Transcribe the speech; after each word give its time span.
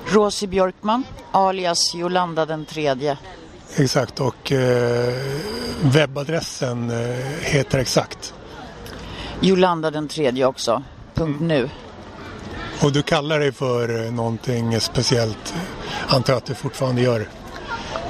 Rosie 0.07 0.47
Björkman, 0.47 1.04
alias 1.31 1.96
Jolanda 1.96 2.46
den 2.46 2.65
tredje. 2.65 3.18
Exakt 3.76 4.20
och 4.20 4.52
eh, 4.52 5.14
webbadressen 5.82 6.90
eh, 6.90 7.18
heter 7.42 7.80
exakt? 7.80 8.34
Jolanda 9.40 9.92
den 9.92 10.08
tredje 10.08 10.46
också, 10.46 10.84
punkt 11.14 11.42
nu. 11.42 11.70
Och 12.84 12.92
du 12.92 13.02
kallar 13.02 13.40
dig 13.40 13.52
för 13.52 14.06
eh, 14.06 14.12
någonting 14.12 14.80
speciellt, 14.80 15.54
antar 16.08 16.34
jag 16.34 16.38
att 16.38 16.45
du 16.45 16.55
fortfarande 16.55 17.02
gör? 17.02 17.27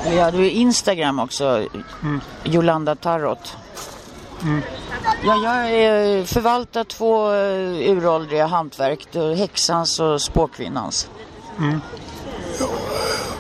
Ja, 0.06 0.32
du 0.32 0.46
är 0.46 0.50
Instagram 0.50 1.20
också, 1.20 1.68
mm. 2.04 2.22
Jolanda 2.44 2.96
Tarot. 2.96 3.58
Mm. 4.44 4.62
Ja, 5.26 5.70
jag 5.70 6.28
förvaltar 6.28 6.84
två 6.84 7.32
uh, 7.32 7.98
uråldriga 7.98 8.46
hantverk, 8.46 9.08
häxans 9.38 10.00
och 10.00 10.22
spåkvinnans. 10.22 11.10
Mm. 11.60 11.82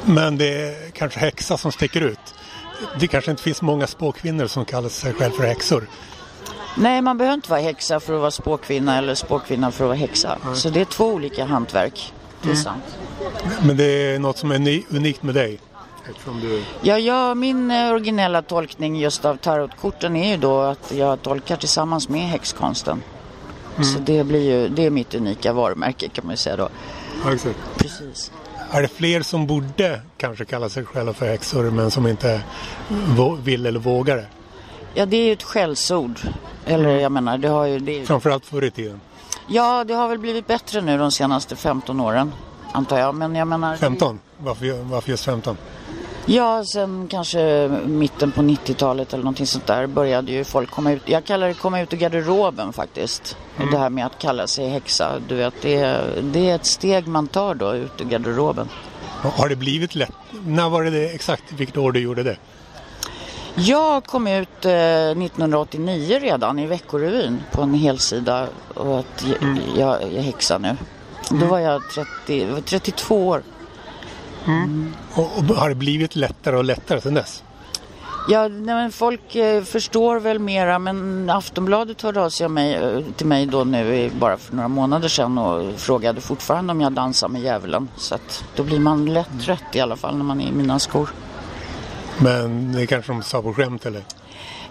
Men 0.05 0.38
det 0.38 0.62
är 0.62 0.91
kanske 0.91 1.20
häxa 1.20 1.57
som 1.57 1.71
sticker 1.71 2.02
ut. 2.02 2.35
Det 2.99 3.07
kanske 3.07 3.32
inte 3.32 3.43
finns 3.43 3.62
många 3.62 3.88
spåkvinnor 3.88 4.48
som 4.48 4.66
kallar 4.66 4.90
sig 4.90 5.13
själv 5.13 5.32
för 5.32 5.43
häxor. 5.43 5.88
Nej, 6.77 7.02
man 7.02 7.18
behöver 7.18 7.35
inte 7.35 7.49
vara 7.49 7.62
häxa 7.62 7.99
för 7.99 8.13
att 8.13 8.20
vara 8.20 8.32
spåkvinna 8.32 8.98
eller 8.98 9.16
spåkvinna 9.16 9.71
för 9.71 9.84
att 9.84 9.88
vara 9.88 9.98
häxa. 9.98 10.38
Mm. 10.43 10.55
Så 10.55 10.70
det 10.70 10.82
är 10.82 10.85
två 10.85 11.05
olika 11.05 11.45
hantverk. 11.45 12.13
Det 12.41 12.48
är 12.48 12.52
mm. 12.52 12.63
sant. 12.63 12.84
Men 13.62 13.77
det 13.77 13.84
är 13.84 14.20
något 14.20 14.38
som 14.38 14.52
är 14.52 14.84
unikt 14.90 15.23
med 15.23 15.35
dig? 15.35 15.59
Du... 16.41 16.63
Ja, 16.81 16.99
ja, 16.99 17.35
min 17.35 17.71
eh, 17.71 17.91
originella 17.91 18.41
tolkning 18.41 18.99
just 18.99 19.25
av 19.25 19.35
tarotkorten 19.35 20.16
är 20.16 20.31
ju 20.31 20.38
då 20.38 20.62
att 20.62 20.91
jag 20.91 21.21
tolkar 21.21 21.55
tillsammans 21.55 22.09
med 22.09 22.21
häxkonsten. 22.21 23.04
Mm. 23.76 23.84
Så 23.84 23.99
det 23.99 24.24
blir 24.24 24.41
ju, 24.41 24.68
det 24.68 24.85
är 24.85 24.90
mitt 24.90 25.15
unika 25.15 25.54
varumärke 25.54 26.09
kan 26.09 26.26
man 26.26 26.34
ju 26.34 26.37
säga 26.37 26.55
då. 26.55 26.70
Ja, 27.26 27.34
exakt. 27.34 27.59
Precis. 27.77 28.31
Är 28.71 28.81
det 28.81 28.87
fler 28.87 29.21
som 29.21 29.48
borde 29.48 30.01
kanske 30.18 30.46
kalla 30.46 30.70
sig 30.70 30.85
själva 30.85 31.13
för 31.13 31.26
häxor 31.26 31.63
men 31.63 31.91
som 31.91 32.07
inte 32.07 32.41
vill 33.43 33.65
eller 33.65 33.79
vågar 33.79 34.15
det? 34.15 34.26
Ja, 34.93 35.05
det 35.05 35.18
är 35.18 35.26
ju 35.26 35.34
ett 35.34 35.43
skällsord. 35.43 36.20
Eller 36.65 36.90
jag 36.99 37.12
menar, 37.12 37.37
det 37.37 37.48
har 37.48 37.65
ju... 37.65 37.79
Det... 37.79 38.05
Framförallt 38.05 38.46
förr 38.46 38.63
i 38.63 38.71
tiden? 38.71 39.01
Ja, 39.48 39.84
det 39.84 39.93
har 39.93 40.07
väl 40.07 40.20
blivit 40.20 40.48
bättre 40.48 40.81
nu 40.81 40.98
de 40.98 41.12
senaste 41.12 41.55
15 41.55 41.99
åren, 41.99 42.31
antar 42.71 42.99
jag. 42.99 43.15
Men 43.15 43.35
jag 43.35 43.48
menar... 43.48 43.76
15? 43.76 44.20
Varför, 44.37 44.84
varför 44.84 45.09
just 45.09 45.26
15? 45.26 45.57
Ja, 46.26 46.63
sen 46.66 47.07
kanske 47.07 47.68
mitten 47.85 48.32
på 48.32 48.41
90-talet 48.41 49.13
eller 49.13 49.24
någonting 49.24 49.48
sånt 49.48 49.68
där 49.68 49.88
började 49.88 50.32
ju 50.32 50.43
folk 50.43 50.71
komma 50.71 50.91
ut. 50.91 51.02
Jag 51.05 51.26
kallar 51.26 51.48
det 51.48 51.54
komma 51.54 51.82
ut 51.82 51.93
ur 51.93 51.98
garderoben 51.98 52.74
faktiskt. 52.74 53.38
Mm. 53.57 53.71
Det 53.71 53.77
här 53.77 53.90
med 53.90 54.05
att 54.05 54.20
kalla 54.20 54.48
sig 54.48 54.70
häxa. 54.70 55.20
Du 55.27 55.35
vet, 55.35 55.54
det 55.62 55.76
är, 55.76 56.21
det 56.21 56.49
är 56.49 56.55
ett 56.55 56.65
steg 56.65 57.07
man 57.07 57.27
tar 57.27 57.55
då 57.55 57.76
ut 57.76 58.02
ur 58.02 58.05
garderoben. 58.05 58.70
Har 59.21 59.49
det 59.49 59.55
blivit 59.55 59.96
lätt? 59.96 60.12
När 60.46 60.70
var 60.70 60.84
det 60.84 61.10
exakt 61.10 61.43
vilket 61.52 61.77
år 61.77 61.91
du 61.91 61.99
gjorde 61.99 62.24
det? 62.24 62.37
Jag 63.55 64.06
kom 64.06 64.28
ut 64.28 64.66
eh, 64.66 64.72
1989 64.72 66.19
redan 66.22 66.59
i 66.59 66.66
Veckorevyn 66.66 67.44
på 67.52 67.62
en 67.62 67.74
helsida 67.74 68.47
och 68.74 69.00
att 69.00 69.25
mm. 69.41 69.59
jag, 69.78 70.03
jag 70.03 70.13
är 70.13 70.22
häxa 70.22 70.58
nu. 70.58 70.68
Mm. 70.68 71.41
Då 71.41 71.46
var 71.46 71.59
jag 71.59 71.81
30, 71.90 72.62
32 72.66 73.28
år. 73.28 73.44
Mm. 74.47 74.94
Och, 75.13 75.38
och, 75.38 75.44
har 75.44 75.69
det 75.69 75.75
blivit 75.75 76.16
lättare 76.16 76.58
och 76.58 76.63
lättare 76.63 77.02
sedan 77.02 77.13
dess? 77.13 77.44
Ja, 78.28 78.47
nej, 78.47 78.75
men 78.75 78.91
folk 78.91 79.36
eh, 79.36 79.63
förstår 79.63 80.19
väl 80.19 80.40
mera 80.40 80.80
men 80.80 81.30
Aftonbladet 81.30 82.02
hörde 82.02 82.22
av 82.22 82.30
sig 82.30 82.50
mig, 82.50 82.74
eh, 82.74 83.00
till 83.16 83.28
mig 83.28 83.46
då 83.46 83.64
nu 83.64 84.12
bara 84.19 84.38
för 84.38 84.56
några 84.56 84.68
månader 84.68 85.08
sedan 85.08 85.38
och 85.38 85.80
frågade 85.80 86.22
fortfarande 86.22 86.72
om 86.72 86.82
jag 86.82 86.92
dansar 86.92 87.28
med 87.28 87.42
djävulen. 87.42 87.90
Så 87.98 88.16
att 88.16 88.44
då 88.56 88.64
blir 88.64 88.80
man 88.80 89.06
lätt 89.06 89.42
trött 89.42 89.64
i 89.72 89.80
alla 89.80 89.96
fall 89.96 90.18
när 90.18 90.24
man 90.24 90.42
är 90.42 90.48
i 90.48 90.52
mina 90.52 90.80
skor. 90.80 91.09
Men 92.18 92.72
det 92.72 92.88
kanske 92.88 93.12
de 93.12 93.24
sa 93.24 93.42
på 93.42 93.53
skämt 93.53 93.86
eller? 93.86 94.03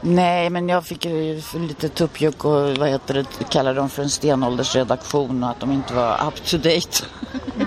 Nej, 0.01 0.51
men 0.51 0.69
jag 0.69 0.85
fick 0.85 1.05
ju 1.05 1.43
lite 1.55 1.89
tuppjuck 1.89 2.45
och 2.45 2.77
vad 2.77 2.89
heter 2.89 3.15
det, 3.15 3.27
kallade 3.51 3.77
dem 3.77 3.89
för 3.89 4.03
en 4.03 4.11
stenåldersredaktion 4.11 5.45
och 5.45 5.51
att 5.51 5.61
de 5.61 5.73
inte 5.73 5.95
var 5.95 6.27
up 6.27 6.45
to 6.45 6.57
date. 6.57 7.05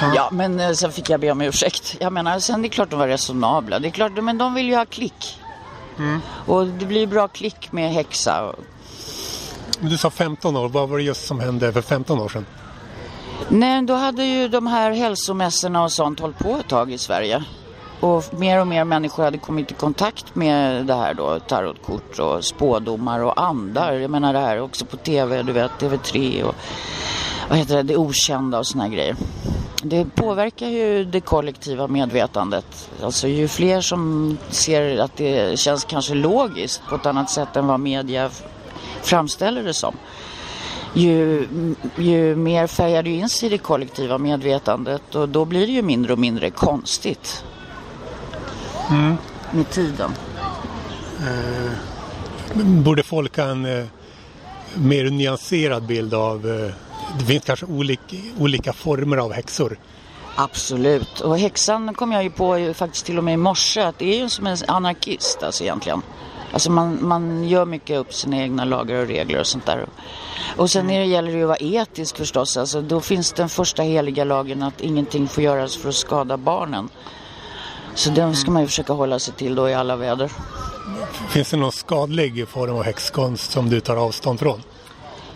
Ja, 0.00 0.28
men 0.32 0.60
eh, 0.60 0.72
sen 0.72 0.92
fick 0.92 1.10
jag 1.10 1.20
be 1.20 1.30
om 1.30 1.40
ursäkt. 1.40 1.96
Jag 2.00 2.12
menar, 2.12 2.38
sen 2.38 2.62
det 2.62 2.68
är 2.68 2.70
klart 2.70 2.90
de 2.90 2.98
var 2.98 3.08
resonabla. 3.08 3.78
Det 3.78 3.88
är 3.88 3.92
klart, 3.92 4.12
men 4.22 4.38
de 4.38 4.54
vill 4.54 4.68
ju 4.68 4.76
ha 4.76 4.84
klick. 4.84 5.38
Mm. 5.98 6.20
Och 6.46 6.66
det 6.66 6.86
blir 6.86 7.06
bra 7.06 7.28
klick 7.28 7.72
med 7.72 7.92
häxa. 7.92 8.54
Du 9.80 9.98
sa 9.98 10.10
15 10.10 10.56
år. 10.56 10.68
Vad 10.68 10.88
var 10.88 10.98
det 10.98 11.04
just 11.04 11.26
som 11.26 11.40
hände 11.40 11.72
för 11.72 11.82
15 11.82 12.20
år 12.20 12.28
sedan? 12.28 12.46
Nej, 13.48 13.82
då 13.82 13.94
hade 13.94 14.24
ju 14.24 14.48
de 14.48 14.66
här 14.66 14.90
hälsomässorna 14.90 15.84
och 15.84 15.92
sånt 15.92 16.20
hållit 16.20 16.38
på 16.38 16.56
ett 16.56 16.68
tag 16.68 16.92
i 16.92 16.98
Sverige. 16.98 17.44
Och 18.00 18.24
mer 18.34 18.60
och 18.60 18.66
mer 18.66 18.84
människor 18.84 19.24
hade 19.24 19.38
kommit 19.38 19.70
i 19.70 19.74
kontakt 19.74 20.34
med 20.34 20.86
det 20.86 20.94
här 20.94 21.14
då, 21.14 21.38
tarotkort 21.40 22.18
och 22.18 22.44
spådomar 22.44 23.20
och 23.20 23.42
andar. 23.42 23.92
Jag 23.92 24.10
menar 24.10 24.32
det 24.32 24.38
här 24.38 24.60
också 24.60 24.84
på 24.84 24.96
tv, 24.96 25.42
du 25.42 25.52
vet, 25.52 25.70
TV3 25.70 26.42
och 26.42 26.54
vad 27.50 27.58
heter 27.58 27.76
det, 27.76 27.82
det 27.82 27.96
okända 27.96 28.58
och 28.58 28.66
såna 28.66 28.84
här 28.84 28.90
grejer. 28.90 29.16
Det 29.82 30.04
påverkar 30.04 30.66
ju 30.66 31.04
det 31.04 31.20
kollektiva 31.20 31.88
medvetandet. 31.88 32.90
Alltså 33.02 33.28
ju 33.28 33.48
fler 33.48 33.80
som 33.80 34.36
ser 34.50 34.98
att 34.98 35.16
det 35.16 35.58
känns 35.58 35.84
kanske 35.84 36.14
logiskt 36.14 36.82
på 36.88 36.94
ett 36.94 37.06
annat 37.06 37.30
sätt 37.30 37.56
än 37.56 37.66
vad 37.66 37.80
media 37.80 38.30
framställer 39.02 39.62
det 39.62 39.74
som. 39.74 39.94
Ju, 40.94 41.46
ju 41.96 42.36
mer 42.36 42.66
färgar 42.66 43.02
det 43.02 43.10
in 43.10 43.28
sig 43.28 43.46
i 43.46 43.50
det 43.50 43.58
kollektiva 43.58 44.18
medvetandet 44.18 45.14
och 45.14 45.28
då 45.28 45.44
blir 45.44 45.66
det 45.66 45.72
ju 45.72 45.82
mindre 45.82 46.12
och 46.12 46.18
mindre 46.18 46.50
konstigt. 46.50 47.44
Mm. 48.90 49.16
Med 49.50 49.70
tiden. 49.70 50.10
Eh, 51.18 51.72
borde 52.64 53.02
folk 53.02 53.36
ha 53.36 53.44
en 53.44 53.64
eh, 53.64 53.84
mer 54.74 55.10
nyanserad 55.10 55.82
bild 55.82 56.14
av 56.14 56.48
eh 56.48 56.89
det 57.18 57.24
finns 57.24 57.44
kanske 57.44 57.66
olika, 57.66 58.16
olika 58.38 58.72
former 58.72 59.16
av 59.16 59.32
häxor. 59.32 59.78
Absolut. 60.36 61.20
Och 61.20 61.38
häxan 61.38 61.94
kom 61.94 62.12
jag 62.12 62.22
ju 62.22 62.30
på 62.30 62.74
faktiskt 62.74 63.06
till 63.06 63.18
och 63.18 63.24
med 63.24 63.34
i 63.34 63.36
morse 63.36 63.80
att 63.80 63.98
det 63.98 64.14
är 64.14 64.18
ju 64.18 64.28
som 64.28 64.46
en 64.46 64.56
anarkist 64.68 65.42
alltså 65.42 65.64
egentligen. 65.64 66.02
Alltså 66.52 66.70
man, 66.70 66.98
man 67.08 67.48
gör 67.48 67.64
mycket 67.64 67.98
upp 67.98 68.14
sina 68.14 68.36
egna 68.36 68.64
lagar 68.64 69.02
och 69.02 69.06
regler 69.06 69.40
och 69.40 69.46
sånt 69.46 69.66
där. 69.66 69.86
Och 70.56 70.70
sen 70.70 70.90
mm. 70.90 71.08
gäller 71.08 71.32
det 71.32 71.38
ju 71.38 71.42
att 71.42 71.48
vara 71.48 71.82
etisk 71.82 72.16
förstås. 72.16 72.56
Alltså 72.56 72.80
då 72.80 73.00
finns 73.00 73.32
den 73.32 73.48
första 73.48 73.82
heliga 73.82 74.24
lagen 74.24 74.62
att 74.62 74.80
ingenting 74.80 75.28
får 75.28 75.44
göras 75.44 75.76
för 75.76 75.88
att 75.88 75.94
skada 75.94 76.36
barnen. 76.36 76.88
Så 77.94 78.10
den 78.10 78.36
ska 78.36 78.50
man 78.50 78.62
ju 78.62 78.68
försöka 78.68 78.92
hålla 78.92 79.18
sig 79.18 79.34
till 79.34 79.54
då 79.54 79.68
i 79.68 79.74
alla 79.74 79.96
väder. 79.96 80.30
Finns 81.28 81.50
det 81.50 81.56
någon 81.56 81.72
skadlig 81.72 82.48
form 82.48 82.76
av 82.76 82.82
häxkonst 82.82 83.50
som 83.52 83.70
du 83.70 83.80
tar 83.80 83.96
avstånd 83.96 84.40
från? 84.40 84.62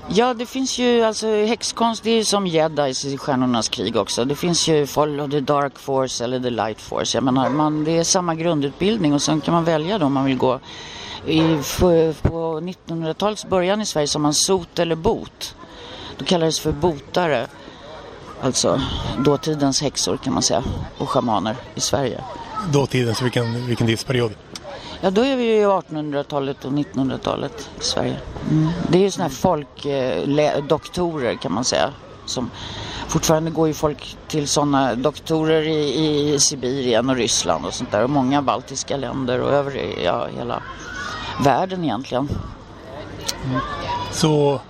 Ja, 0.09 0.35
det 0.35 0.47
finns 0.47 0.79
ju 0.79 1.03
alltså 1.03 1.27
häxkonst, 1.27 2.03
det 2.03 2.11
är 2.11 2.17
ju 2.17 2.25
som 2.25 2.47
jedis 2.47 3.05
i 3.05 3.19
Stjärnornas 3.19 3.69
krig 3.69 3.97
också. 3.97 4.25
Det 4.25 4.35
finns 4.35 4.69
ju 4.69 4.87
Follow 4.87 5.31
the 5.31 5.41
Dark 5.41 5.79
Force 5.79 6.25
eller 6.25 6.41
the 6.41 6.51
Light 6.51 6.81
Force. 6.81 7.17
Jag 7.17 7.25
menar, 7.25 7.51
man, 7.51 7.85
det 7.85 7.99
är 7.99 8.05
samma 8.05 8.35
grundutbildning 8.35 9.15
och 9.15 9.23
sen 9.23 9.41
kan 9.41 9.55
man 9.55 9.65
välja 9.65 9.99
då 9.99 10.07
om 10.07 10.13
man 10.13 10.25
vill 10.25 10.37
gå. 10.37 10.61
I, 11.27 11.59
för, 11.63 12.13
på 12.13 12.61
1900-talets 12.61 13.47
början 13.47 13.81
i 13.81 13.87
Sverige 13.87 14.07
sa 14.07 14.19
man 14.19 14.35
sot 14.35 14.79
eller 14.79 14.97
bot. 14.97 15.57
Då 16.19 16.25
kallades 16.25 16.57
det 16.57 16.63
för 16.63 16.73
botare. 16.73 17.47
Alltså 18.41 18.81
dåtidens 19.19 19.83
häxor 19.83 20.17
kan 20.17 20.33
man 20.33 20.43
säga 20.43 20.63
och 20.99 21.09
schamaner 21.11 21.57
i 21.75 21.81
Sverige. 21.81 22.21
Dåtidens, 22.73 23.23
vilken, 23.23 23.67
vilken 23.67 23.87
tidsperiod? 23.87 24.33
Ja, 25.01 25.11
då 25.11 25.25
är 25.25 25.37
vi 25.37 25.45
ju 25.45 25.57
i 25.57 25.65
1800-talet 25.65 26.65
och 26.65 26.73
1900-talet 26.73 27.71
i 27.81 27.85
Sverige. 27.85 28.17
Mm. 28.51 28.69
Det 28.89 28.99
är 28.99 29.03
ju 29.03 29.11
sådana 29.11 29.29
här 29.29 29.37
folkdoktorer 29.37 31.31
eh, 31.31 31.39
kan 31.39 31.53
man 31.53 31.65
säga. 31.65 31.91
Som 32.27 32.51
fortfarande 33.09 33.51
går 33.51 33.69
ju 33.69 33.75
folk 33.75 34.17
till 34.29 34.49
sådana 34.49 34.95
doktorer 34.95 35.63
i, 35.63 36.35
i 36.35 36.39
Sibirien 36.39 37.11
och 37.11 37.17
Ryssland 37.17 37.67
och 37.67 37.75
sånt 37.75 37.91
där. 37.91 38.05
Och 38.05 38.11
många 38.11 38.43
baltiska 38.43 38.97
länder 38.97 39.41
och 39.41 39.53
över 39.53 40.03
ja, 40.05 40.27
hela 40.27 40.63
världen 41.45 41.85
egentligen. 41.85 42.29
Mm. 43.45 43.61
Så, 44.13 44.61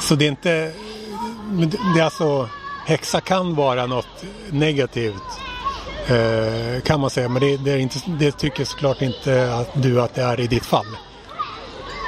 så 0.00 0.14
det 0.14 0.24
är 0.24 0.28
inte... 0.28 0.72
Det 1.94 2.00
är 2.00 2.04
alltså... 2.04 2.48
Häxa 2.86 3.20
kan 3.20 3.54
vara 3.54 3.86
något 3.86 4.24
negativt 4.50 5.42
kan 6.84 7.00
man 7.00 7.10
säga. 7.10 7.28
Men 7.28 7.42
det, 7.42 7.56
det, 7.56 7.78
inte, 7.78 7.98
det, 8.06 8.32
tycker 8.32 8.64
såklart 8.64 9.02
inte 9.02 9.54
att 9.54 9.82
du 9.82 10.00
att 10.00 10.14
det 10.14 10.22
är 10.22 10.40
i 10.40 10.46
ditt 10.46 10.66
fall. 10.66 10.86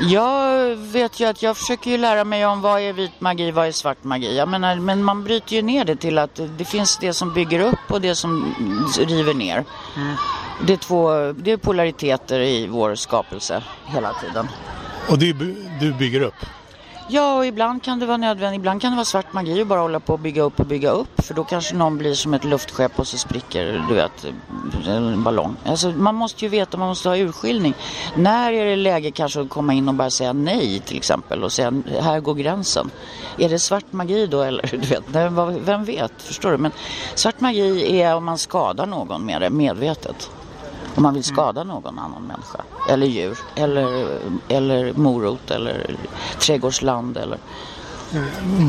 Jag 0.01 0.77
vet 0.77 1.21
ju 1.21 1.25
att 1.25 1.43
jag 1.43 1.57
försöker 1.57 1.91
ju 1.91 1.99
lära 1.99 2.25
mig 2.25 2.47
om 2.47 2.61
vad 2.61 2.81
är 2.81 2.93
vit 2.93 3.21
magi, 3.21 3.51
vad 3.51 3.67
är 3.67 3.73
svart 3.73 4.05
magi. 4.05 4.37
Jag 4.37 4.49
menar, 4.49 4.77
men 4.77 5.05
man 5.05 5.25
bryter 5.25 5.57
ju 5.57 5.63
ner 5.63 5.85
det 5.85 5.97
till 5.97 6.19
att 6.19 6.41
det 6.59 6.65
finns 6.65 6.99
det 6.99 7.13
som 7.13 7.35
bygger 7.35 7.61
upp 7.61 7.91
och 7.91 8.01
det 8.01 8.15
som 8.15 8.55
river 8.99 9.35
ner. 9.35 9.65
Mm. 9.97 10.15
Det 10.67 10.73
är, 10.73 10.77
två, 10.77 11.33
det 11.33 11.53
är 11.53 11.57
polariteter 11.57 12.41
i 12.41 12.67
vår 12.67 12.95
skapelse 12.95 13.63
hela 13.87 14.13
tiden. 14.13 14.49
Och 15.09 15.19
du, 15.19 15.33
du 15.81 15.93
bygger 15.93 16.21
upp? 16.21 16.47
Ja, 17.09 17.37
och 17.37 17.47
ibland 17.47 17.83
kan 17.83 17.99
det 17.99 18.07
vara 18.07 18.17
nödvändigt. 18.17 18.59
Ibland 18.59 18.81
kan 18.83 18.91
det 18.93 18.97
vara 18.97 19.05
svart 19.05 19.33
magi 19.33 19.61
att 19.61 19.67
bara 19.67 19.81
hålla 19.81 20.01
på 20.01 20.13
och 20.13 20.19
bygga 20.19 20.43
upp 20.43 20.61
och 20.61 20.67
bygga 20.67 20.91
upp. 20.91 21.25
För 21.25 21.35
då 21.35 21.45
kanske 21.45 21.75
någon 21.75 21.99
blir 21.99 22.15
som 22.15 22.35
ett 22.35 22.45
luftskepp 22.45 22.99
och 22.99 23.07
så 23.07 23.19
spricker, 23.19 23.85
du 23.89 23.95
vet, 23.95 24.27
en 24.87 25.23
ballong. 25.23 25.57
Alltså, 25.65 25.89
man 25.89 26.15
måste 26.15 26.45
ju 26.45 26.49
veta, 26.49 26.77
man 26.77 26.89
måste 26.89 27.09
ha 27.09 27.17
urskiljning. 27.17 27.75
När 28.17 28.53
är 28.53 28.65
det 28.65 28.77
läge 28.77 29.11
kanske 29.11 29.41
att 29.41 29.49
komma 29.49 29.73
in 29.73 29.89
och 29.89 29.95
bara 29.95 30.11
säga 30.11 30.33
nej 30.33 30.81
till 30.81 30.97
exempel 30.97 31.45
och 31.45 31.53
säga 31.53 31.73
här 32.01 32.21
går 32.21 32.35
gränsen. 32.35 32.91
Är 33.39 33.49
det 33.49 33.59
svart 33.59 33.93
magi 33.93 34.27
då 34.27 34.43
eller? 34.43 34.71
Du 34.71 34.89
vet, 34.89 35.05
vem 35.67 35.85
vet? 35.85 36.23
Förstår 36.23 36.51
du? 36.51 36.59
Men 36.59 36.73
svart 37.15 37.41
magi 37.41 38.01
är 38.01 38.15
om 38.15 38.25
man 38.25 38.39
skadar 38.39 38.87
någon 38.87 39.27
med 39.27 39.41
det 39.41 39.51
medvetet 39.51 40.31
om 40.95 41.03
man 41.03 41.15
vill 41.15 41.25
skada 41.25 41.65
någon 41.65 41.99
annan 41.99 42.23
människa 42.23 42.61
eller 42.89 43.07
djur 43.07 43.39
eller, 43.55 44.19
eller 44.49 44.93
morot 44.93 45.51
eller 45.51 45.97
trädgårdsland 46.41 47.17
eller 47.17 47.39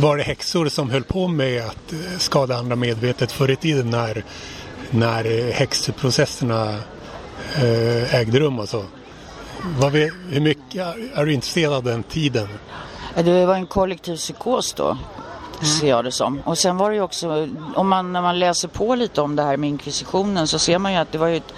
var 0.01 0.17
det 0.17 0.23
häxor 0.23 0.69
som 0.69 0.89
höll 0.89 1.03
på 1.03 1.27
med 1.27 1.65
att 1.65 1.93
eh, 1.93 2.17
skada 2.17 2.57
andra 2.57 2.75
medvetet 2.75 3.31
förr 3.31 3.51
i 3.51 3.55
tiden 3.55 3.89
när, 3.89 4.23
när 4.89 5.51
häxprocesserna 5.51 6.69
eh, 7.55 8.15
ägde 8.15 8.39
rum 8.39 8.59
och 8.59 8.69
så? 8.69 8.85
Vi, 9.91 10.11
hur 10.29 10.41
mycket 10.41 10.75
är 11.13 11.25
du 11.25 11.33
intresserad 11.33 11.73
av 11.73 11.83
den 11.83 12.03
tiden? 12.03 12.47
Det 13.15 13.45
var 13.45 13.55
en 13.55 13.67
kollektiv 13.67 14.15
psykos 14.15 14.73
då. 14.73 14.97
Mm. 15.59 15.65
ser 15.65 15.87
jag 15.87 16.03
det 16.03 16.11
som. 16.11 16.41
Och 16.45 16.57
sen 16.57 16.77
var 16.77 16.89
det 16.89 16.95
ju 16.95 17.01
också, 17.01 17.49
om 17.75 17.89
man, 17.89 18.13
när 18.13 18.21
man 18.21 18.39
läser 18.39 18.67
på 18.67 18.95
lite 18.95 19.21
om 19.21 19.35
det 19.35 19.43
här 19.43 19.57
med 19.57 19.69
inkvisitionen 19.69 20.47
så 20.47 20.59
ser 20.59 20.79
man 20.79 20.93
ju 20.93 20.97
att 20.97 21.11
det 21.11 21.17
var 21.17 21.27
ju 21.27 21.37
ett 21.37 21.53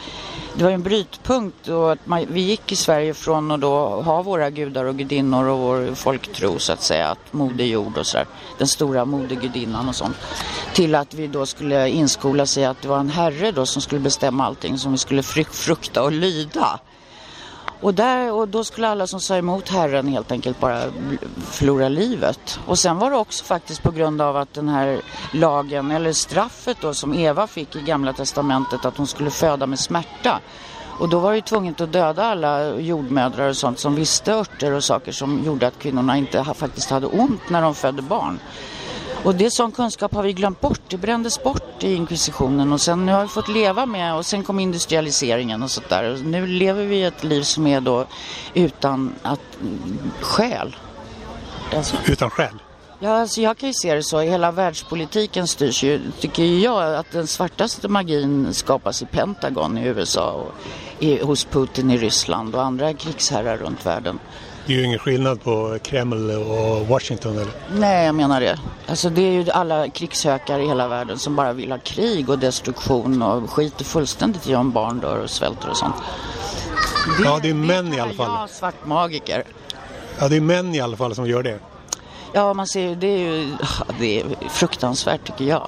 det 0.57 0.63
var 0.63 0.71
en 0.71 0.83
brytpunkt 0.83 1.67
och 1.67 1.91
att 1.91 2.07
man, 2.07 2.25
vi 2.29 2.41
gick 2.41 2.71
i 2.71 2.75
Sverige 2.75 3.13
från 3.13 3.51
att 3.51 3.61
då 3.61 4.01
ha 4.01 4.21
våra 4.21 4.49
gudar 4.49 4.85
och 4.85 4.97
gudinnor 4.97 5.47
och 5.47 5.59
vår 5.59 5.95
folktro 5.95 6.59
så 6.59 6.73
att 6.73 6.81
säga, 6.81 7.07
att 7.07 7.33
moder 7.33 7.65
jord 7.65 7.97
och 7.97 8.05
sådär, 8.05 8.27
den 8.57 8.67
stora 8.67 9.05
modergudinnan 9.05 9.89
och 9.89 9.95
sånt, 9.95 10.17
till 10.73 10.95
att 10.95 11.13
vi 11.13 11.27
då 11.27 11.45
skulle 11.45 11.89
inskola 11.89 12.45
sig 12.45 12.65
att 12.65 12.81
det 12.81 12.87
var 12.87 12.99
en 12.99 13.09
herre 13.09 13.51
då 13.51 13.65
som 13.65 13.81
skulle 13.81 14.01
bestämma 14.01 14.45
allting 14.45 14.77
som 14.77 14.91
vi 14.91 14.97
skulle 14.97 15.23
frukta 15.23 16.03
och 16.03 16.11
lyda. 16.11 16.79
Och, 17.81 17.93
där, 17.93 18.31
och 18.31 18.47
då 18.47 18.63
skulle 18.63 18.87
alla 18.87 19.07
som 19.07 19.19
sa 19.19 19.35
emot 19.35 19.69
Herren 19.69 20.07
helt 20.07 20.31
enkelt 20.31 20.59
bara 20.59 20.81
förlora 21.51 21.89
livet. 21.89 22.59
Och 22.65 22.79
sen 22.79 22.97
var 22.97 23.11
det 23.11 23.17
också 23.17 23.43
faktiskt 23.43 23.83
på 23.83 23.91
grund 23.91 24.21
av 24.21 24.37
att 24.37 24.53
den 24.53 24.69
här 24.69 25.01
lagen, 25.33 25.91
eller 25.91 26.13
straffet 26.13 26.77
då 26.81 26.93
som 26.93 27.13
Eva 27.13 27.47
fick 27.47 27.75
i 27.75 27.81
Gamla 27.81 28.13
Testamentet, 28.13 28.85
att 28.85 28.97
hon 28.97 29.07
skulle 29.07 29.29
föda 29.29 29.67
med 29.67 29.79
smärta. 29.79 30.39
Och 30.99 31.09
då 31.09 31.19
var 31.19 31.29
det 31.29 31.35
ju 31.35 31.41
tvunget 31.41 31.81
att 31.81 31.93
döda 31.93 32.23
alla 32.23 32.75
jordmödrar 32.75 33.49
och 33.49 33.57
sånt 33.57 33.79
som 33.79 33.95
visste 33.95 34.33
örter 34.33 34.71
och 34.71 34.83
saker 34.83 35.11
som 35.11 35.43
gjorde 35.45 35.67
att 35.67 35.79
kvinnorna 35.79 36.17
inte 36.17 36.43
faktiskt 36.43 36.89
hade 36.89 37.07
ont 37.07 37.49
när 37.49 37.61
de 37.61 37.75
födde 37.75 38.01
barn. 38.01 38.39
Och 39.27 39.35
det 39.35 39.51
sån 39.51 39.71
kunskap 39.71 40.13
har 40.13 40.23
vi 40.23 40.33
glömt 40.33 40.61
bort. 40.61 40.81
Det 40.87 40.97
brändes 40.97 41.43
bort 41.43 41.83
i 41.83 41.93
inkvisitionen 41.93 42.73
och 42.73 42.81
sen 42.81 43.05
nu 43.05 43.11
har 43.11 43.21
vi 43.21 43.27
fått 43.27 43.47
leva 43.47 43.85
med 43.85 44.15
och 44.15 44.25
sen 44.25 44.43
kom 44.43 44.59
industrialiseringen 44.59 45.63
och 45.63 45.71
sånt 45.71 45.89
där. 45.89 46.11
Och 46.11 46.19
nu 46.19 46.47
lever 46.47 46.85
vi 46.85 47.03
ett 47.03 47.23
liv 47.23 47.41
som 47.41 47.67
är 47.67 47.81
då 47.81 48.05
utan 48.53 49.15
att 49.21 49.39
själ. 50.21 50.75
Alltså. 51.75 51.95
Utan 52.05 52.29
själ? 52.29 52.53
Ja, 52.99 53.21
alltså 53.21 53.41
jag 53.41 53.57
kan 53.57 53.69
ju 53.69 53.73
se 53.73 53.95
det 53.95 54.03
så. 54.03 54.19
Hela 54.19 54.51
världspolitiken 54.51 55.47
styrs 55.47 55.83
ju, 55.83 56.01
tycker 56.19 56.43
jag, 56.43 56.95
att 56.95 57.11
den 57.11 57.27
svartaste 57.27 57.87
magin 57.87 58.53
skapas 58.53 59.01
i 59.01 59.05
Pentagon 59.05 59.77
i 59.77 59.85
USA 59.85 60.31
och 60.31 60.53
i, 60.99 61.23
hos 61.23 61.45
Putin 61.45 61.91
i 61.91 61.97
Ryssland 61.97 62.55
och 62.55 62.63
andra 62.63 62.93
krigsherrar 62.93 63.57
runt 63.57 63.85
världen. 63.85 64.19
Det 64.67 64.73
är 64.73 64.77
ju 64.77 64.83
ingen 64.83 64.99
skillnad 64.99 65.43
på 65.43 65.77
Kreml 65.83 66.31
och 66.31 66.87
Washington 66.87 67.37
eller? 67.37 67.51
Nej, 67.75 68.05
jag 68.05 68.15
menar 68.15 68.41
det. 68.41 68.59
Alltså 68.87 69.09
det 69.09 69.21
är 69.21 69.31
ju 69.31 69.51
alla 69.51 69.89
krigshökar 69.89 70.59
i 70.59 70.67
hela 70.67 70.87
världen 70.87 71.19
som 71.19 71.35
bara 71.35 71.53
vill 71.53 71.71
ha 71.71 71.79
krig 71.79 72.29
och 72.29 72.39
destruktion 72.39 73.21
och 73.21 73.49
skiter 73.49 73.85
fullständigt 73.85 74.47
i 74.47 74.55
om 74.55 74.71
barn 74.71 74.99
dör 74.99 75.23
och 75.23 75.29
svälter 75.29 75.69
och 75.69 75.77
sånt. 75.77 75.95
Det, 77.17 77.23
ja, 77.23 77.39
det 77.41 77.49
är 77.49 77.53
män 77.53 77.93
i 77.93 77.99
alla 77.99 78.13
fall. 78.13 78.31
Jag 78.39 78.49
svart 78.49 78.85
magiker. 78.85 79.43
Ja, 80.19 80.27
det 80.27 80.35
är 80.35 80.41
män 80.41 80.75
i 80.75 80.79
alla 80.79 80.97
fall 80.97 81.15
som 81.15 81.27
gör 81.27 81.43
det. 81.43 81.59
Ja, 82.33 82.53
man 82.53 82.67
ser 82.67 82.95
det 82.95 83.07
är 83.07 83.17
ju 83.17 83.53
det 83.99 84.19
är 84.19 84.25
fruktansvärt 84.49 85.27
tycker 85.27 85.45
jag. 85.45 85.67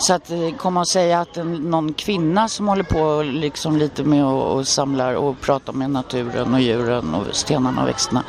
Så 0.00 0.14
att 0.14 0.30
eh, 0.30 0.56
komma 0.56 0.80
och 0.80 0.88
säga 0.88 1.20
att 1.20 1.36
en, 1.36 1.54
någon 1.54 1.94
kvinna 1.94 2.48
som 2.48 2.68
håller 2.68 2.82
på 2.82 3.22
liksom 3.22 3.76
lite 3.76 4.04
med 4.04 4.24
och, 4.24 4.56
och 4.56 4.68
samlar 4.68 5.14
och 5.14 5.40
pratar 5.40 5.72
med 5.72 5.90
naturen 5.90 6.54
och 6.54 6.60
djuren 6.60 7.14
och 7.14 7.36
stenarna 7.36 7.82
och 7.82 7.88
växterna. 7.88 8.24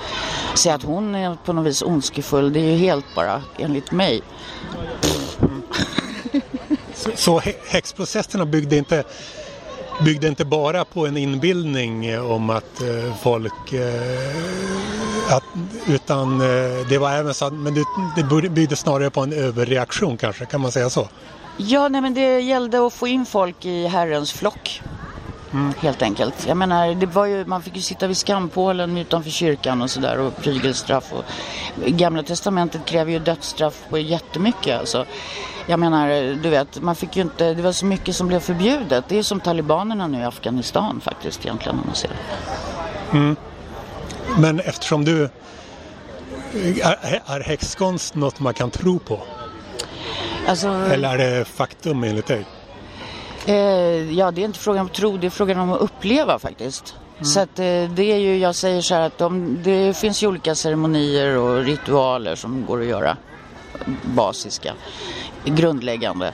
Säga 0.55 0.75
att 0.75 0.83
hon 0.83 1.15
är 1.15 1.37
på 1.45 1.53
något 1.53 1.65
vis 1.65 1.81
ondskefull, 1.81 2.53
det 2.53 2.59
är 2.59 2.71
ju 2.71 2.77
helt 2.77 3.05
bara 3.15 3.41
enligt 3.57 3.91
mig. 3.91 4.21
Så, 6.93 7.09
så 7.15 7.41
häxprocesserna 7.67 8.45
byggde 8.45 8.77
inte 8.77 9.03
byggde 10.05 10.27
inte 10.27 10.45
bara 10.45 10.85
på 10.85 11.07
en 11.07 11.17
inbildning 11.17 12.19
om 12.19 12.49
att 12.49 12.81
eh, 12.81 13.15
folk 13.21 13.73
eh, 13.73 15.35
att, 15.35 15.43
utan 15.87 16.41
eh, 16.41 16.87
det 16.89 16.97
var 16.97 17.11
även 17.11 17.33
så 17.33 17.49
men 17.49 17.73
det, 17.73 17.83
det 18.15 18.49
byggde 18.49 18.75
snarare 18.75 19.09
på 19.09 19.21
en 19.21 19.33
överreaktion 19.33 20.17
kanske, 20.17 20.45
kan 20.45 20.61
man 20.61 20.71
säga 20.71 20.89
så? 20.89 21.07
Ja, 21.57 21.87
nej, 21.87 22.01
men 22.01 22.13
det 22.13 22.39
gällde 22.39 22.85
att 22.87 22.93
få 22.93 23.07
in 23.07 23.25
folk 23.25 23.65
i 23.65 23.87
Herrens 23.87 24.31
flock. 24.31 24.81
Mm. 25.53 25.73
Helt 25.79 26.01
enkelt. 26.01 26.47
Jag 26.47 26.57
menar, 26.57 26.95
det 26.95 27.05
var 27.05 27.25
ju, 27.25 27.45
man 27.45 27.61
fick 27.61 27.75
ju 27.75 27.81
sitta 27.81 28.07
vid 28.07 28.17
skampålen 28.17 28.97
utanför 28.97 29.29
kyrkan 29.29 29.81
och 29.81 29.89
sådär 29.89 30.19
och 30.19 30.37
prygelstraff. 30.37 31.13
Och, 31.13 31.23
Gamla 31.85 32.23
testamentet 32.23 32.85
kräver 32.85 33.11
ju 33.11 33.19
dödsstraff 33.19 33.83
på 33.89 33.97
jättemycket. 33.97 34.79
Alltså. 34.79 35.05
Jag 35.65 35.79
menar, 35.79 36.07
du 36.43 36.49
vet, 36.49 36.81
man 36.81 36.95
fick 36.95 37.15
ju 37.15 37.21
inte, 37.21 37.53
det 37.53 37.61
var 37.61 37.71
så 37.71 37.85
mycket 37.85 38.15
som 38.15 38.27
blev 38.27 38.39
förbjudet. 38.39 39.05
Det 39.07 39.17
är 39.17 39.23
som 39.23 39.39
talibanerna 39.39 40.07
nu 40.07 40.19
i 40.19 40.23
Afghanistan 40.23 41.01
faktiskt 41.01 41.45
egentligen 41.45 41.79
om 41.79 41.85
man 41.85 41.95
ser 41.95 42.11
mm. 43.11 43.35
Men 44.37 44.59
eftersom 44.59 45.05
du, 45.05 45.29
är, 46.81 47.21
är 47.25 47.39
häxkonst 47.39 48.15
något 48.15 48.39
man 48.39 48.53
kan 48.53 48.71
tro 48.71 48.99
på? 48.99 49.19
Alltså, 50.47 50.67
Eller 50.67 51.09
är 51.09 51.17
det 51.17 51.45
faktum 51.45 52.03
enligt 52.03 52.27
dig? 52.27 52.45
Eh, 53.45 53.55
ja, 54.13 54.31
det 54.31 54.41
är 54.41 54.45
inte 54.45 54.59
frågan 54.59 54.81
om 54.81 54.89
tro, 54.89 55.17
det 55.17 55.27
är 55.27 55.31
frågan 55.31 55.59
om 55.59 55.71
att 55.71 55.81
uppleva 55.81 56.39
faktiskt. 56.39 56.95
Mm. 57.15 57.25
Så 57.25 57.39
att, 57.39 57.59
eh, 57.59 57.89
det 57.89 58.03
är 58.03 58.17
ju, 58.17 58.37
jag 58.37 58.55
säger 58.55 58.81
så 58.81 58.95
här 58.95 59.01
att 59.01 59.17
de, 59.17 59.59
det 59.63 59.97
finns 59.97 60.23
ju 60.23 60.27
olika 60.27 60.55
ceremonier 60.55 61.37
och 61.37 61.63
ritualer 61.63 62.35
som 62.35 62.65
går 62.65 62.81
att 62.81 62.87
göra. 62.87 63.17
Basiska, 64.03 64.73
grundläggande. 65.45 66.33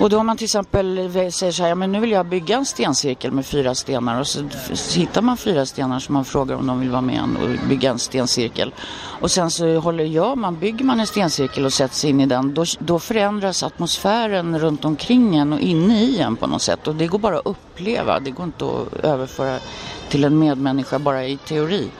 Och 0.00 0.10
då 0.10 0.18
om 0.18 0.26
man 0.26 0.36
till 0.36 0.44
exempel 0.44 1.10
säger 1.32 1.52
så 1.52 1.62
här, 1.62 1.68
ja 1.68 1.74
men 1.74 1.92
nu 1.92 2.00
vill 2.00 2.10
jag 2.10 2.26
bygga 2.26 2.56
en 2.56 2.66
stencirkel 2.66 3.32
med 3.32 3.46
fyra 3.46 3.74
stenar 3.74 4.20
och 4.20 4.26
så, 4.26 4.48
hittar 4.94 5.22
man 5.22 5.36
fyra 5.36 5.66
stenar 5.66 5.98
som 5.98 6.12
man 6.12 6.24
frågar 6.24 6.56
om 6.56 6.66
de 6.66 6.80
vill 6.80 6.90
vara 6.90 7.00
med 7.00 7.22
och 7.22 7.68
bygga 7.68 7.90
en 7.90 7.98
stencirkel. 7.98 8.74
Och 9.20 9.30
sen 9.30 9.50
så 9.50 9.78
håller 9.78 10.04
jag, 10.04 10.38
man 10.38 10.58
bygger 10.58 10.84
man 10.84 11.00
en 11.00 11.06
stencirkel 11.06 11.64
och 11.64 11.72
sätter 11.72 11.94
sig 11.94 12.10
in 12.10 12.20
i 12.20 12.26
den, 12.26 12.54
då, 12.54 12.64
då 12.78 12.98
förändras 12.98 13.62
atmosfären 13.62 14.58
runt 14.58 14.84
omkring 14.84 15.36
en 15.36 15.52
och 15.52 15.60
inne 15.60 16.02
i 16.02 16.18
en 16.18 16.36
på 16.36 16.46
något 16.46 16.62
sätt. 16.62 16.88
Och 16.88 16.94
det 16.94 17.06
går 17.06 17.18
bara 17.18 17.38
att 17.38 17.46
uppleva, 17.46 18.20
det 18.20 18.30
går 18.30 18.46
inte 18.46 18.64
att 18.64 19.04
överföra 19.04 19.58
till 20.08 20.24
en 20.24 20.38
medmänniska 20.38 20.98
bara 20.98 21.26
i 21.26 21.36
teori. 21.36 21.90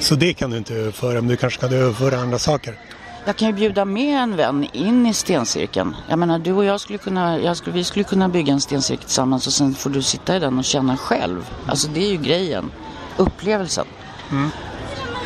Så 0.00 0.14
det 0.14 0.34
kan 0.34 0.50
du 0.50 0.56
inte 0.56 0.74
överföra, 0.74 1.12
men 1.12 1.28
du 1.28 1.36
kanske 1.36 1.60
kan 1.60 1.72
överföra 1.72 2.20
andra 2.20 2.38
saker? 2.38 2.78
Jag 3.24 3.36
kan 3.36 3.48
ju 3.48 3.54
bjuda 3.54 3.84
med 3.84 4.22
en 4.22 4.36
vän 4.36 4.68
in 4.72 5.06
i 5.06 5.14
stencirkeln. 5.14 5.96
Jag 6.08 6.18
menar, 6.18 6.38
du 6.38 6.52
och 6.52 6.64
jag 6.64 6.80
skulle 6.80 6.98
kunna, 6.98 7.38
jag 7.38 7.56
skulle, 7.56 7.76
vi 7.76 7.84
skulle 7.84 8.04
kunna 8.04 8.28
bygga 8.28 8.52
en 8.52 8.60
stencirkel 8.60 9.04
tillsammans 9.04 9.46
och 9.46 9.52
sen 9.52 9.74
får 9.74 9.90
du 9.90 10.02
sitta 10.02 10.36
i 10.36 10.38
den 10.38 10.58
och 10.58 10.64
känna 10.64 10.96
själv. 10.96 11.50
Alltså 11.66 11.88
det 11.88 12.00
är 12.06 12.10
ju 12.10 12.16
grejen, 12.16 12.70
upplevelsen. 13.16 13.86
Mm. 14.30 14.50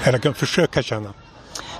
Eller 0.05 0.19
kan 0.19 0.35
försöka 0.35 0.83
känna. 0.83 1.13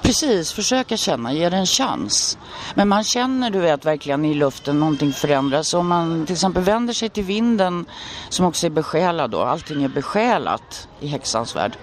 Precis, 0.03 0.53
försöka 0.53 0.97
känna, 0.97 1.33
ge 1.33 1.49
det 1.49 1.57
en 1.57 1.67
chans. 1.67 2.39
Men 2.75 2.89
man 2.89 3.05
känner 3.05 3.51
du 3.51 3.59
vet 3.59 3.85
verkligen 3.85 4.25
i 4.25 4.35
luften 4.35 4.81
någonting 4.81 5.13
förändras. 5.13 5.75
Om 5.75 5.89
man 5.89 6.27
till 6.27 6.33
exempel 6.33 6.63
vänder 6.63 6.95
sig 6.95 7.09
till 7.09 7.25
vinden 7.25 7.87
som 8.29 8.47
också 8.47 8.67
är 8.67 8.71
besjälad 8.71 9.31
då, 9.31 9.43
allting 9.43 9.83
är 9.83 9.89
besjälat 9.89 10.89
i 11.01 11.07
häxans 11.07 11.57
värld. 11.57 11.77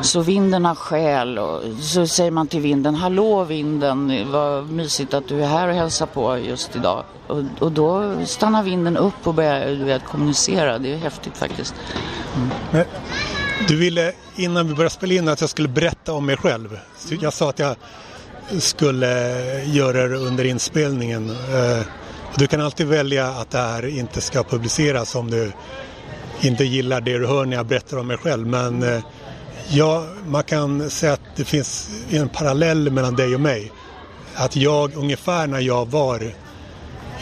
Så 0.00 0.20
vinden 0.20 0.64
har 0.64 0.74
själ 0.74 1.38
och 1.38 1.62
så 1.80 2.06
säger 2.06 2.30
man 2.30 2.46
till 2.46 2.60
vinden, 2.60 2.94
hallå 2.94 3.44
vinden, 3.44 4.32
vad 4.32 4.70
mysigt 4.70 5.14
att 5.14 5.28
du 5.28 5.42
är 5.42 5.46
här 5.46 5.68
och 5.68 5.74
hälsar 5.74 6.06
på 6.06 6.38
just 6.38 6.76
idag. 6.76 7.04
Och, 7.26 7.42
och 7.58 7.72
då 7.72 8.14
stannar 8.26 8.62
vinden 8.62 8.96
upp 8.96 9.26
och 9.26 9.34
börjar 9.34 9.66
du 9.66 9.84
vet, 9.84 10.04
kommunicera, 10.04 10.78
det 10.78 10.92
är 10.92 10.96
häftigt 10.96 11.36
faktiskt. 11.36 11.74
Mm. 12.72 12.86
Du 13.68 13.76
ville 13.76 14.12
innan 14.36 14.68
vi 14.68 14.74
började 14.74 14.94
spela 14.94 15.14
in 15.14 15.28
att 15.28 15.40
jag 15.40 15.50
skulle 15.50 15.68
berätta 15.68 16.12
om 16.12 16.26
mig 16.26 16.36
själv. 16.36 16.78
Jag 17.20 17.32
sa 17.32 17.50
att 17.50 17.58
jag 17.58 17.76
skulle 18.58 19.06
göra 19.64 20.08
det 20.08 20.16
under 20.16 20.44
inspelningen. 20.44 21.30
Eh, 21.30 21.86
du 22.34 22.46
kan 22.46 22.60
alltid 22.60 22.86
välja 22.86 23.26
att 23.26 23.50
det 23.50 23.58
här 23.58 23.86
inte 23.86 24.20
ska 24.20 24.42
publiceras 24.42 25.14
om 25.14 25.30
du 25.30 25.52
inte 26.40 26.64
gillar 26.64 27.00
det 27.00 27.18
du 27.18 27.26
hör 27.26 27.44
när 27.44 27.56
jag 27.56 27.66
berättar 27.66 27.96
om 27.96 28.06
mig 28.06 28.16
själv. 28.16 28.46
Men 28.46 28.82
eh, 28.82 29.02
ja, 29.68 30.06
man 30.26 30.42
kan 30.42 30.90
säga 30.90 31.12
att 31.12 31.36
det 31.36 31.44
finns 31.44 31.90
en 32.10 32.28
parallell 32.28 32.90
mellan 32.90 33.16
dig 33.16 33.34
och 33.34 33.40
mig. 33.40 33.72
Att 34.34 34.56
jag 34.56 34.96
ungefär 34.96 35.46
när 35.46 35.60
jag 35.60 35.90
var 35.90 36.32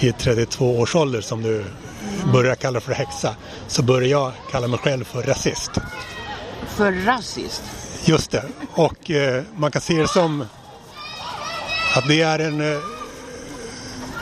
i 0.00 0.12
32 0.12 0.78
års 0.78 0.96
ålder 0.96 1.20
som 1.20 1.42
du 1.42 1.64
började 2.32 2.56
kalla 2.56 2.80
för 2.80 2.92
häxa 2.92 3.36
så 3.68 3.82
började 3.82 4.06
jag 4.06 4.32
kalla 4.50 4.68
mig 4.68 4.78
själv 4.78 5.04
för 5.04 5.22
rasist. 5.22 5.70
För 6.68 6.92
rasist? 6.92 7.62
Just 8.04 8.30
det. 8.30 8.44
Och 8.74 9.10
eh, 9.10 9.42
man 9.56 9.70
kan 9.70 9.82
se 9.82 10.00
det 10.00 10.08
som 10.08 10.44
att 11.96 12.08
det 12.08 12.20
är 12.20 12.38
en 12.38 12.72
eh, 12.72 12.78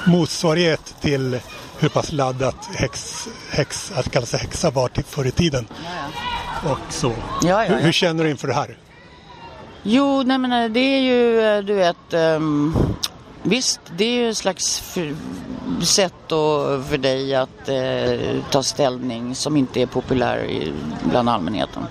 motsvarighet 0.07 0.95
till 1.01 1.41
hur 1.83 1.89
pass 1.89 2.13
laddat 2.13 2.57
häx, 2.75 3.29
häx, 3.51 3.93
att 3.95 4.11
kalla 4.11 4.27
sig 4.27 4.41
häxa 4.41 4.71
var 4.71 4.89
till 4.89 5.05
förr 5.05 5.27
i 5.27 5.31
tiden. 5.31 5.67
Ja, 5.85 6.71
Och 6.71 6.93
så. 6.93 7.13
ja. 7.43 7.61
Hur, 7.63 7.81
hur 7.81 7.93
känner 7.93 8.25
du 8.25 8.31
inför 8.31 8.49
det 8.49 8.55
här? 8.55 8.79
Jo, 9.83 10.23
nej 10.23 10.39
men 10.39 10.53
eh, 10.53 10.71
det 10.71 10.81
är 10.81 11.01
ju, 11.01 11.41
eh, 11.41 11.63
du 11.65 11.75
vet, 11.75 11.97
um, 12.15 12.77
visst 13.43 13.81
det 13.97 14.05
är 14.05 14.13
ju 14.13 14.31
ett 14.31 14.37
slags 14.37 14.79
för, 14.81 15.15
sätt 15.85 16.15
då 16.27 16.65
för 16.89 16.99
dig 16.99 17.35
att 17.35 17.69
eh, 17.69 18.43
ta 18.51 18.63
ställning 18.63 19.35
som 19.35 19.57
inte 19.57 19.81
är 19.83 19.87
populär 19.87 20.45
i, 20.45 20.73
bland 21.11 21.29
allmänheten. 21.29 21.83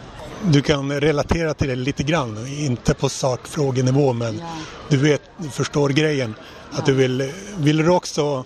Du 0.43 0.61
kan 0.61 0.91
relatera 1.01 1.53
till 1.53 1.67
det 1.67 1.75
lite 1.75 2.03
grann, 2.03 2.47
inte 2.47 2.93
på 2.93 3.09
sakfrågenivå 3.09 4.13
men 4.13 4.37
Ja. 4.37 4.45
du 4.89 4.97
vet, 4.97 5.21
du 5.37 5.49
förstår 5.49 5.89
grejen. 5.89 6.35
Att 6.71 6.85
du 6.85 6.93
vill, 6.93 7.31
vill 7.57 7.77
du 7.77 7.89
också 7.89 8.45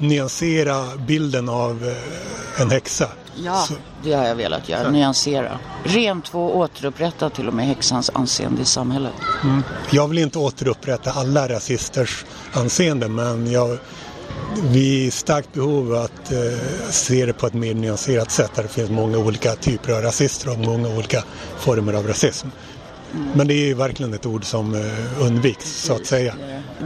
nyansera 0.00 0.96
bilden 1.06 1.48
av 1.48 1.84
eh, 1.84 2.62
en 2.62 2.70
häxa? 2.70 3.08
Ja, 3.36 3.64
Så, 3.68 3.74
det 4.02 4.12
har 4.12 4.24
jag 4.24 4.34
velat 4.34 4.68
göra, 4.68 4.90
nyansera. 4.90 5.58
Rent 5.84 6.28
få 6.28 6.50
återupprätta 6.50 7.30
till 7.30 7.48
och 7.48 7.54
med 7.54 7.66
häxans 7.66 8.10
anseende 8.14 8.62
i 8.62 8.64
samhället. 8.64 9.12
jag 9.90 10.08
vill 10.08 10.18
inte 10.18 10.38
återupprätta 10.38 11.10
alla 11.10 11.48
rasisters 11.48 12.24
anseende 12.52 13.08
men 13.08 13.50
jag, 13.52 13.78
vi 14.62 15.02
är 15.02 15.06
i 15.06 15.10
starkt 15.10 15.52
behov 15.52 15.94
av 15.94 16.02
att 16.02 16.32
eh, 16.32 16.38
se 16.90 17.26
det 17.26 17.32
på 17.32 17.46
ett 17.46 17.54
mer 17.54 17.74
nyanserat 17.74 18.30
sätt 18.30 18.50
där 18.54 18.62
det 18.62 18.68
finns 18.68 18.90
många 18.90 19.18
olika 19.18 19.54
typer 19.54 19.92
av 19.92 20.02
rasister 20.02 20.50
och 20.50 20.58
många 20.58 20.88
olika 20.88 21.24
former 21.58 21.92
av 21.92 22.06
rasism. 22.06 22.48
Men 23.34 23.46
det 23.46 23.54
är 23.54 23.66
ju 23.66 23.74
verkligen 23.74 24.14
ett 24.14 24.26
ord 24.26 24.44
som 24.44 24.74
eh, 24.74 25.26
undviks 25.26 25.82
så 25.82 25.94
att 25.94 26.06
säga. 26.06 26.34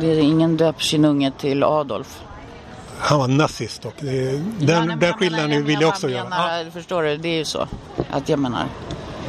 Det 0.01 0.07
är 0.07 0.19
ingen 0.19 0.57
döp 0.57 0.83
sin 0.83 1.05
unge 1.05 1.33
till 1.41 1.63
Adolf. 1.63 2.21
Han 3.07 3.19
var 3.19 3.29
nazist 3.29 3.85
och 3.85 3.95
det, 4.01 4.13
Ja, 4.15 4.33
nej, 4.33 4.41
den, 4.59 4.87
men 4.87 4.99
den 4.99 5.13
skillnaden 5.15 5.51
menar- 5.51 5.63
vill 5.67 5.81
jag 5.81 5.89
också 5.89 6.09
göra. 6.11 6.25
menar, 6.25 6.59
Ja, 6.65 6.71
Förstår 6.71 7.03
du, 7.03 7.17
det 7.17 7.29
är 7.29 7.39
ju 7.39 7.45
så. 7.45 7.69
Att 8.11 8.29
jag 8.29 8.39
menar, 8.39 8.67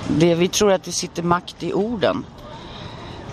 det, 0.08 0.36
vi 0.36 0.48
tror 0.48 0.72
att 0.72 0.84
det 0.84 0.92
sitter 0.92 1.24
makt 1.24 1.64
i 1.64 1.74
orden. 1.74 2.26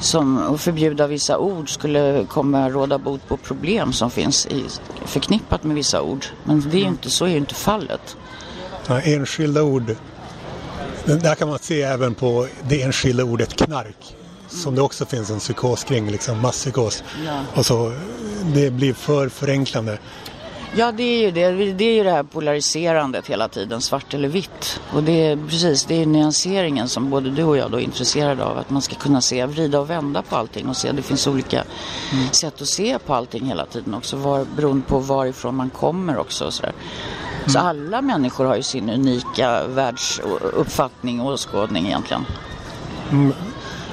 Som 0.00 0.54
att 0.54 0.60
förbjuda 0.60 1.06
vissa 1.06 1.38
ord 1.38 1.70
skulle 1.74 2.24
komma 2.28 2.68
råda 2.70 2.98
bot 2.98 3.28
på 3.28 3.36
problem 3.36 3.92
som 3.92 4.10
finns 4.10 4.46
i, 4.46 4.64
förknippat 5.04 5.64
med 5.64 5.74
vissa 5.76 6.02
ord. 6.02 6.26
Men 6.44 6.60
det 6.70 6.76
är 6.76 6.80
ju 6.80 6.88
inte, 6.88 7.10
så 7.10 7.24
är 7.24 7.28
ju 7.30 7.36
inte 7.36 7.54
fallet. 7.54 8.16
ja, 8.86 9.00
enskilda 9.00 9.62
ord. 9.62 9.96
Där 11.04 11.34
kan 11.34 11.48
man 11.48 11.58
se 11.58 11.82
även 11.82 12.14
på 12.14 12.46
det 12.68 12.82
enskilda 12.82 13.24
ordet 13.24 13.54
knark. 13.56 14.16
Som 14.48 14.74
det 14.74 14.82
också 14.82 15.04
finns 15.06 15.30
en 15.30 15.38
psykos 15.38 15.84
kring, 15.84 16.10
liksom 16.10 16.40
masspsykos. 16.40 17.04
Ja. 17.26 17.40
Och 17.54 17.66
så, 17.66 17.92
det 18.54 18.70
blir 18.70 18.94
för 18.94 19.28
förenklande. 19.28 19.98
Ja, 20.76 20.92
det 20.92 21.02
är 21.02 21.20
ju 21.20 21.30
det. 21.30 21.72
Det 21.72 21.84
är 21.84 21.94
ju 21.94 22.04
det 22.04 22.10
här 22.10 22.22
polariserandet 22.22 23.26
hela 23.26 23.48
tiden, 23.48 23.80
svart 23.80 24.14
eller 24.14 24.28
vitt. 24.28 24.80
Och 24.92 25.02
det 25.02 25.26
är 25.26 25.36
precis, 25.48 25.84
det 25.84 26.02
är 26.02 26.06
nyanseringen 26.06 26.88
som 26.88 27.10
både 27.10 27.30
du 27.30 27.44
och 27.44 27.56
jag 27.56 27.70
då 27.70 27.76
är 27.76 27.82
intresserade 27.82 28.44
av. 28.44 28.58
Att 28.58 28.70
man 28.70 28.82
ska 28.82 28.94
kunna 28.94 29.20
se, 29.20 29.46
vrida 29.46 29.80
och 29.80 29.90
vända 29.90 30.22
på 30.22 30.36
allting 30.36 30.68
och 30.68 30.76
se 30.76 30.88
att 30.88 30.96
det 30.96 31.02
finns 31.02 31.26
olika 31.26 31.64
sätt 32.32 32.62
att 32.62 32.68
se 32.68 32.98
på 33.06 33.14
allting 33.14 33.46
hela 33.46 33.66
tiden 33.66 33.94
också. 33.94 34.16
Var, 34.16 34.46
beroende 34.56 34.86
på 34.86 34.98
varifrån 34.98 35.54
man 35.54 35.70
kommer 35.70 36.18
också 36.18 36.44
och 36.44 36.54
sådär. 36.54 36.72
Så 37.46 37.58
alla 37.58 38.02
människor 38.02 38.44
har 38.44 38.56
ju 38.56 38.62
sin 38.62 38.90
unika 38.90 39.66
världsuppfattning 39.66 41.20
och 41.20 41.32
åskådning 41.32 41.86
egentligen. 41.86 42.24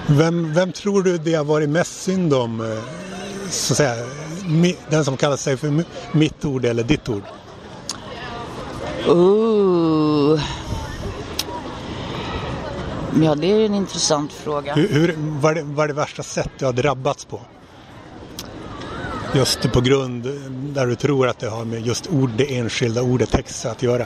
Vem, 0.07 0.53
vem 0.53 0.71
tror 0.71 1.03
du 1.03 1.17
det 1.17 1.33
har 1.33 1.43
varit 1.45 1.69
mest 1.69 2.01
synd 2.01 2.33
om? 2.33 2.62
eh, 2.62 2.83
Så 3.50 3.74
att 3.74 3.77
säga, 3.77 3.95
den 4.89 5.06
som 5.06 5.18
kallar 5.18 5.38
sig 5.38 5.58
för 5.58 5.68
mi- 5.68 5.86
mitt 6.12 6.46
ord 6.46 6.65
eller 6.65 6.84
ditt 6.84 7.10
ord? 7.10 7.24
Uh. 9.08 10.41
Ja, 13.24 13.36
det 13.36 13.48
är 13.48 13.65
en 13.65 13.75
intressant 13.75 14.34
fråga. 14.34 14.74
Hur, 14.75 14.88
hur, 14.88 15.15
vad, 15.18 15.51
är 15.51 15.56
det, 15.56 15.63
vad 15.63 15.84
är 15.84 15.88
det 15.88 15.94
värsta 15.94 16.24
sätt 16.24 16.50
du 16.60 16.65
har 16.65 16.74
drabbats 16.74 17.25
på? 17.25 17.41
Just 19.34 19.72
på 19.72 19.82
grund 19.82 20.24
där 20.50 20.86
du 20.86 20.96
tror 20.96 21.27
att 21.27 21.39
det 21.39 21.50
har 21.50 21.65
med 21.65 21.88
just 21.88 22.08
ord, 22.08 22.29
det 22.38 22.58
enskilda 22.58 23.01
ordet 23.01 23.32
text 23.32 23.65
att 23.65 23.84
göra. 23.84 24.06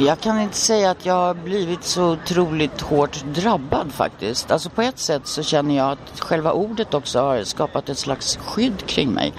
Jag 0.00 0.20
kan 0.20 0.40
inte 0.40 0.56
säga 0.56 0.90
att 0.90 1.06
jag 1.06 1.14
har 1.14 1.34
blivit 1.34 1.84
så 1.84 2.12
otroligt 2.12 2.80
hårt 2.80 3.24
drabbad 3.24 3.92
faktiskt. 3.92 4.50
Alltså 4.50 4.70
på 4.70 4.82
ett 4.82 4.98
sätt 4.98 5.26
så 5.26 5.42
känner 5.42 5.76
jag 5.76 5.92
att 5.92 6.20
själva 6.20 6.52
ordet 6.52 6.94
också 6.94 7.20
har 7.20 7.44
skapat 7.44 7.88
ett 7.88 7.98
slags 7.98 8.36
skydd 8.36 8.86
kring 8.86 9.10
mig. 9.10 9.32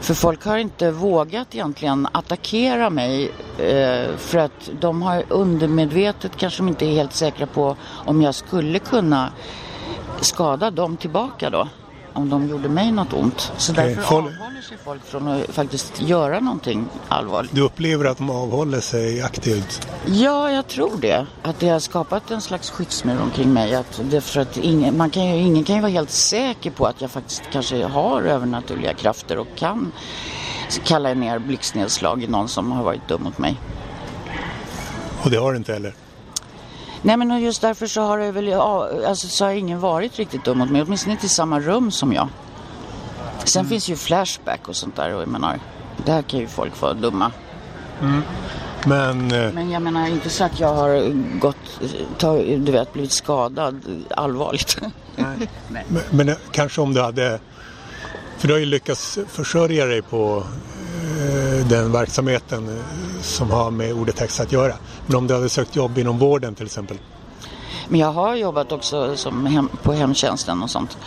För 0.00 0.14
folk 0.14 0.44
har 0.44 0.56
inte 0.56 0.90
vågat 0.90 1.54
egentligen 1.54 2.08
attackera 2.12 2.90
mig 2.90 3.32
eh, 3.58 4.16
för 4.16 4.38
att 4.38 4.70
de 4.80 5.02
har 5.02 5.24
undermedvetet 5.28 6.36
kanske 6.36 6.62
de 6.62 6.68
inte 6.68 6.86
är 6.86 6.92
helt 6.92 7.14
säkra 7.14 7.46
på 7.46 7.76
om 8.06 8.22
jag 8.22 8.34
skulle 8.34 8.78
kunna 8.78 9.32
skada 10.20 10.70
dem 10.70 10.96
tillbaka 10.96 11.50
då. 11.50 11.68
Om 12.12 12.28
de 12.30 12.48
gjorde 12.48 12.68
mig 12.68 12.92
något 12.92 13.12
ont. 13.12 13.52
Så 13.56 13.72
Okej, 13.72 13.86
därför 13.86 14.02
folk- 14.02 14.26
avhåller 14.26 14.60
sig 14.62 14.76
folk 14.84 15.04
från 15.04 15.28
att 15.28 15.50
faktiskt 15.50 16.02
göra 16.02 16.40
någonting 16.40 16.86
allvarligt. 17.08 17.54
Du 17.54 17.60
upplever 17.60 18.04
att 18.04 18.18
de 18.18 18.30
avhåller 18.30 18.80
sig 18.80 19.22
aktivt. 19.22 19.88
Ja, 20.06 20.50
jag 20.50 20.66
tror 20.66 20.92
det. 21.00 21.26
Att 21.42 21.60
det 21.60 21.68
har 21.68 21.78
skapat 21.78 22.30
en 22.30 22.40
slags 22.40 22.70
skyddsmur 22.70 23.20
omkring 23.22 23.52
mig. 23.52 23.74
Att 23.74 24.00
det 24.10 24.20
för 24.20 24.40
att 24.40 24.56
ingen, 24.56 24.96
man 24.96 25.10
kan 25.10 25.24
ju, 25.24 25.34
ingen 25.42 25.64
kan 25.64 25.76
ju 25.76 25.82
vara 25.82 25.92
helt 25.92 26.10
säker 26.10 26.70
på 26.70 26.86
att 26.86 27.00
jag 27.00 27.10
faktiskt 27.10 27.42
kanske 27.52 27.84
har 27.84 28.22
övernaturliga 28.22 28.94
krafter 28.94 29.38
och 29.38 29.48
kan 29.56 29.92
kalla 30.84 31.14
ner 31.14 31.38
blixtnedslag 31.38 32.22
i 32.22 32.26
någon 32.26 32.48
som 32.48 32.72
har 32.72 32.82
varit 32.84 33.08
dum 33.08 33.22
mot 33.22 33.38
mig. 33.38 33.60
Och 35.22 35.30
det 35.30 35.36
har 35.36 35.50
du 35.52 35.56
inte 35.58 35.72
heller. 35.72 35.94
Nej 37.02 37.16
men 37.16 37.30
och 37.30 37.40
just 37.40 37.60
därför 37.60 37.86
så 37.86 38.00
har 38.00 38.18
det 38.18 38.32
väl, 38.32 38.52
alltså, 38.52 39.28
så 39.28 39.44
har 39.44 39.52
ingen 39.52 39.80
varit 39.80 40.18
riktigt 40.18 40.44
dum 40.44 40.58
mot 40.58 40.70
mig. 40.70 40.82
Åtminstone 40.82 41.12
inte 41.12 41.26
i 41.26 41.28
samma 41.28 41.60
rum 41.60 41.90
som 41.90 42.12
jag. 42.12 42.28
Sen 43.44 43.66
finns 43.66 43.88
ju 43.88 43.96
Flashback 43.96 44.68
och 44.68 44.76
sånt 44.76 44.96
där 44.96 45.14
och 45.14 45.22
jag 45.22 45.28
menar, 45.28 45.58
där 46.04 46.22
kan 46.22 46.40
ju 46.40 46.46
folk 46.46 46.80
vara 46.80 46.94
dumma. 46.94 47.32
Men 48.86 49.32
eh, 49.32 49.52
Men 49.52 49.70
jag 49.70 49.82
menar 49.82 50.08
inte 50.08 50.30
så 50.30 50.44
att 50.44 50.60
jag 50.60 50.74
har 50.74 51.12
gått, 51.38 51.80
du 52.64 52.72
vet, 52.72 52.92
blivit 52.92 53.12
skadad 53.12 54.04
allvarligt. 54.10 54.78
Men, 55.68 56.02
men 56.10 56.28
eh, 56.28 56.34
kanske 56.50 56.80
om 56.80 56.94
du 56.94 57.00
hade... 57.00 57.40
För 58.38 58.48
du 58.48 58.54
har 58.54 58.58
ju 58.58 58.66
lyckats 58.66 59.18
försörja 59.28 59.86
dig 59.86 60.02
på 60.02 60.44
den 61.68 61.92
verksamheten 61.92 62.68
eh, 62.68 62.84
som 63.22 63.50
har 63.50 63.70
med 63.70 63.92
ordet 63.92 64.40
att 64.40 64.52
göra. 64.52 64.74
Men 65.06 65.16
om 65.16 65.26
du 65.26 65.34
hade 65.34 65.48
sökt 65.48 65.76
jobb 65.76 65.98
inom 65.98 66.18
vården 66.18 66.54
till 66.54 66.66
exempel. 66.66 66.98
Men 67.88 68.00
jag 68.00 68.12
har 68.12 68.34
jobbat 68.34 68.72
också 68.72 69.16
som 69.16 69.46
hem, 69.46 69.68
på 69.82 69.92
hemtjänsten 69.92 70.62
och 70.62 70.70
sånt. 70.70 70.98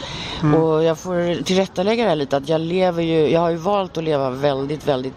Och 0.57 0.83
jag 0.83 0.99
får 0.99 1.43
tillrättalägga 1.43 2.03
det 2.03 2.09
här 2.09 2.15
lite 2.15 2.37
att 2.37 2.49
jag 2.49 2.61
lever 2.61 3.03
ju, 3.03 3.29
jag 3.29 3.39
har 3.39 3.49
ju 3.49 3.55
valt 3.55 3.97
att 3.97 4.03
leva 4.03 4.29
väldigt, 4.29 4.87
väldigt 4.87 5.13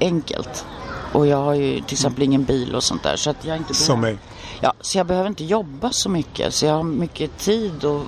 enkelt. 0.00 0.64
Och 1.12 1.26
jag 1.26 1.36
har 1.36 1.54
ju 1.54 1.80
till 1.80 1.94
exempel 1.94 2.22
ingen 2.22 2.44
bil 2.44 2.74
och 2.74 2.82
sånt 2.82 3.02
där. 3.02 3.16
Så 3.16 3.30
att 3.30 3.44
jag 3.44 3.56
inte 3.56 3.74
Som 3.74 4.00
mig. 4.00 4.18
Ja, 4.60 4.72
så 4.80 4.98
jag 4.98 5.06
behöver 5.06 5.28
inte 5.28 5.44
jobba 5.44 5.90
så 5.90 6.08
mycket. 6.08 6.54
Så 6.54 6.66
jag 6.66 6.74
har 6.74 6.82
mycket 6.82 7.38
tid 7.38 7.84
att 7.84 8.02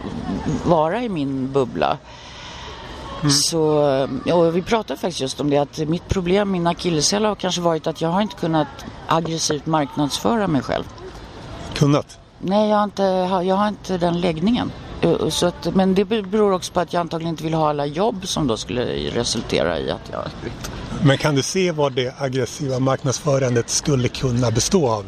vara 0.67 1.03
i 1.03 1.09
min 1.09 1.53
bubbla. 1.53 1.99
Så, 3.31 3.63
och 4.33 4.57
vi 4.57 4.63
pratade 4.63 5.01
faktiskt 5.01 5.21
just 5.21 5.41
om 5.41 5.51
det 5.51 5.59
att 5.59 5.79
mitt 5.79 6.09
problem, 6.09 6.51
min 6.51 6.67
akilleshäl 6.67 7.25
har 7.25 7.35
kanske 7.35 7.61
varit 7.61 7.87
att 7.87 8.01
jag 8.01 8.09
har 8.09 8.21
inte 8.21 8.37
kunnat 8.37 8.69
aggressivt 9.07 9.67
marknadsföra 9.67 10.49
mig 10.49 10.63
själv. 10.63 10.85
Kunnat. 11.75 12.19
Nej, 12.39 12.69
jag 12.69 12.77
har 12.77 12.85
inte, 12.85 13.03
jag 13.47 13.55
har 13.57 13.69
inte 13.69 13.99
den 13.99 14.21
läggningen. 14.21 14.73
Eh, 15.01 15.29
Så 15.29 15.47
att, 15.47 15.75
men 15.75 15.95
det 15.95 16.05
beror 16.05 16.53
också 16.53 16.73
på 16.73 16.81
att 16.81 16.93
jag 16.93 17.01
antagligen 17.01 17.31
inte 17.31 17.45
vill 17.45 17.55
ha 17.55 17.69
alla 17.69 17.87
jobb 17.87 18.27
som 18.27 18.47
då 18.47 18.57
skulle 18.57 18.85
resultera 19.11 19.79
i 19.79 19.91
att 19.91 20.11
jag... 20.13 20.23
Men 21.03 21.19
kan 21.19 21.35
du 21.35 21.43
se 21.43 21.73
vad 21.73 21.93
det 21.93 22.15
aggressiva 22.19 22.79
marknadsförandet 22.79 23.71
skulle 23.71 24.09
kunna 24.09 24.51
bestå 24.51 24.89
av? 24.89 25.05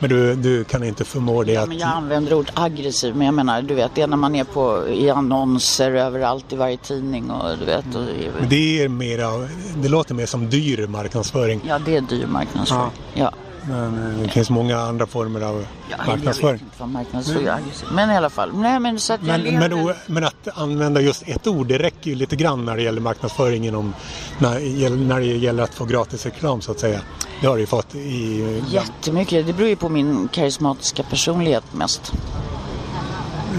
Men 0.00 0.10
du, 0.10 0.34
du 0.34 0.64
kan 0.64 0.84
inte 0.84 1.04
förmå 1.04 1.42
det 1.44 1.52
Ja, 1.52 1.62
att... 1.62 1.68
men 1.68 1.78
jag 1.78 1.88
använder 1.88 2.34
ordet 2.34 2.52
aggressiv, 2.54 3.16
men 3.16 3.26
jag 3.26 3.34
menar, 3.34 3.62
du 3.62 3.74
vet, 3.74 3.94
det 3.94 4.02
är 4.02 4.06
när 4.06 4.16
man 4.16 4.34
är 4.34 4.44
på, 4.44 4.88
i 4.88 5.10
annonser 5.10 5.90
överallt 5.92 6.52
i 6.52 6.56
varje 6.56 6.76
tidning 6.76 7.30
och 7.30 7.58
du 7.58 7.64
vet. 7.64 7.94
Och, 7.94 8.02
det 8.48 8.84
är 8.84 8.88
mera, 8.88 9.48
det 9.76 9.88
låter 9.88 10.14
mer 10.14 10.26
som 10.26 10.50
dyr 10.50 10.86
marknadsföring. 10.86 11.60
ja, 11.68 11.78
det 11.78 11.96
är 11.96 12.00
dyr 12.00 12.26
marknadsföring. 12.26 12.90
Ja. 13.14 13.32
Men 13.68 14.12
eh, 14.16 14.22
det 14.22 14.28
finns 14.28 14.50
många 14.50 14.78
andra 14.78 15.06
former 15.06 15.40
av 15.40 15.66
Ja, 15.90 15.96
marknadsföring. 16.06 16.64
marknadsföring 16.84 17.48
aggressiv. 17.48 17.88
Men 17.92 18.10
i 18.10 18.16
alla 18.16 18.30
fall. 18.30 18.50
Nej, 18.54 18.80
men 18.80 19.00
så 19.00 19.12
att 19.12 19.22
Men, 19.22 19.42
men, 19.42 19.52
lever- 19.70 19.90
o- 19.90 19.94
men 20.06 20.24
att 20.24 20.48
använda 20.54 21.00
just 21.00 21.22
ett 21.28 21.46
ord, 21.46 21.66
det 21.66 21.78
räcker 21.78 22.10
ju 22.10 22.16
lite 22.16 22.36
grann 22.36 22.64
när 22.64 22.76
det 22.76 22.82
gäller 22.82 23.00
marknadsföring 23.00 23.66
inom, 23.66 23.94
när, 24.38 24.90
när 24.96 25.20
det 25.20 25.26
gäller 25.26 25.62
att 25.62 25.74
få 25.74 25.84
gratis 25.84 26.24
reklam 26.24 26.60
så 26.60 26.72
att 26.72 26.80
säga. 26.80 27.00
Det 27.40 27.46
har 27.46 27.54
du 27.54 27.60
ju 27.60 27.66
fått 27.66 27.94
i... 27.94 28.62
Jättemycket. 28.68 29.46
Det 29.46 29.52
beror 29.52 29.68
ju 29.68 29.76
på 29.76 29.88
min 29.88 30.28
karismatiska 30.32 31.02
personlighet 31.02 31.64
mest. 31.72 32.12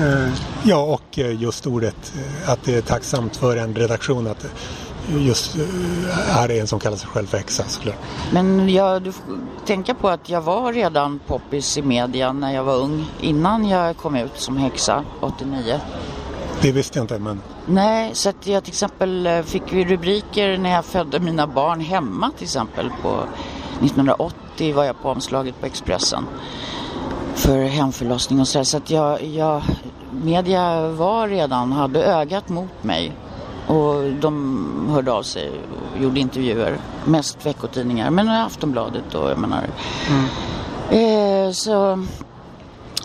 Eh, 0.02 0.30
Ja, 0.64 0.78
och 0.84 1.20
eh, 1.20 1.42
just 1.42 1.68
ordet 1.68 2.14
att 2.46 2.64
det 2.64 2.76
är 2.76 2.82
tacksamt 2.82 3.38
för 3.38 3.58
en 3.58 3.76
redaktion 3.76 4.28
att 4.28 4.46
just 5.18 5.56
eh, 5.56 5.62
här 6.34 6.52
är 6.52 6.62
en 6.62 6.68
som 6.68 6.80
kallar 6.80 6.98
sig 6.98 7.10
själv 7.10 7.28
för 7.28 7.38
häxa 7.38 7.64
såklart. 7.68 7.96
Men 8.34 8.70
jag, 8.70 9.02
du 9.02 9.12
får 9.12 9.24
tänka 9.66 9.94
på 9.94 10.10
att 10.10 10.30
jag 10.30 10.42
var 10.42 10.74
redan 10.74 11.20
poppis 11.28 11.78
i 11.78 11.82
media 11.82 12.34
när 12.34 12.54
jag 12.54 12.64
var 12.64 12.76
ung. 12.76 13.06
Innan 13.22 13.68
jag 13.68 13.98
kom 13.98 14.16
ut 14.16 14.32
som 14.36 14.58
häxa 14.58 15.04
89. 15.20 15.80
Det 16.62 16.72
visste 16.72 17.00
jag 17.00 17.04
inte 17.04 17.20
men 17.20 17.42
Nej, 17.66 18.12
så 18.14 18.30
att 18.30 18.48
jag 18.48 18.64
till 18.64 18.72
exempel 18.72 19.28
eh, 19.28 19.42
fick 19.42 19.64
vi 19.74 19.86
rubriker 19.86 20.58
när 20.58 20.70
jag 20.70 20.86
födde 20.86 21.20
mina 21.20 21.48
barn 21.48 21.80
hemma 21.80 22.32
till 22.38 22.44
exempel. 22.44 22.92
På 23.02 23.24
1980 23.86 24.76
var 24.76 24.84
jag 24.84 25.02
på 25.02 25.10
omslaget 25.10 25.60
på 25.60 25.66
Expressen 25.66 26.26
för 27.40 27.64
hemförlossning 27.64 28.40
och 28.40 28.48
så. 28.48 28.58
där. 28.58 28.64
Så 28.64 28.78
att 28.78 28.90
jag, 28.90 29.24
jag, 29.24 29.62
media 30.12 30.88
var 30.88 31.28
redan, 31.28 31.72
hade 31.72 32.04
ögat 32.04 32.50
mot 32.50 32.84
mig. 32.84 33.12
Och 33.70 34.14
de 34.20 34.90
hörde 34.94 35.12
av 35.12 35.24
sig 35.24 35.50
och 35.50 36.02
gjorde 36.02 36.20
intervjuer. 36.20 36.78
Mest 37.06 37.46
veckotidningar, 37.46 38.10
men 38.10 38.30
Aftonbladet 38.30 39.16
och 39.16 39.30
jag 39.30 39.38
menar. 39.38 39.64
Eh, 40.92 41.52
så 41.52 42.06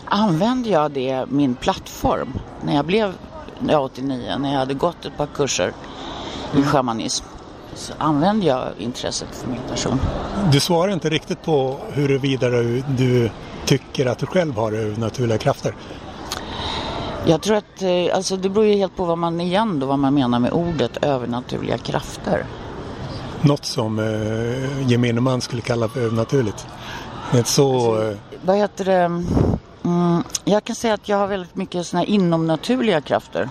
använde 0.05 0.69
jag 0.69 0.91
det, 0.91 1.25
min 1.29 1.55
plattform, 1.55 2.33
när 2.65 2.75
jag 2.75 2.85
blev 2.85 3.13
ja, 3.69 3.79
89, 3.79 4.37
när 4.39 4.51
jag 4.51 4.59
hade 4.59 4.73
gått 4.73 5.05
ett 5.05 5.17
par 5.17 5.27
kurser 5.27 5.73
i 6.57 6.63
shamanism. 6.63 7.25
Så 7.75 7.93
använde 7.97 8.45
jag 8.45 8.67
intresset 8.77 9.27
för 9.31 9.47
min 9.47 9.61
person. 9.69 9.99
du 10.51 10.59
svarar 10.59 10.93
inte 10.93 11.09
riktigt 11.09 11.43
på 11.43 11.77
huruvida 11.91 12.49
du, 12.49 12.83
du 12.97 13.29
tycker 13.65 14.05
att 14.05 14.17
du 14.17 14.25
själv 14.25 14.55
har 14.55 14.99
naturliga 14.99 15.37
krafter. 15.37 15.75
Jag 17.27 17.41
tror 17.41 17.55
att, 17.57 17.81
eh, 17.81 18.15
alltså 18.15 18.37
det 18.37 18.49
beror 18.49 18.65
ju 18.65 18.75
helt 18.75 18.95
på 18.95 19.05
vad 19.05 19.17
man 19.17 19.41
igen 19.41 19.79
då, 19.79 19.85
vad 19.85 19.99
man 19.99 20.13
menar 20.13 20.39
med 20.39 20.51
ordet 20.51 20.97
övernaturliga 21.03 21.77
krafter. 21.77 22.45
Något 23.41 23.65
som 23.65 23.99
eh, 23.99 24.89
gemene 24.91 25.21
man 25.21 25.41
skulle 25.41 25.61
kalla 25.61 25.87
för 25.87 25.99
övernaturligt. 26.01 26.67
Så... 27.45 28.01
Eh, 28.01 28.17
Vad 28.45 28.57
heter 28.57 28.85
det? 28.85 29.23
Mm, 29.83 30.23
jag 30.43 30.63
kan 30.63 30.75
säga 30.75 30.93
att 30.93 31.09
jag 31.09 31.17
har 31.17 31.27
väldigt 31.27 31.55
mycket 31.55 31.87
såna 31.87 31.99
här 31.99 32.09
inomnaturliga 32.09 33.01
krafter. 33.01 33.49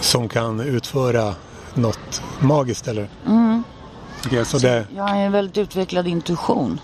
som 0.00 0.28
kan 0.28 0.60
utföra 0.60 1.34
något 1.74 2.22
magiskt 2.40 2.88
eller? 2.88 3.08
Mm. 3.26 3.64
Okej, 4.26 4.44
så 4.44 4.58
det, 4.58 4.86
Jag 4.96 5.02
har 5.02 5.16
en 5.16 5.32
väldigt 5.32 5.58
utvecklad 5.58 6.08
intuition. 6.08 6.80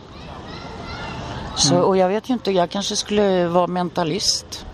Så, 1.57 1.75
Mm. 1.75 1.85
Och 1.87 1.97
jag 1.97 2.09
vet 2.09 2.31
ju 2.31 2.35
inte, 2.35 2.50
jag 2.52 2.71
kanske 2.71 2.97
skulle 2.97 3.47
vara 3.49 3.67
mentalist 3.67 4.67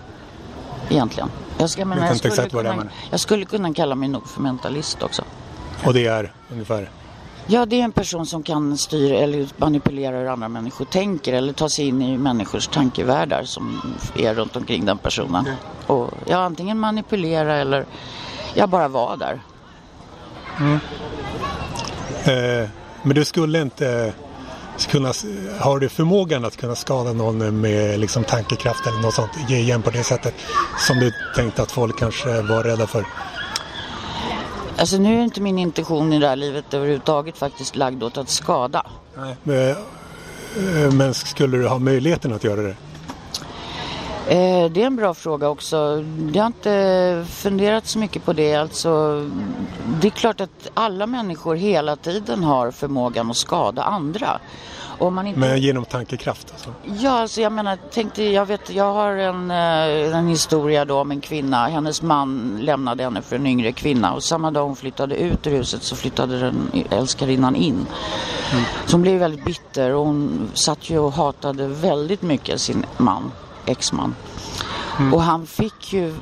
egentligen. 0.95 1.31
Jag, 1.59 1.71
ska, 1.71 1.85
vet 1.85 1.99
jag, 1.99 2.17
skulle 2.17 2.49
kunna, 2.49 2.77
men- 2.77 2.91
jag 3.11 3.21
skulle 3.21 3.45
kunna 3.45 3.75
kalla 3.75 3.95
mig 3.95 4.09
nog 4.09 4.29
för 4.29 4.41
mentalist 4.41 5.03
också. 5.03 5.23
och 5.85 5.95
det 5.95 6.07
är 6.07 6.33
ungefär? 6.53 6.91
Ja, 7.47 7.67
det 7.67 7.81
är 7.81 7.85
en 7.85 7.93
person 7.93 8.27
som 8.27 8.43
kan 8.43 8.79
styra 8.79 9.17
eller 9.17 9.49
manipulera 9.57 10.17
hur 10.17 10.27
andra 10.27 10.49
människor 10.49 10.85
tänker 10.85 11.33
eller 11.33 11.53
ta 11.53 11.69
sig 11.69 11.89
in 11.89 12.03
i 12.03 12.19
människors 12.19 12.67
tankevärldar 12.69 13.45
som 13.45 13.81
är 14.17 14.35
runt 14.35 14.57
omkring 14.57 14.85
den 14.85 14.99
personen. 14.99 15.49
Och 15.87 16.11
ja, 16.27 16.37
antingen 16.37 16.79
manipulera 16.79 17.55
eller 17.57 17.87
jag 18.55 18.69
bara 18.69 18.89
vara 18.89 19.17
där. 19.17 19.41
Eh, 22.25 22.69
men 23.03 23.15
du 23.15 23.25
skulle 23.25 23.63
inte 23.63 24.13
kunna, 24.79 25.13
har 25.59 25.79
du 25.79 25.89
förmågan 25.89 26.45
att 26.45 26.57
kunna 26.57 26.75
skada 26.75 27.13
någon 27.13 27.61
med 27.61 28.01
liksom 28.01 28.25
tankekraft 28.25 28.87
eller 28.87 29.03
något 29.03 29.15
sånt, 29.15 29.31
ge 29.49 29.57
igen 29.57 29.83
på 29.83 29.91
det 29.91 30.05
sättet 30.05 30.35
som 30.79 30.99
du 30.99 31.13
tänkte 31.37 31.63
att 31.63 31.73
folk 31.73 31.99
kanske 31.99 32.43
var 32.43 32.63
rädda 32.63 32.87
för? 32.87 33.05
Alltså 34.77 34.97
nu 34.97 35.19
är 35.19 35.23
inte 35.23 35.41
min 35.41 35.59
intention 35.59 36.13
i 36.13 36.19
det 36.19 36.29
här 36.29 36.37
livet 36.37 36.75
överhuvudtaget 36.75 37.39
faktiskt 37.39 37.77
lagd 37.77 38.03
åt 38.03 38.19
att 38.19 38.29
skada. 38.29 38.87
Men, 39.43 39.71
eh, 39.71 40.93
men 40.93 41.15
skulle 41.15 41.59
du 41.59 41.69
ha 41.69 41.79
möjligheten 41.79 42.33
att 42.33 42.45
göra 42.45 42.63
det? 42.63 42.77
Eh, 44.29 44.71
det 44.71 44.83
är 44.83 44.87
en 44.87 44.97
bra 44.97 45.15
fråga 45.15 45.49
också. 45.49 46.05
Jag 46.33 46.43
har 46.43 46.47
inte 46.47 47.27
funderat 47.29 47.87
så 47.87 47.99
mycket 47.99 48.25
på 48.25 48.33
det. 48.33 48.55
Alltså, 48.55 49.23
det 50.01 50.09
är 50.09 50.11
klart 50.11 50.41
att 50.41 50.71
alla 50.75 51.07
människor 51.07 51.55
hela 51.55 51.97
tiden 51.97 52.45
har 52.45 52.71
förmågan 52.71 53.31
att 53.31 53.37
skada 53.37 53.83
andra. 53.83 54.41
Inte... 55.01 55.41
Men 55.41 55.61
genom 55.61 55.85
tankekraft 55.85 56.51
alltså? 56.53 56.71
Ja, 57.01 57.11
alltså 57.11 57.41
jag 57.41 57.53
menar, 57.53 57.79
tänkte, 57.91 58.23
jag 58.23 58.47
vet, 58.47 58.71
jag 58.71 58.93
har 58.93 59.11
en, 59.11 59.51
eh, 59.51 60.17
en 60.19 60.29
historia 60.29 60.85
då 60.85 61.01
om 61.01 61.11
en 61.11 61.21
kvinna. 61.21 61.67
Hennes 61.67 62.03
man 62.03 62.59
lämnade 62.63 63.03
henne 63.03 63.23
för 63.23 63.37
en 63.37 63.47
yngre 63.47 63.73
kvinna 63.73 64.15
och 64.15 64.23
samma 64.23 64.51
dag 64.51 64.65
hon 64.65 64.77
flyttade 64.77 65.17
ut 65.17 65.47
ur 65.47 65.51
huset 65.51 65.83
så 65.83 65.97
flyttade 65.97 66.39
den 66.39 66.71
älskarinnan 66.91 67.57
in. 67.57 67.87
Så 68.87 68.93
hon 68.93 69.03
blev 69.03 69.19
väldigt 69.19 69.45
bitter 69.45 69.91
och 69.91 70.07
hon 70.07 70.51
satt 70.55 70.91
ju 70.91 70.99
och 70.99 71.13
hatade 71.13 71.67
väldigt 71.67 72.23
mycket 72.23 72.61
sin 72.61 72.87
man, 72.97 73.33
exman. 73.67 74.15
Och 75.13 75.23
han 75.23 75.47
fick 75.47 75.93
ju 75.93 76.15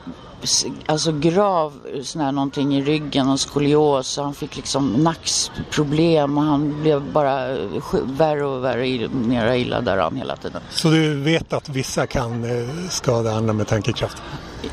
alltså 0.86 1.12
grav 1.12 1.72
sån 2.02 2.22
här 2.22 2.32
någonting 2.32 2.74
i 2.74 2.82
ryggen 2.82 3.28
och 3.28 3.40
skolios 3.40 4.16
han 4.16 4.34
fick 4.34 4.56
liksom 4.56 4.92
nacksproblem 4.92 6.38
och 6.38 6.44
han 6.44 6.82
blev 6.82 7.12
bara 7.12 7.56
värre 8.02 8.46
och 8.46 8.64
värre 8.64 9.08
mera 9.08 9.56
illa 9.56 9.80
däran 9.80 10.16
hela 10.16 10.36
tiden. 10.36 10.62
Så 10.70 10.88
du 10.88 11.14
vet 11.14 11.52
att 11.52 11.68
vissa 11.68 12.06
kan 12.06 12.44
eh, 12.44 12.88
skada 12.90 13.32
andra 13.32 13.52
med 13.52 13.66
tankekraft? 13.66 14.22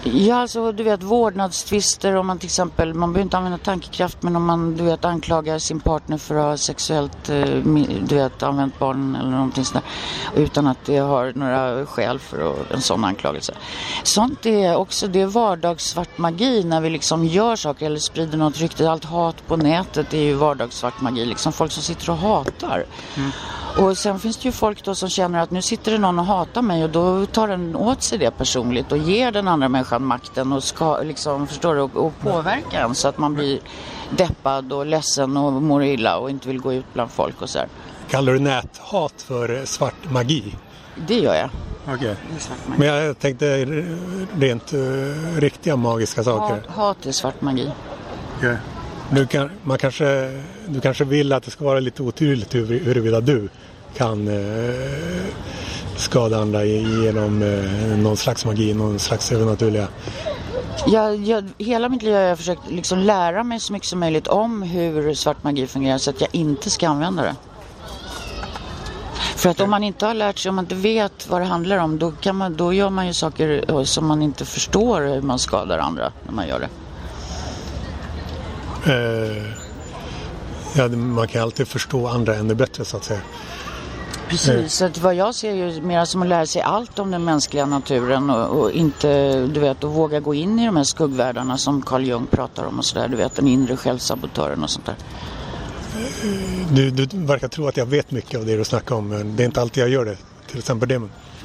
Ja, 0.04 0.36
alltså 0.36 0.72
du 0.72 0.84
vet 0.84 1.04
vårdnadstvister 1.04 2.16
om 2.16 2.28
man 2.28 2.40
till 2.40 2.48
exempel, 2.48 2.94
man 2.94 3.14
behöver 3.14 3.24
inte 3.24 3.38
använda 3.38 3.58
tankekraft 3.58 4.24
men 4.24 4.36
om 4.36 4.46
man 4.46 4.76
du 4.76 4.84
vet 4.84 5.06
anklagar 5.06 5.60
sin 5.60 5.80
partner 5.80 6.18
för 6.18 6.36
att 6.36 6.44
ha 6.44 6.58
sexuellt, 6.58 7.30
eh, 7.30 7.42
du 8.02 8.16
vet 8.16 8.44
använt 8.44 8.80
barn 8.80 9.16
eller 9.16 9.32
någonting 9.32 9.66
sådär 9.66 9.84
utan 10.36 10.68
att 10.68 10.86
det 10.86 10.98
har 10.98 11.34
några 11.36 11.86
skäl 11.86 12.20
för 12.20 12.56
en 12.74 12.82
sån 12.82 13.04
anklagelse. 13.04 13.54
Sånt 14.04 14.46
är 14.46 14.76
också, 14.76 15.08
det 15.08 15.22
är 15.22 15.28
vardagssvart 15.60 16.18
magi 16.18 16.64
när 16.64 16.82
vi 16.82 16.90
liksom 16.90 17.26
gör 17.26 17.56
saker 17.56 17.86
eller 17.86 18.00
sprider 18.00 18.38
något 18.38 18.58
rykte. 18.58 18.90
Allt 18.90 19.06
hat 19.06 19.48
på 19.48 19.58
nätet 19.58 20.14
är 20.14 20.18
ju 20.18 20.34
vardagssvart 20.34 21.02
magi, 21.02 21.26
liksom 21.26 21.54
folk 21.54 21.72
som 21.72 21.84
sitter 21.84 22.10
och 22.10 22.18
hatar. 22.18 22.86
Och 23.78 23.98
sen 23.98 24.20
finns 24.20 24.38
det 24.38 24.46
ju 24.46 24.52
folk 24.52 24.84
då 24.84 24.96
som 24.96 25.10
känner 25.10 25.40
att 25.40 25.52
nu 25.52 25.62
sitter 25.62 25.92
det 25.92 25.98
någon 25.98 26.20
och 26.20 26.26
hatar 26.26 26.62
mig 26.62 26.84
och 26.84 26.90
då 26.90 27.26
tar 27.26 27.48
den 27.48 27.76
åt 27.76 28.04
sig 28.04 28.18
det 28.18 28.32
personligt 28.32 28.92
och 28.92 28.98
ger 28.98 29.32
den 29.32 29.48
andra 29.48 29.70
människan 29.70 30.06
makten 30.06 30.54
och 30.54 30.64
ska 30.64 31.02
liksom, 31.02 31.48
förstår 31.48 31.76
du, 31.76 31.82
och, 31.82 31.96
och 31.96 32.20
påverka 32.20 32.80
en 32.80 32.96
så 32.96 33.08
att 33.08 33.18
man 33.18 33.34
blir 33.34 33.60
deppad 34.10 34.74
och 34.74 34.86
ledsen 34.86 35.38
och 35.38 35.54
mår 35.54 35.84
illa 35.84 36.18
och 36.18 36.30
inte 36.30 36.48
vill 36.48 36.60
gå 36.60 36.74
ut 36.74 36.86
bland 36.94 37.12
folk 37.12 37.42
och 37.42 37.50
så 37.50 37.60
här. 37.60 37.68
Kallar 38.10 38.34
du 38.34 38.40
näthat 38.40 39.22
för 39.22 39.66
svart 39.66 40.12
magi? 40.12 40.56
Det 41.08 41.20
gör 41.20 41.36
jag. 41.36 41.50
Okej. 41.96 42.16
Magi. 42.68 42.80
Men 42.80 42.88
jag 42.88 43.20
tänkte 43.20 43.66
rent 44.40 44.74
uh, 44.74 44.80
riktiga 45.38 45.76
magiska 45.76 46.24
saker. 46.24 46.56
Hat, 46.56 46.76
hat 46.76 47.06
är 47.06 47.12
svart 47.12 47.42
magi. 47.42 47.72
Okej. 48.38 48.58
Du, 49.12 49.28
kan, 49.28 49.50
man 49.64 49.78
kanske, 49.78 50.42
du 50.68 50.82
kanske 50.82 51.04
vill 51.04 51.34
att 51.34 51.44
det 51.44 51.52
ska 51.52 51.66
vara 51.66 51.80
lite 51.80 52.04
otydligt 52.04 52.56
hur, 52.56 52.80
huruvida 52.80 53.22
du 53.22 53.50
kan 53.96 54.28
eh, 54.28 54.74
skada 55.96 56.38
andra 56.38 56.66
genom 56.66 57.42
eh, 57.42 57.98
någon 57.98 58.18
slags 58.18 58.46
magi, 58.46 58.74
någon 58.74 59.00
slags 59.00 59.32
övernaturliga. 59.32 59.88
Jag, 60.88 61.16
jag, 61.16 61.50
hela 61.58 61.90
mitt 61.90 62.02
liv 62.02 62.14
har 62.14 62.22
jag 62.22 62.38
försökt 62.38 62.72
liksom 62.72 63.00
lära 63.00 63.44
mig 63.44 63.60
så 63.60 63.74
mycket 63.74 63.88
som 63.90 64.00
möjligt 64.00 64.28
om 64.28 64.62
hur 64.62 65.14
svart 65.14 65.44
magi 65.44 65.68
fungerar 65.68 65.98
så 65.98 66.10
att 66.10 66.22
jag 66.22 66.30
inte 66.32 66.70
ska 66.70 66.88
använda 66.88 67.24
det. 67.24 67.36
För 69.40 69.50
att 69.50 69.60
om 69.60 69.70
man 69.70 69.84
inte 69.84 70.06
har 70.06 70.14
lärt 70.14 70.40
sig, 70.40 70.50
om 70.50 70.56
man 70.56 70.66
inte 70.66 70.76
vet 70.76 71.30
vad 71.30 71.42
det 71.42 71.46
handlar 71.46 71.78
om, 71.78 72.00
då, 72.00 72.12
kan 72.12 72.36
man, 72.36 72.56
då 72.56 72.74
gör 72.74 72.90
man 72.90 73.08
ju 73.08 73.14
saker 73.14 73.66
eh, 73.68 73.84
som 73.84 74.08
man 74.08 74.22
inte 74.22 74.46
förstår 74.46 75.02
hur 75.02 75.22
man 75.22 75.40
skadar 75.40 75.80
andra 75.80 76.12
när 76.26 76.34
man 76.34 76.48
gör 76.48 76.60
det. 76.60 76.70
Eh, 78.94 79.44
ja, 80.76 80.88
man 80.88 81.28
kan 81.28 81.42
alltid 81.42 81.68
förstå 81.68 82.08
andra 82.08 82.36
ännu 82.36 82.56
bättre 82.56 82.86
så 82.86 82.98
att 82.98 83.04
säga. 83.04 83.22
Precis, 84.30 84.74
så 84.74 84.86
att 84.86 84.98
vad 84.98 85.16
jag 85.16 85.36
ser 85.36 85.54
ju 85.54 85.82
mer 85.82 86.06
som 86.06 86.22
att 86.22 86.28
lära 86.28 86.46
sig 86.46 86.62
allt 86.62 87.00
om 87.00 87.12
den 87.12 87.24
mänskliga 87.24 87.66
naturen 87.66 88.30
och, 88.30 88.60
och 88.60 88.72
inte, 88.72 89.40
du 89.48 89.60
vet, 89.60 89.84
att 89.84 89.92
våga 89.92 90.20
gå 90.20 90.34
in 90.34 90.60
i 90.60 90.66
de 90.66 90.78
här 90.78 90.84
skuggvärldarna 90.84 91.58
som 91.58 91.82
Carl 91.82 92.04
Jung 92.04 92.28
pratar 92.32 92.66
om 92.66 92.80
och 92.80 92.86
sådär, 92.86 93.08
du 93.08 93.18
vet, 93.18 93.36
den 93.36 93.48
inre 93.48 93.78
självsabotören 93.78 94.64
och 94.64 94.70
sånt 94.70 94.86
där. 94.86 94.96
Du, 96.72 96.92
du 96.92 97.08
verkar 97.26 97.48
tro 97.48 97.68
att 97.68 97.78
jag 97.78 97.86
vet 97.86 98.12
mycket 98.12 98.40
av 98.40 98.46
det 98.46 98.58
du 98.58 98.64
snackar 98.64 98.96
om, 98.96 99.08
men 99.08 99.36
det 99.36 99.44
är 99.44 99.46
inte 99.46 99.62
alltid 99.62 99.84
jag 99.84 99.90
gör 99.90 100.06
det. 100.06 100.18
Till 100.48 100.60
exempel 100.60 100.90
det. 100.90 101.02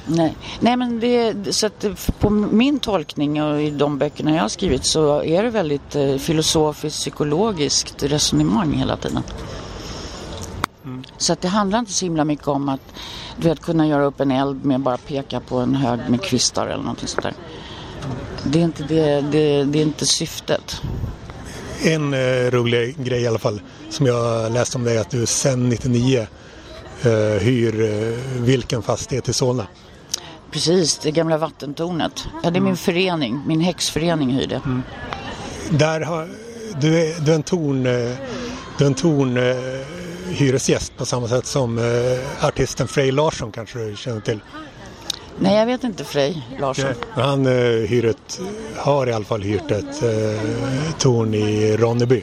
Nej, 0.06 0.36
Nej 0.60 0.76
men 0.76 1.00
det, 1.00 1.34
så 1.54 1.66
att 1.66 1.84
på 2.20 2.30
min 2.30 2.78
tolkning 2.78 3.42
och 3.42 3.62
i 3.62 3.70
de 3.70 3.98
böckerna 3.98 4.34
jag 4.34 4.42
har 4.42 4.48
skrivit 4.48 4.84
så 4.84 5.22
är 5.22 5.42
det 5.42 5.50
väldigt 5.50 5.96
eh, 5.96 6.16
filosofiskt, 6.16 6.98
psykologiskt 6.98 8.02
resonemang 8.02 8.72
hela 8.72 8.96
tiden. 8.96 9.22
Mm. 10.84 11.04
Så 11.18 11.32
att 11.32 11.40
det 11.40 11.48
handlar 11.48 11.78
inte 11.78 11.92
så 11.92 12.04
himla 12.04 12.24
mycket 12.24 12.48
om 12.48 12.68
att 12.68 12.94
du 13.36 13.48
vet, 13.48 13.60
kunna 13.60 13.86
göra 13.86 14.04
upp 14.04 14.20
en 14.20 14.30
eld 14.30 14.64
med 14.64 14.80
bara 14.80 14.96
peka 14.96 15.40
på 15.40 15.58
en 15.58 15.74
hög 15.74 16.00
med 16.08 16.22
kvistar 16.22 16.66
eller 16.66 16.82
någonting 16.82 17.08
sånt 17.08 17.22
där. 17.22 17.34
Det 18.44 18.60
är 18.60 18.64
inte, 18.64 18.82
det, 18.82 19.20
det, 19.20 19.64
det 19.64 19.78
är 19.78 19.82
inte 19.82 20.06
syftet. 20.06 20.82
En 21.84 22.14
eh, 22.14 22.50
rolig 22.50 22.96
grej 22.98 23.22
i 23.22 23.26
alla 23.26 23.38
fall 23.38 23.60
som 23.90 24.06
jag 24.06 24.52
läste 24.52 24.78
om 24.78 24.84
dig 24.84 24.96
är 24.96 25.00
att 25.00 25.10
du 25.10 25.26
sedan 25.26 25.68
99 25.68 26.26
eh, 27.02 27.10
hyr 27.40 27.82
eh, 27.82 28.42
vilken 28.42 28.82
fastighet 28.82 29.28
i 29.28 29.32
Solna? 29.32 29.66
Precis, 30.50 30.98
det 30.98 31.10
gamla 31.10 31.38
vattentornet. 31.38 32.26
Ja, 32.42 32.50
det 32.50 32.58
är 32.58 32.60
min 32.60 32.62
mm. 32.62 32.76
förening, 32.76 33.42
min 33.46 33.60
häxförening 33.60 34.30
hyrde. 34.30 34.60
Mm. 34.64 34.82
Där 35.70 36.00
har, 36.00 36.28
du, 36.80 37.00
är, 37.00 37.20
du 37.20 37.30
är 37.30 37.34
en 37.34 37.42
torn, 37.42 37.82
du 38.78 38.84
är 38.84 38.86
en 38.86 38.94
torn 38.94 39.38
hyresgäst 40.28 40.96
på 40.96 41.06
samma 41.06 41.28
sätt 41.28 41.46
som 41.46 41.80
artisten 42.40 42.88
Frej 42.88 43.12
Larsson 43.12 43.52
kanske 43.52 43.78
du 43.78 43.96
känner 43.96 44.20
till? 44.20 44.40
Nej, 45.38 45.56
jag 45.56 45.66
vet 45.66 45.84
inte 45.84 46.04
Frej 46.04 46.46
Larsson. 46.60 46.94
Ja, 47.16 47.22
han 47.22 47.46
eh, 47.46 47.52
hyr 47.88 48.04
ett, 48.04 48.40
har 48.76 49.06
i 49.06 49.12
alla 49.12 49.24
fall 49.24 49.42
hyrt 49.42 49.70
ett 49.70 50.02
eh, 50.02 50.92
torn 50.98 51.34
i 51.34 51.76
Ronneby. 51.76 52.22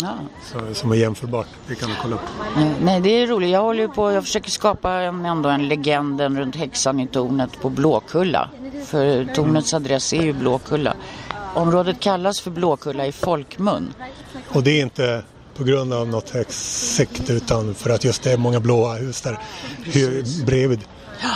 Ja. 0.00 0.14
Så, 0.52 0.74
som 0.74 0.92
är 0.92 0.96
jämförbart. 0.96 1.46
Det 1.68 1.74
kan 1.74 1.88
du 1.88 1.94
kolla 2.02 2.14
upp. 2.14 2.22
Nej, 2.56 2.70
nej, 2.82 3.00
det 3.00 3.08
är 3.08 3.26
roligt. 3.26 3.50
Jag 3.50 3.62
håller 3.62 3.88
på, 3.88 4.12
jag 4.12 4.24
försöker 4.24 4.50
skapa 4.50 4.92
en, 4.92 5.26
ändå 5.26 5.48
en 5.48 5.68
legenden 5.68 6.38
runt 6.38 6.56
häxan 6.56 7.00
i 7.00 7.06
tornet 7.06 7.60
på 7.60 7.70
Blåkulla. 7.70 8.50
För 8.86 9.34
tornets 9.34 9.74
adress 9.74 10.12
är 10.12 10.22
ju 10.22 10.32
Blåkulla. 10.32 10.94
Området 11.54 12.00
kallas 12.00 12.40
för 12.40 12.50
Blåkulla 12.50 13.06
i 13.06 13.12
folkmun. 13.12 13.94
Och 14.48 14.62
det 14.62 14.70
är 14.70 14.82
inte 14.82 15.22
på 15.56 15.64
grund 15.64 15.92
av 15.92 16.08
något 16.08 16.32
sekt 16.48 17.30
utan 17.30 17.74
för 17.74 17.90
att 17.90 18.04
just 18.04 18.22
det 18.22 18.32
är 18.32 18.36
många 18.36 18.60
blåa 18.60 18.94
hus 18.94 19.20
där 19.20 19.38
bredvid. 20.46 20.80
Ja, 21.22 21.28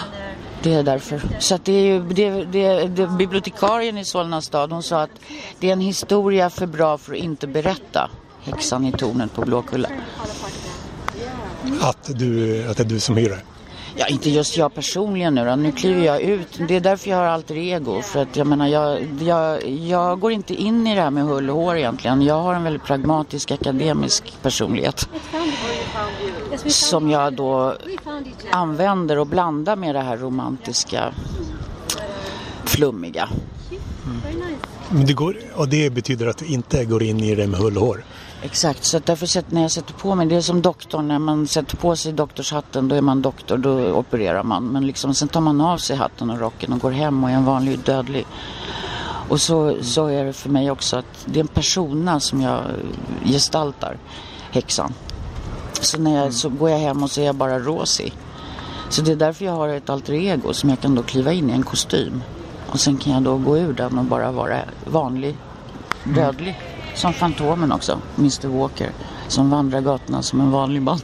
det 0.63 0.75
är 0.75 0.83
därför. 0.83 1.21
Så 1.39 1.55
att 1.55 1.65
det 1.65 1.73
är 1.73 1.85
ju, 1.85 2.03
det, 2.03 2.45
det, 2.45 2.87
det, 2.87 3.07
bibliotekarien 3.07 3.99
i 3.99 4.05
Solna 4.05 4.41
stad 4.41 4.73
hon 4.73 4.83
sa 4.83 5.03
att 5.03 5.11
det 5.61 5.69
är 5.69 5.73
en 5.73 5.81
historia 5.81 6.51
för 6.51 6.67
bra 6.67 6.99
för 6.99 7.13
att 7.13 7.19
inte 7.19 7.47
berätta. 7.47 8.11
Häxan 8.43 8.87
i 8.87 8.93
tornet 8.93 9.35
på 9.35 9.43
Blåkulla. 9.43 9.89
Att, 11.81 12.19
du, 12.19 12.65
att 12.69 12.77
det 12.77 12.83
är 12.83 12.89
du 12.89 13.01
som 13.01 13.17
hyr 13.17 13.29
det? 13.29 13.41
Ja, 14.01 14.07
inte 14.07 14.31
just 14.31 14.57
jag 14.57 14.75
personligen 14.75 15.35
nu 15.35 15.45
då. 15.45 15.57
Nu 15.57 15.73
kliver 15.73 16.03
jag 16.03 16.21
ut. 16.21 16.61
Det 16.69 16.77
är 16.77 16.81
därför 16.81 17.11
jag 17.11 17.17
har 17.17 17.25
alter 17.25 17.57
ego. 17.57 18.03
För 18.03 18.23
att 18.23 18.37
jag 18.37 18.47
menar, 18.47 18.67
jag, 18.67 19.09
jag, 19.21 19.69
jag 19.69 20.21
går 20.21 20.33
inte 20.33 20.55
in 20.55 20.87
i 20.87 20.95
det 20.95 21.01
här 21.01 21.11
med 21.11 21.25
hull 21.25 21.51
och 21.51 21.57
hår 21.57 21.77
egentligen. 21.77 22.23
Jag 22.23 22.43
har 22.43 22.55
en 22.55 22.65
väldigt 22.65 22.85
pragmatisk 22.85 23.51
akademisk 23.51 24.43
personlighet. 24.43 25.09
Som 26.67 27.11
jag 27.11 27.33
då 27.33 27.77
använder 28.51 29.19
och 29.19 29.27
blandar 29.27 29.77
med 29.77 29.95
det 29.95 30.01
här 30.01 30.17
romantiska, 30.17 31.15
flummiga. 32.65 33.29
Mm. 34.91 35.07
Det 35.07 35.13
går, 35.13 35.37
och 35.55 35.69
det 35.69 35.91
betyder 35.91 36.27
att 36.27 36.39
du 36.39 36.47
inte 36.47 36.85
går 36.85 37.03
in 37.03 37.21
i 37.21 37.35
det 37.35 37.47
med 37.47 37.61
hull 37.61 37.77
och 37.77 37.87
hår? 37.87 38.05
Exakt, 38.43 38.85
så 38.85 38.99
därför 38.99 39.55
när 39.55 39.63
jag 39.63 39.71
sätter 39.71 39.95
på 39.95 40.15
mig, 40.15 40.27
det 40.27 40.35
är 40.35 40.41
som 40.41 40.63
doktorn, 40.63 41.09
när 41.09 41.19
man 41.19 41.47
sätter 41.47 41.77
på 41.77 41.97
sig 41.97 42.13
doktorshatten 42.13 42.89
då 42.89 42.97
är 42.97 43.01
man 43.01 43.23
doktor, 43.23 43.57
då 43.57 43.93
opererar 43.93 44.43
man. 44.43 44.65
Men 44.65 44.87
liksom, 44.87 45.15
sen 45.15 45.29
tar 45.29 45.41
man 45.41 45.61
av 45.61 45.79
sig 45.79 45.97
hatten 45.97 46.31
och 46.31 46.41
rocken 46.41 46.73
och 46.73 46.79
går 46.79 46.91
hem 46.91 47.25
och 47.25 47.31
är 47.31 47.35
en 47.35 47.45
vanlig 47.45 47.79
dödlig. 47.79 48.27
Och 49.29 49.41
så, 49.41 49.77
så 49.83 50.07
är 50.07 50.25
det 50.25 50.33
för 50.33 50.51
mig 50.51 50.71
också 50.71 50.97
att 50.97 51.25
det 51.25 51.39
är 51.39 51.41
en 51.41 51.49
persona 51.49 52.21
som 52.21 52.41
jag 52.41 52.63
gestaltar, 53.25 53.99
häxan. 54.51 54.93
Så 55.81 55.99
när 55.99 56.11
jag, 56.11 56.21
mm. 56.21 56.33
så 56.33 56.49
går 56.49 56.71
jag 56.71 56.79
hem 56.79 57.03
och 57.03 57.11
så 57.11 57.21
är 57.21 57.25
jag 57.25 57.35
bara 57.35 57.59
Rosie. 57.59 58.13
Så 58.89 59.03
det 59.03 59.13
är 59.13 59.17
därför 59.17 59.45
jag 59.45 59.53
har 59.53 59.69
ett 59.69 59.91
alter 59.91 60.13
ego 60.13 60.55
som 60.55 60.71
jag 60.71 60.81
kan 60.81 60.95
då 60.95 61.03
kliva 61.03 61.33
in 61.33 61.51
i 61.51 61.53
en 61.53 61.63
kostym. 61.63 62.23
Och 62.67 62.81
sen 62.81 62.97
kan 62.97 63.13
jag 63.13 63.23
då 63.23 63.37
gå 63.37 63.59
ur 63.59 63.73
den 63.73 63.99
och 63.99 64.05
bara 64.05 64.33
vara 64.33 64.61
vanlig, 64.85 65.37
dödlig. 66.05 66.49
Mm. 66.49 66.97
Som 66.97 67.13
Fantomen 67.13 67.73
också, 67.73 68.01
Mr 68.19 68.49
Walker. 68.49 68.91
Som 69.29 69.51
vandrar 69.51 69.81
gatorna 69.81 70.23
som 70.23 70.41
en 70.41 70.51
vanlig 70.51 70.83
man. 70.83 71.01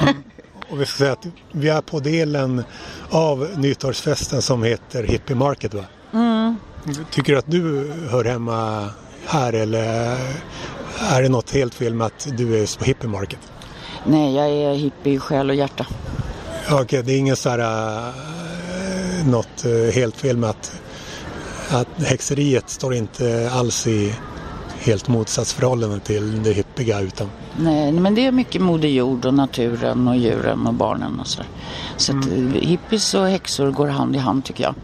mm. 0.00 0.14
Och 0.70 0.80
vi 0.80 0.86
ska 0.86 0.98
säga 0.98 1.12
att 1.12 1.26
vi 1.52 1.68
är 1.68 1.80
på 1.80 2.00
delen 2.00 2.64
av 3.10 3.48
nyårsfesten 3.56 4.42
som 4.42 4.62
heter 4.62 5.02
Hippie 5.02 5.36
Market 5.36 5.74
va? 5.74 5.84
Mm. 6.12 6.56
Tycker 7.10 7.32
du 7.32 7.38
att 7.38 7.50
du 7.50 7.92
hör 8.10 8.24
hemma 8.24 8.90
här 9.26 9.52
eller 9.52 10.16
är 11.00 11.22
det 11.22 11.28
något 11.28 11.50
helt 11.50 11.74
fel 11.74 11.94
med 11.94 12.06
att 12.06 12.28
du 12.36 12.62
är 12.62 12.78
på 12.78 12.84
Hippie 12.84 13.08
Market? 13.08 13.38
Nej, 14.04 14.34
jag 14.34 14.48
är 14.48 14.74
hippie 14.74 15.12
i 15.12 15.18
själ 15.18 15.50
och 15.50 15.56
hjärta. 15.56 15.86
Okej, 16.66 16.82
okay, 16.82 17.02
det 17.02 17.12
är 17.12 17.18
inget 17.18 17.38
så 17.38 17.48
här, 17.48 17.58
äh, 17.58 19.26
något 19.26 19.64
äh, 19.64 19.94
helt 19.94 20.16
fel 20.16 20.36
med 20.36 20.50
att, 20.50 20.80
att 21.70 22.02
häxeriet 22.02 22.70
står 22.70 22.94
inte 22.94 23.50
alls 23.52 23.86
i 23.86 24.14
helt 24.78 25.08
motsatsförhållande 25.08 26.00
till 26.00 26.42
det 26.42 26.52
hippiga 26.52 27.00
utan. 27.00 27.30
Nej, 27.56 27.92
men 27.92 28.14
det 28.14 28.26
är 28.26 28.32
mycket 28.32 28.62
moder 28.62 28.88
jord 28.88 29.24
och 29.24 29.34
naturen 29.34 30.08
och 30.08 30.16
djuren 30.16 30.66
och 30.66 30.74
barnen 30.74 31.20
och 31.20 31.26
sådär. 31.26 31.48
Så 31.96 32.12
mm. 32.12 32.24
att 32.24 32.56
eh, 32.56 32.68
hippies 32.68 33.14
och 33.14 33.26
häxor 33.26 33.70
går 33.70 33.86
hand 33.86 34.16
i 34.16 34.18
hand 34.18 34.44
tycker 34.44 34.64
jag. 34.64 34.74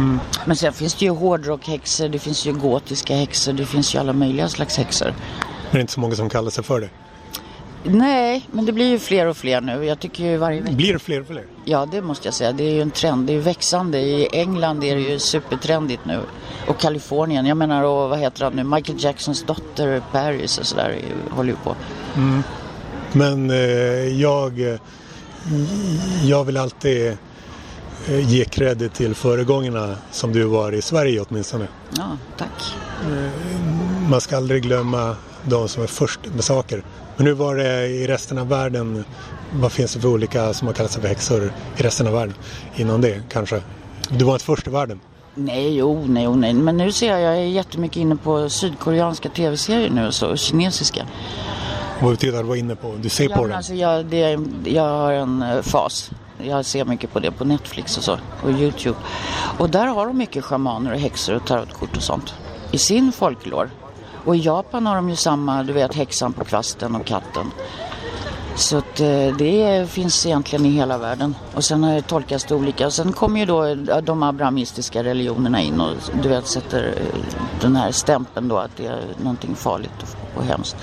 Mm. 0.00 0.20
Men 0.44 0.56
sen 0.56 0.72
finns 0.72 0.94
det 0.94 1.04
ju 1.04 1.10
hårdrockhäxor, 1.10 2.08
det 2.08 2.18
finns 2.18 2.46
ju 2.46 2.52
gotiska 2.52 3.14
häxor, 3.16 3.52
det 3.52 3.66
finns 3.66 3.94
ju 3.94 3.98
alla 3.98 4.12
möjliga 4.12 4.48
slags 4.48 4.76
häxor. 4.76 5.06
Men 5.06 5.72
det 5.72 5.78
är 5.78 5.80
inte 5.80 5.92
så 5.92 6.00
många 6.00 6.14
som 6.14 6.28
kallar 6.28 6.50
sig 6.50 6.64
för 6.64 6.80
det? 6.80 6.88
Nej, 7.84 8.46
men 8.52 8.66
det 8.66 8.72
blir 8.72 8.90
ju 8.90 8.98
fler 8.98 9.26
och 9.26 9.36
fler 9.36 9.60
nu. 9.60 9.84
Jag 9.84 10.00
tycker 10.00 10.24
ju 10.24 10.36
varje 10.36 10.60
vecka. 10.60 10.74
Blir 10.74 10.92
det 10.92 10.98
fler 10.98 11.20
och 11.20 11.26
fler? 11.26 11.44
Ja, 11.64 11.86
det 11.92 12.02
måste 12.02 12.26
jag 12.28 12.34
säga. 12.34 12.52
Det 12.52 12.64
är 12.64 12.74
ju 12.74 12.82
en 12.82 12.90
trend. 12.90 13.26
Det 13.26 13.32
är 13.32 13.34
ju 13.34 13.40
växande. 13.40 13.98
I 13.98 14.28
England 14.32 14.84
är 14.84 14.94
det 14.94 15.00
ju 15.00 15.18
supertrendigt 15.18 16.04
nu. 16.04 16.20
Och 16.66 16.80
Kalifornien. 16.80 17.46
Jag 17.46 17.56
menar, 17.56 17.82
och 17.82 18.10
vad 18.10 18.18
heter 18.18 18.44
han 18.44 18.52
nu? 18.52 18.64
Michael 18.64 19.04
Jacksons 19.04 19.42
dotter 19.42 20.02
Paris 20.12 20.58
och 20.58 20.66
sådär 20.66 20.98
håller 21.30 21.50
ju 21.50 21.56
på. 21.56 21.76
Mm. 22.16 22.42
Men 23.12 23.50
eh, 23.50 24.20
jag, 24.20 24.60
eh, 24.60 24.80
jag 26.24 26.44
vill 26.44 26.56
alltid 26.56 27.16
ge 28.08 28.44
credit 28.44 28.94
till 28.94 29.14
föregångarna 29.14 29.96
som 30.10 30.32
du 30.32 30.44
var 30.44 30.72
i 30.72 30.82
Sverige 30.82 31.24
åtminstone. 31.28 31.66
Ja, 31.96 32.16
tack. 32.38 32.74
Eh, 33.02 34.10
man 34.10 34.20
ska 34.20 34.36
aldrig 34.36 34.62
glömma 34.62 35.16
de 35.44 35.68
som 35.68 35.82
är 35.82 35.86
först 35.86 36.20
med 36.34 36.44
saker. 36.44 36.84
Men 37.16 37.26
hur 37.26 37.34
var 37.34 37.56
det 37.56 37.86
i 37.86 38.06
resten 38.06 38.38
av 38.38 38.48
världen? 38.48 39.04
Vad 39.52 39.72
finns 39.72 39.94
det 39.94 40.00
för 40.00 40.08
olika 40.08 40.54
som 40.54 40.66
har 40.66 40.74
kallat 40.74 40.90
sig 40.90 41.02
för 41.02 41.08
häxor 41.08 41.52
i 41.76 41.82
resten 41.82 42.06
av 42.06 42.12
världen? 42.12 42.34
Innan 42.76 43.00
det 43.00 43.22
kanske? 43.28 43.62
Du 44.10 44.24
var 44.24 44.32
inte 44.32 44.44
först 44.44 44.66
i 44.66 44.70
världen? 44.70 45.00
Nej, 45.34 45.76
jo, 45.76 46.04
nej, 46.06 46.28
oh, 46.28 46.36
nej. 46.36 46.54
Men 46.54 46.76
nu 46.76 46.92
ser 46.92 47.08
jag, 47.08 47.20
jag 47.20 47.36
är 47.36 47.46
jättemycket 47.46 47.96
inne 47.96 48.16
på 48.16 48.50
sydkoreanska 48.50 49.28
tv-serier 49.28 49.90
nu 49.90 50.06
och 50.06 50.14
så, 50.14 50.26
och 50.26 50.38
kinesiska. 50.38 51.06
Vad 52.00 52.10
betyder 52.10 52.32
det 52.32 52.40
att 52.40 52.46
vara 52.46 52.58
inne 52.58 52.76
på? 52.76 52.94
Du 53.02 53.08
ser 53.08 53.30
ja, 53.30 53.36
på 53.36 53.46
den? 53.46 53.56
Alltså 53.56 53.74
jag, 53.74 54.06
det, 54.06 54.38
jag 54.64 54.82
har 54.82 55.12
en 55.12 55.42
uh, 55.42 55.62
fas. 55.62 56.10
Jag 56.42 56.64
ser 56.64 56.84
mycket 56.84 57.12
på 57.12 57.20
det 57.20 57.30
på 57.30 57.44
Netflix 57.44 57.98
och 57.98 58.04
så, 58.04 58.18
och 58.42 58.50
Youtube. 58.50 58.98
Och 59.58 59.70
där 59.70 59.86
har 59.86 60.06
de 60.06 60.18
mycket 60.18 60.44
shamaner 60.44 60.92
och 60.92 60.98
häxor 60.98 61.34
och 61.34 61.46
tarotkort 61.46 61.96
och 61.96 62.02
sånt. 62.02 62.34
I 62.70 62.78
sin 62.78 63.12
folklore. 63.12 63.70
Och 64.24 64.36
i 64.36 64.38
Japan 64.38 64.86
har 64.86 64.96
de 64.96 65.10
ju 65.10 65.16
samma, 65.16 65.62
du 65.62 65.72
vet 65.72 65.94
häxan 65.94 66.32
på 66.32 66.44
kvasten 66.44 66.96
och 66.96 67.06
katten. 67.06 67.50
Så 68.54 68.76
att, 68.76 69.00
eh, 69.00 69.36
det 69.38 69.90
finns 69.90 70.26
egentligen 70.26 70.66
i 70.66 70.70
hela 70.70 70.98
världen. 70.98 71.34
Och 71.54 71.64
sen 71.64 71.84
har 71.84 71.94
det 71.94 72.02
tolkats 72.02 72.44
det 72.44 72.54
olika. 72.54 72.86
Och 72.86 72.92
sen 72.92 73.12
kommer 73.12 73.40
ju 73.40 73.46
då 73.46 73.74
de 74.00 74.22
abrahamistiska 74.22 75.04
religionerna 75.04 75.60
in 75.60 75.80
och 75.80 75.96
du 76.22 76.28
vet 76.28 76.46
sätter 76.46 76.94
eh, 76.96 77.20
den 77.60 77.76
här 77.76 77.92
stämpeln 77.92 78.48
då 78.48 78.58
att 78.58 78.76
det 78.76 78.86
är 78.86 79.04
någonting 79.22 79.54
farligt 79.54 80.16
och 80.34 80.44
hemskt. 80.44 80.76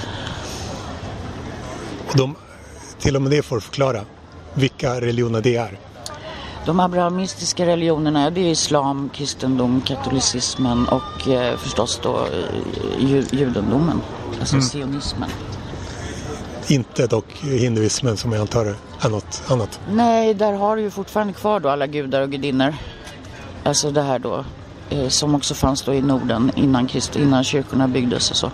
Och 2.08 2.17
de, 2.17 2.36
till 3.00 3.15
och 3.15 3.22
med 3.22 3.32
det 3.32 3.41
får 3.41 3.60
förklara 3.60 4.02
vilka 4.58 5.02
religioner 5.02 5.41
det 5.41 5.56
är. 5.56 5.80
De 6.65 6.80
abrahamistiska 6.80 7.65
religionerna, 7.65 8.30
det 8.30 8.41
är 8.41 8.52
islam, 8.52 9.10
kristendom, 9.13 9.82
katolicismen 9.82 10.88
och 10.88 11.28
eh, 11.28 11.58
förstås 11.58 12.00
då 12.04 12.17
eh, 12.17 13.10
ju, 13.10 13.26
judendomen, 13.32 14.02
alltså 14.39 14.56
mm. 14.56 14.65
sionismen. 14.67 15.30
Inte 16.67 17.08
dock 17.08 17.26
hinduismen 17.43 18.17
som 18.17 18.32
jag 18.32 18.41
antar 18.41 18.76
är 19.00 19.10
något 19.10 19.43
annat. 19.48 19.80
Nej, 19.91 20.34
där 20.34 20.54
har 20.54 20.76
du 20.76 20.82
ju 20.82 20.89
fortfarande 20.89 21.34
kvar 21.34 21.60
då 21.60 21.70
alla 21.70 21.88
gudar 21.88 22.22
och 22.22 22.32
gudinnor. 22.32 22.76
Alltså 23.63 23.91
det 23.91 24.02
här 24.02 24.20
då 24.20 24.46
eh, 24.89 25.08
som 25.08 25.36
också 25.36 25.54
fanns 25.54 25.82
då 25.82 25.93
i 25.93 26.02
Norden 26.02 26.52
innan, 26.56 26.88
Christ, 26.88 27.15
innan 27.15 27.43
kyrkorna 27.43 27.88
byggdes 27.88 28.32
och 28.32 28.38
så. 28.38 28.52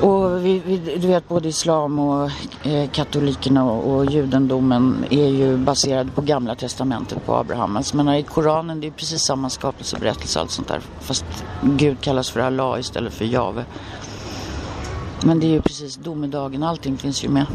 Och 0.00 0.44
vi, 0.44 0.62
vi, 0.66 0.98
du 0.98 1.08
vet 1.08 1.28
både 1.28 1.48
islam 1.48 1.98
och 1.98 2.30
eh, 2.66 2.90
katolikerna 2.90 3.64
och, 3.64 3.94
och, 3.94 4.06
judendomen 4.06 5.04
är 5.10 5.28
ju 5.28 5.56
baserade 5.56 6.10
på 6.10 6.20
gamla 6.20 6.54
testamentet 6.54 7.26
på 7.26 7.34
Abraham. 7.34 7.76
Alltså, 7.76 7.96
men 7.96 8.14
i 8.14 8.22
Koranen 8.22 8.80
det 8.80 8.86
är 8.86 8.90
precis 8.90 9.22
samma 9.22 9.50
skapelseberättelse 9.50 10.38
och 10.38 10.42
allt 10.42 10.50
sånt 10.50 10.68
där. 10.68 10.80
Fast 11.00 11.24
Gud 11.62 12.00
kallas 12.00 12.30
för 12.30 12.40
Allah 12.40 12.80
istället 12.80 13.12
för 13.12 13.24
Jave. 13.24 13.64
Men 15.22 15.40
det 15.40 15.46
är 15.46 15.50
ju 15.50 15.62
precis 15.62 15.96
domedagen, 15.96 16.62
allting 16.62 16.98
finns 16.98 17.24
ju 17.24 17.28
med. 17.28 17.46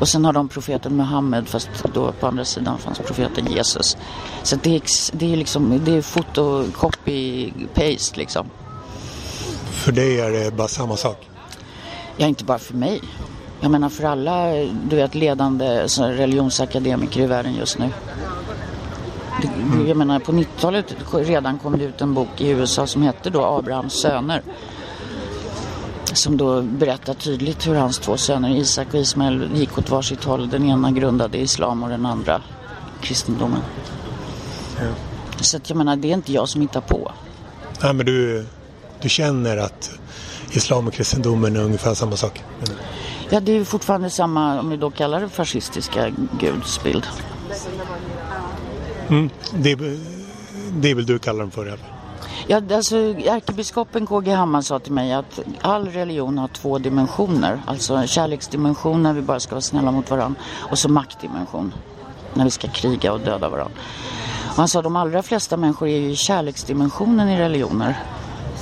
Och 0.00 0.08
sen 0.08 0.24
har 0.24 0.32
de 0.32 0.48
profeten 0.48 0.96
Muhammed 0.96 1.48
fast 1.48 1.68
då 1.94 2.12
på 2.12 2.26
andra 2.26 2.44
sidan 2.44 2.78
fanns 2.78 2.98
profeten 2.98 3.46
Jesus. 3.46 3.96
Så 4.42 4.56
det 4.56 4.76
är, 4.76 4.82
det 5.12 5.32
är 5.32 5.36
liksom, 5.36 5.80
det 5.84 5.96
är 5.96 6.02
foto, 6.02 6.64
copy, 6.72 7.50
paste 7.74 8.18
liksom. 8.18 8.46
För 9.70 9.92
dig 9.92 10.20
är 10.20 10.30
det 10.30 10.56
bara 10.56 10.68
samma 10.68 10.96
sak? 10.96 11.28
Ja, 12.20 12.26
inte 12.26 12.44
bara 12.44 12.58
för 12.58 12.74
mig. 12.74 13.00
Jag 13.60 13.70
menar 13.70 13.88
för 13.88 14.04
alla, 14.04 14.52
du 14.90 14.96
vet, 14.96 15.14
ledande 15.14 15.86
religionsakademiker 15.98 17.20
i 17.20 17.26
världen 17.26 17.54
just 17.54 17.78
nu. 17.78 17.90
Jag 19.86 19.96
menar 19.96 20.18
på 20.18 20.32
90-talet 20.32 20.94
redan 21.12 21.58
kom 21.58 21.78
det 21.78 21.84
ut 21.84 22.00
en 22.00 22.14
bok 22.14 22.40
i 22.40 22.48
USA 22.48 22.86
som 22.86 23.02
hette 23.02 23.30
då 23.30 23.44
Abrahams 23.44 23.92
söner. 24.00 24.42
Som 26.12 26.36
då 26.36 26.62
berättar 26.62 27.14
tydligt 27.14 27.66
hur 27.66 27.74
hans 27.74 27.98
två 27.98 28.16
söner 28.16 28.56
Isak 28.56 28.94
och 28.94 29.00
Ismael 29.00 29.50
gick 29.54 29.78
åt 29.78 29.90
varsitt 29.90 30.24
håll. 30.24 30.48
Den 30.48 30.64
ena 30.64 30.90
grundade 30.90 31.38
islam 31.38 31.82
och 31.82 31.88
den 31.88 32.06
andra 32.06 32.42
kristendomen. 33.00 33.60
Ja. 34.80 34.86
Så 35.40 35.56
att 35.56 35.70
jag 35.70 35.76
menar, 35.76 35.96
det 35.96 36.08
är 36.08 36.14
inte 36.14 36.32
jag 36.32 36.48
som 36.48 36.60
hittar 36.60 36.80
på. 36.80 37.12
Nej, 37.82 37.94
men 37.94 38.06
du, 38.06 38.46
du 39.00 39.08
känner 39.08 39.56
att 39.56 39.98
islam 40.56 40.86
och 40.86 40.92
kristendomen 40.92 41.56
är 41.56 41.60
ungefär 41.60 41.94
samma 41.94 42.16
sak? 42.16 42.42
Ja, 43.30 43.40
det 43.40 43.52
är 43.52 43.64
fortfarande 43.64 44.10
samma, 44.10 44.60
om 44.60 44.70
vi 44.70 44.76
då 44.76 44.90
kallar 44.90 45.20
det 45.20 45.28
fascistiska 45.28 46.12
gudsbild. 46.40 47.06
Mm, 49.08 49.30
det, 49.54 49.78
det 50.70 50.94
vill 50.94 51.06
du 51.06 51.18
kalla 51.18 51.38
dem 51.38 51.50
för 51.50 51.66
i 51.66 51.68
alla 51.68 51.78
fall? 51.78 51.90
Ja, 52.46 52.62
alltså, 52.76 52.96
ärkebiskopen 52.96 54.06
KG 54.06 54.30
Hammar 54.30 54.62
sa 54.62 54.78
till 54.78 54.92
mig 54.92 55.12
att 55.12 55.40
all 55.60 55.88
religion 55.88 56.38
har 56.38 56.48
två 56.48 56.78
dimensioner. 56.78 57.60
Alltså 57.66 58.06
kärleksdimension 58.06 59.02
när 59.02 59.12
vi 59.12 59.22
bara 59.22 59.40
ska 59.40 59.54
vara 59.54 59.60
snälla 59.60 59.90
mot 59.90 60.10
varandra 60.10 60.40
och 60.70 60.78
så 60.78 60.88
maktdimension 60.88 61.74
när 62.34 62.44
vi 62.44 62.50
ska 62.50 62.68
kriga 62.68 63.12
och 63.12 63.20
döda 63.20 63.48
varandra. 63.48 63.74
Och 64.48 64.56
han 64.56 64.68
sa 64.68 64.78
att 64.78 64.84
de 64.84 64.96
allra 64.96 65.22
flesta 65.22 65.56
människor 65.56 65.88
är 65.88 65.98
ju 65.98 66.10
i 66.10 66.16
kärleksdimensionen 66.16 67.28
i 67.28 67.38
religioner. 67.38 68.02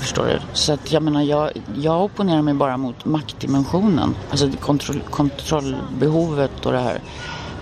Förstår 0.01 0.27
du? 0.27 0.41
Så 0.53 0.73
att 0.73 0.93
jag 0.93 1.03
menar, 1.03 1.23
jag, 1.23 1.51
jag 1.77 2.05
opponerar 2.05 2.43
mig 2.43 2.55
bara 2.55 2.77
mot 2.77 3.05
maktdimensionen. 3.05 4.17
Alltså 4.31 4.51
kontroll, 4.61 5.01
kontrollbehovet 5.11 6.67
och 6.67 6.73
det 6.73 6.79
här. 6.79 7.01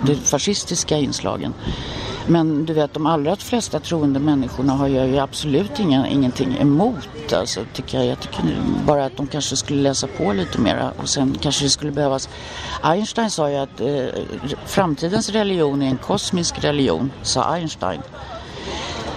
De 0.07 0.15
fascistiska 0.15 0.97
inslagen. 0.99 1.55
Men 2.27 2.67
du 2.67 2.73
vet, 2.73 2.95
de 2.95 3.07
allra 3.07 3.37
flesta 3.37 3.81
troende 3.81 4.21
människorna 4.21 4.73
har 4.73 4.89
jag 4.89 5.09
ju 5.09 5.19
absolut 5.19 5.81
inga, 5.81 6.09
ingenting 6.09 6.57
emot. 6.61 7.33
Alltså, 7.33 7.61
tycker 7.73 7.99
jag. 7.99 8.07
jag 8.07 8.21
tycker 8.21 8.43
bara 8.87 9.05
att 9.05 9.17
de 9.17 9.27
kanske 9.27 9.57
skulle 9.57 9.83
läsa 9.83 10.07
på 10.07 10.33
lite 10.33 10.61
mer 10.61 10.91
och 11.03 11.09
sen 11.09 11.39
kanske 11.41 11.65
det 11.65 11.71
skulle 11.71 11.93
behövas. 11.93 12.29
Einstein 12.83 13.31
sa 13.31 13.51
ju 13.51 13.57
att 13.57 13.81
eh, 13.81 14.07
framtidens 14.67 15.31
religion 15.31 15.83
är 15.83 15.87
en 15.87 15.97
kosmisk 15.97 16.65
religion, 16.65 17.13
sa 17.23 17.45
Einstein. 17.45 18.01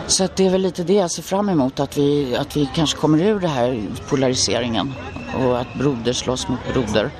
Så 0.08 0.24
att 0.24 0.36
det 0.36 0.46
är 0.46 0.50
väl 0.50 0.62
lite 0.62 0.84
det 0.84 0.94
jag 0.94 1.12
ser 1.12 1.24
fram 1.24 1.50
emot, 1.50 1.80
att 1.80 1.98
vi, 1.98 2.36
att 2.36 2.58
vi 2.58 2.70
kanske 2.76 2.98
kommer 2.98 3.24
ur 3.24 3.40
det 3.40 3.48
här 3.48 3.86
polariseringen 4.10 4.94
och 5.40 5.60
att 5.60 5.74
broder 5.74 6.14
slåss 6.14 6.48
mot 6.48 6.60
broder 6.74 7.12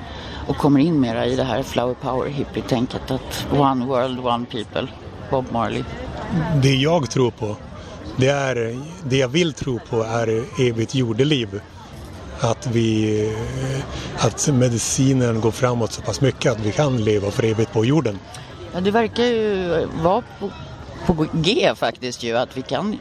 och 0.48 0.56
kommer 0.56 0.80
in 0.80 1.00
mera 1.00 1.26
i 1.26 1.36
det 1.36 1.44
här 1.44 1.62
flower 1.62 1.94
power 1.94 2.28
hippie-tänket 2.28 3.10
att 3.10 3.46
one 3.50 3.86
world, 3.86 4.18
one 4.18 4.46
people, 4.46 4.88
Bob 5.30 5.44
Marley. 5.52 5.84
Det 6.62 6.74
jag 6.74 7.10
tror 7.10 7.30
på, 7.30 7.56
det, 8.16 8.28
är, 8.28 8.80
det 9.04 9.16
jag 9.16 9.28
vill 9.28 9.52
tro 9.52 9.80
på 9.90 10.02
är 10.02 10.44
evigt 10.60 10.94
jordeliv. 10.94 11.60
Att, 12.40 12.66
vi, 12.66 13.36
att 14.18 14.48
medicinen 14.52 15.40
går 15.40 15.50
framåt 15.50 15.92
så 15.92 16.02
pass 16.02 16.20
mycket 16.20 16.52
att 16.52 16.60
vi 16.60 16.72
kan 16.72 17.04
leva 17.04 17.30
för 17.30 17.42
evigt 17.42 17.72
på 17.72 17.84
jorden. 17.84 18.18
Ja, 18.72 18.80
det 18.80 18.90
verkar 18.90 19.22
ju 19.22 19.86
vara 20.02 20.22
på 20.40 20.50
på 21.06 21.26
G 21.32 21.72
faktiskt 21.76 22.22
ju 22.22 22.36
att 22.36 22.56
vi 22.56 22.62
kan 22.62 22.98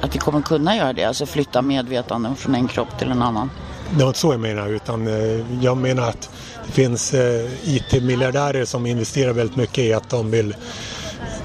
att 0.00 0.14
vi 0.14 0.18
kommer 0.18 0.42
kunna 0.42 0.76
göra 0.76 0.92
det, 0.92 1.04
alltså 1.04 1.26
flytta 1.26 1.62
medvetanden 1.62 2.36
från 2.36 2.54
en 2.54 2.68
kropp 2.68 2.98
till 2.98 3.10
en 3.10 3.22
annan. 3.22 3.50
Det 3.90 4.00
var 4.00 4.08
inte 4.08 4.18
så 4.18 4.32
jag 4.32 4.40
menar 4.40 4.68
utan 4.68 5.06
eh, 5.06 5.62
jag 5.62 5.76
menar 5.76 6.08
att 6.08 6.30
det 6.66 6.72
finns 6.72 7.14
eh, 7.14 7.50
IT-miljardärer 7.64 8.64
som 8.64 8.86
investerar 8.86 9.32
väldigt 9.32 9.56
mycket 9.56 9.78
i 9.78 9.92
att 9.92 10.10
de 10.10 10.30
vill 10.30 10.54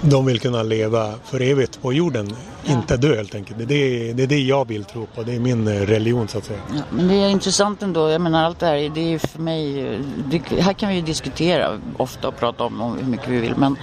de 0.01 0.25
vill 0.25 0.39
kunna 0.39 0.63
leva 0.63 1.13
för 1.23 1.41
evigt 1.41 1.81
på 1.81 1.93
jorden, 1.93 2.35
ja. 2.63 2.73
inte 2.73 2.97
dö 2.97 3.15
helt 3.15 3.35
enkelt. 3.35 3.67
Det 3.67 3.75
är, 3.75 4.13
det 4.13 4.23
är 4.23 4.27
det 4.27 4.39
jag 4.39 4.67
vill 4.67 4.85
tro 4.85 5.05
på, 5.05 5.23
det 5.23 5.35
är 5.35 5.39
min 5.39 5.67
eh, 5.67 5.81
religion 5.81 6.27
så 6.27 6.38
att 6.38 6.45
säga. 6.45 6.59
Ja, 6.75 6.81
men 6.89 7.07
det 7.07 7.15
är 7.15 7.29
intressant 7.29 7.83
ändå, 7.83 8.09
jag 8.09 8.21
menar 8.21 8.45
allt 8.45 8.59
det 8.59 8.65
här, 8.65 8.91
det 8.95 9.13
är 9.13 9.19
för 9.19 9.39
mig, 9.39 9.99
det, 10.25 10.62
här 10.62 10.73
kan 10.73 10.89
vi 10.89 10.95
ju 10.95 11.01
diskutera 11.01 11.79
ofta 11.97 12.27
och 12.27 12.38
prata 12.39 12.63
om 12.63 12.97
hur 13.01 13.07
mycket 13.07 13.27
vi 13.27 13.39
vill 13.39 13.55
men 13.57 13.75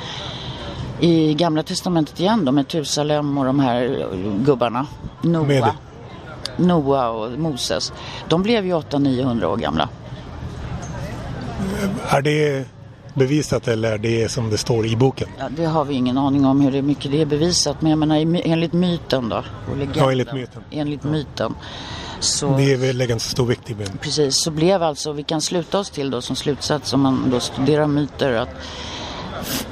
i 1.00 1.34
Gamla 1.34 1.62
Testamentet 1.62 2.20
igen 2.20 2.44
då 2.44 2.52
med 2.52 2.68
Tusalem 2.68 3.38
och 3.38 3.44
de 3.44 3.60
här 3.60 4.08
gubbarna. 4.44 4.86
Noa. 5.22 5.74
Noa 6.56 7.08
och 7.08 7.38
Moses. 7.38 7.92
De 8.28 8.42
blev 8.42 8.66
ju 8.66 8.72
800-900 8.72 9.44
år 9.44 9.56
gamla. 9.56 9.88
Är 12.08 12.22
det 12.22 12.66
bevisat 13.14 13.68
eller 13.68 13.92
är 13.92 13.98
det 13.98 14.28
som 14.28 14.50
det 14.50 14.58
står 14.58 14.86
i 14.86 14.96
boken? 14.96 15.28
Ja, 15.38 15.48
det 15.56 15.64
har 15.64 15.84
vi 15.84 15.94
ingen 15.94 16.18
aning 16.18 16.44
om 16.44 16.60
hur 16.60 16.82
mycket 16.82 17.10
det 17.10 17.20
är 17.20 17.26
bevisat. 17.26 17.82
Men 17.82 17.90
jag 17.90 17.98
menar 17.98 18.16
enligt 18.44 18.72
myten 18.72 19.28
då. 19.28 19.44
Och 19.70 19.76
legenden, 19.76 20.02
ja, 20.02 20.12
enligt 20.12 20.32
myten. 20.32 20.62
Enligt 20.70 21.04
ja. 21.04 21.10
myten. 21.10 21.54
Så, 22.20 22.56
det 22.56 22.72
är 22.72 22.76
väl 22.76 23.06
ganska 23.06 23.30
stor 23.30 23.46
vikt 23.46 23.70
i 23.70 23.74
men. 23.74 23.86
Precis, 24.00 24.36
så 24.36 24.50
blev 24.50 24.82
alltså, 24.82 25.12
vi 25.12 25.22
kan 25.22 25.40
sluta 25.40 25.78
oss 25.78 25.90
till 25.90 26.10
då 26.10 26.20
som 26.20 26.36
slutsats 26.36 26.92
om 26.92 27.00
man 27.00 27.30
då 27.30 27.40
studerar 27.40 27.86
myter 27.86 28.32
att 28.32 28.48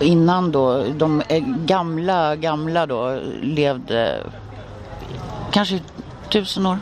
innan 0.00 0.52
då, 0.52 0.84
de 0.96 1.22
gamla, 1.66 2.37
gamla 2.37 2.87
då 2.87 3.20
levde 3.42 4.20
kanske 5.52 5.80
tusen 6.32 6.66
år. 6.66 6.78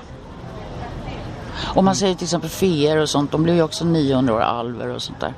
Om 1.74 1.85
man 1.85 1.96
säger 1.96 2.14
till 2.14 2.24
exempel 2.24 2.50
feer 2.50 2.96
och 2.96 3.09
sånt, 3.09 3.33
de 3.33 3.42
blev 3.42 3.57
ju 3.57 3.62
också 3.62 3.85
900 3.85 4.35
år, 4.35 4.40
alver 4.40 4.88
och 4.88 5.02
sånt 5.02 5.20
där. 5.20 5.35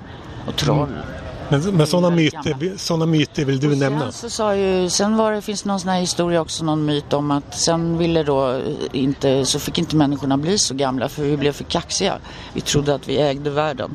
Och 0.47 0.57
troll. 0.57 0.89
Mm. 0.89 1.01
Men, 1.49 1.77
men 1.77 1.87
sådana, 1.87 2.11
myter, 2.11 2.77
sådana 2.77 3.07
myter 3.07 3.45
vill 3.45 3.61
du 3.61 3.71
och 3.71 3.79
nämna? 3.79 4.13
Så 4.13 4.31
sa 4.31 4.57
ju, 4.57 4.91
sen 4.91 5.17
var 5.17 5.33
det, 5.33 5.43
finns 5.43 5.63
det 5.63 5.69
någon 5.69 5.81
sån 5.81 5.91
här 5.91 6.01
historia 6.01 6.41
också, 6.41 6.65
någon 6.65 6.85
myt 6.85 7.13
om 7.13 7.31
att 7.31 7.59
sen 7.59 7.99
ville 7.99 8.23
då 8.23 8.61
inte, 8.93 9.45
så 9.45 9.59
fick 9.59 9.79
inte 9.79 9.97
människorna 9.97 10.37
bli 10.37 10.59
så 10.59 10.75
gamla 10.75 11.09
för 11.09 11.23
vi 11.23 11.37
blev 11.37 11.53
för 11.53 11.65
kaxiga. 11.65 12.19
Vi 12.53 12.61
trodde 12.61 12.95
att 12.95 13.09
vi 13.09 13.17
ägde 13.17 13.51
världen. 13.51 13.95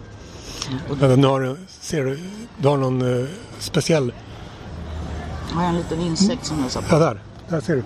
Och 0.89 1.19
nu 1.19 1.27
har, 1.27 1.57
ser 1.67 2.05
du, 2.05 2.19
du 2.57 2.67
har 2.67 2.77
någon 2.77 3.01
uh, 3.01 3.27
speciell... 3.59 4.13
Jag 5.49 5.55
har 5.55 5.69
en 5.69 5.75
liten 5.75 6.01
insekt 6.01 6.45
som 6.45 6.59
jag 6.61 6.71
sa 6.71 6.81
på. 6.81 6.87
Ja, 6.89 6.99
där. 6.99 7.19
Där 7.49 7.61
ser 7.61 7.75
du. 7.75 7.83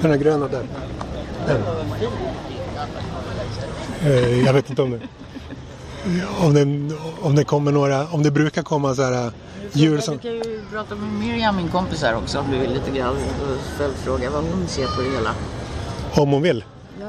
Den 0.00 0.10
här 0.10 0.18
gröna 0.18 0.48
där. 0.48 0.64
Den. 1.46 1.62
Uh, 4.06 4.44
jag 4.44 4.52
vet 4.52 4.70
inte 4.70 4.82
om 4.82 4.90
det... 4.90 5.00
Om 6.40 6.54
det, 6.54 6.94
om 7.22 7.36
det 7.36 7.44
kommer 7.44 7.72
några, 7.72 8.06
om 8.06 8.22
det 8.22 8.30
brukar 8.30 8.62
komma 8.62 8.94
så 8.94 9.02
här 9.02 9.32
djur 9.72 9.98
som... 9.98 10.14
Jag 10.14 10.22
kan 10.22 10.32
ju 10.32 10.60
prata 10.72 10.94
med 10.94 11.08
Miriam, 11.08 11.56
min 11.56 11.68
kompis 11.68 12.02
här 12.02 12.16
också, 12.16 12.38
om 12.38 12.50
du 12.50 12.58
vill 12.58 12.70
lite 12.70 12.90
grann. 12.90 13.16
Och 13.16 13.90
fråga 14.04 14.30
vad 14.30 14.44
hon 14.44 14.66
ser 14.66 14.86
på 14.86 15.02
det 15.02 15.10
hela. 15.10 15.30
Om 16.14 16.30
hon 16.30 16.42
vill? 16.42 16.64
Ja. 17.00 17.06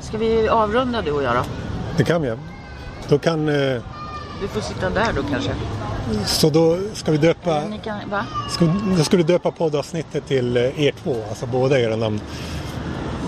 Ska 0.00 0.18
vi 0.18 0.48
avrunda 0.48 1.02
du 1.02 1.12
och 1.12 1.22
jag 1.22 1.34
då? 1.34 1.42
Det 1.96 2.04
kan 2.04 2.22
vi. 2.22 2.32
Då 3.10 3.18
kan... 3.18 3.48
Eh... 3.48 3.82
Du 4.40 4.48
får 4.48 4.60
sitta 4.60 4.90
där 4.90 5.12
då 5.12 5.22
kanske. 5.22 5.50
Så 6.26 6.50
då 6.50 6.78
ska 6.94 7.12
vi 7.12 7.18
döpa... 7.18 7.62
Kan, 7.84 7.98
va? 8.10 8.24
Ska, 8.50 8.64
då 8.96 9.04
ska 9.04 9.16
vi 9.16 9.22
döpa 9.22 9.50
poddavsnittet 9.50 10.26
till 10.26 10.56
eh, 10.56 10.82
er 10.84 10.92
två, 11.02 11.16
alltså 11.28 11.46
båda 11.46 11.80
era 11.80 11.96
namn. 11.96 12.20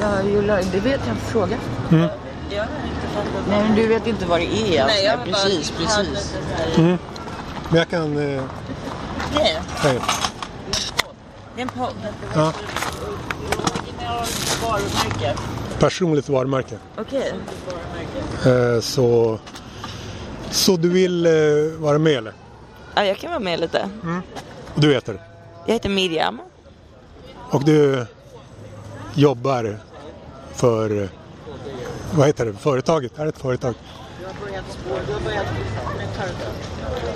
Ja, 0.01 0.23
Julia, 0.23 0.57
det 0.73 0.81
vet 0.81 1.01
jag 1.07 1.15
inte. 1.17 1.25
Fråga. 1.25 1.57
Mm. 1.91 2.09
Nej, 3.49 3.63
men 3.63 3.75
du 3.75 3.87
vet 3.87 4.07
inte 4.07 4.27
vad 4.27 4.41
det 4.41 4.47
är. 4.47 4.83
Alltså. 4.83 4.97
Nej, 4.97 5.05
jag 5.05 5.25
precis, 5.25 5.73
bara... 5.79 5.87
precis. 5.87 6.35
Mm. 6.77 6.99
Men 7.69 7.79
jag 7.79 7.89
kan... 7.89 8.35
Eh... 8.35 8.43
Hej. 9.35 9.61
Hej. 9.77 9.99
Det 11.55 11.61
är 11.61 11.63
en 11.63 11.69
podd. 11.69 11.95
Ja, 12.35 12.53
personligt 15.83 16.29
varumärke. 16.29 16.77
Okej. 16.97 17.33
Eh, 18.47 18.81
så, 18.81 19.39
så 20.53 20.77
du 20.77 20.89
vill 20.89 21.27
eh, 21.27 21.33
vara 21.79 21.99
med 21.99 22.13
eller? 22.13 22.33
Ja, 22.95 23.05
jag 23.05 23.19
kan 23.19 23.31
vara 23.31 23.41
med 23.41 23.61
lite. 23.61 23.89
Och 24.75 24.81
du 24.81 24.93
heter? 24.95 25.21
Jag 25.67 25.73
heter 25.73 25.89
Miriam. 25.89 26.41
Och 27.51 27.65
du 27.65 28.07
jobbar 29.15 29.79
för, 30.55 31.09
vad 32.15 32.27
heter 32.27 32.47
det, 32.47 32.53
företaget? 32.53 33.19
Är 33.19 33.23
det 33.23 33.29
ett 33.29 33.39
företag? 33.39 33.75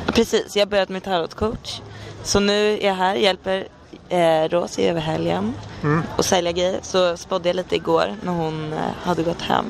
Precis, 0.07 0.57
jag 0.57 0.67
har 0.67 0.71
börjat 0.71 0.89
med 0.89 1.03
tarotcoach. 1.05 1.81
Så 2.23 2.41
nu 2.41 2.73
är 2.79 2.87
jag 2.87 2.95
här, 2.95 3.15
hjälper 3.15 3.69
eh, 4.09 4.49
Rosie 4.49 4.91
över 4.91 5.01
helgen 5.01 5.55
och 6.17 6.25
sälja 6.25 6.53
grejer. 6.53 6.79
Så 6.83 7.17
spådde 7.17 7.49
jag 7.49 7.57
lite 7.57 7.77
igår 7.77 8.17
när 8.23 8.33
hon 8.33 8.73
eh, 8.73 8.79
hade 9.03 9.23
gått 9.23 9.43
hem. 9.43 9.67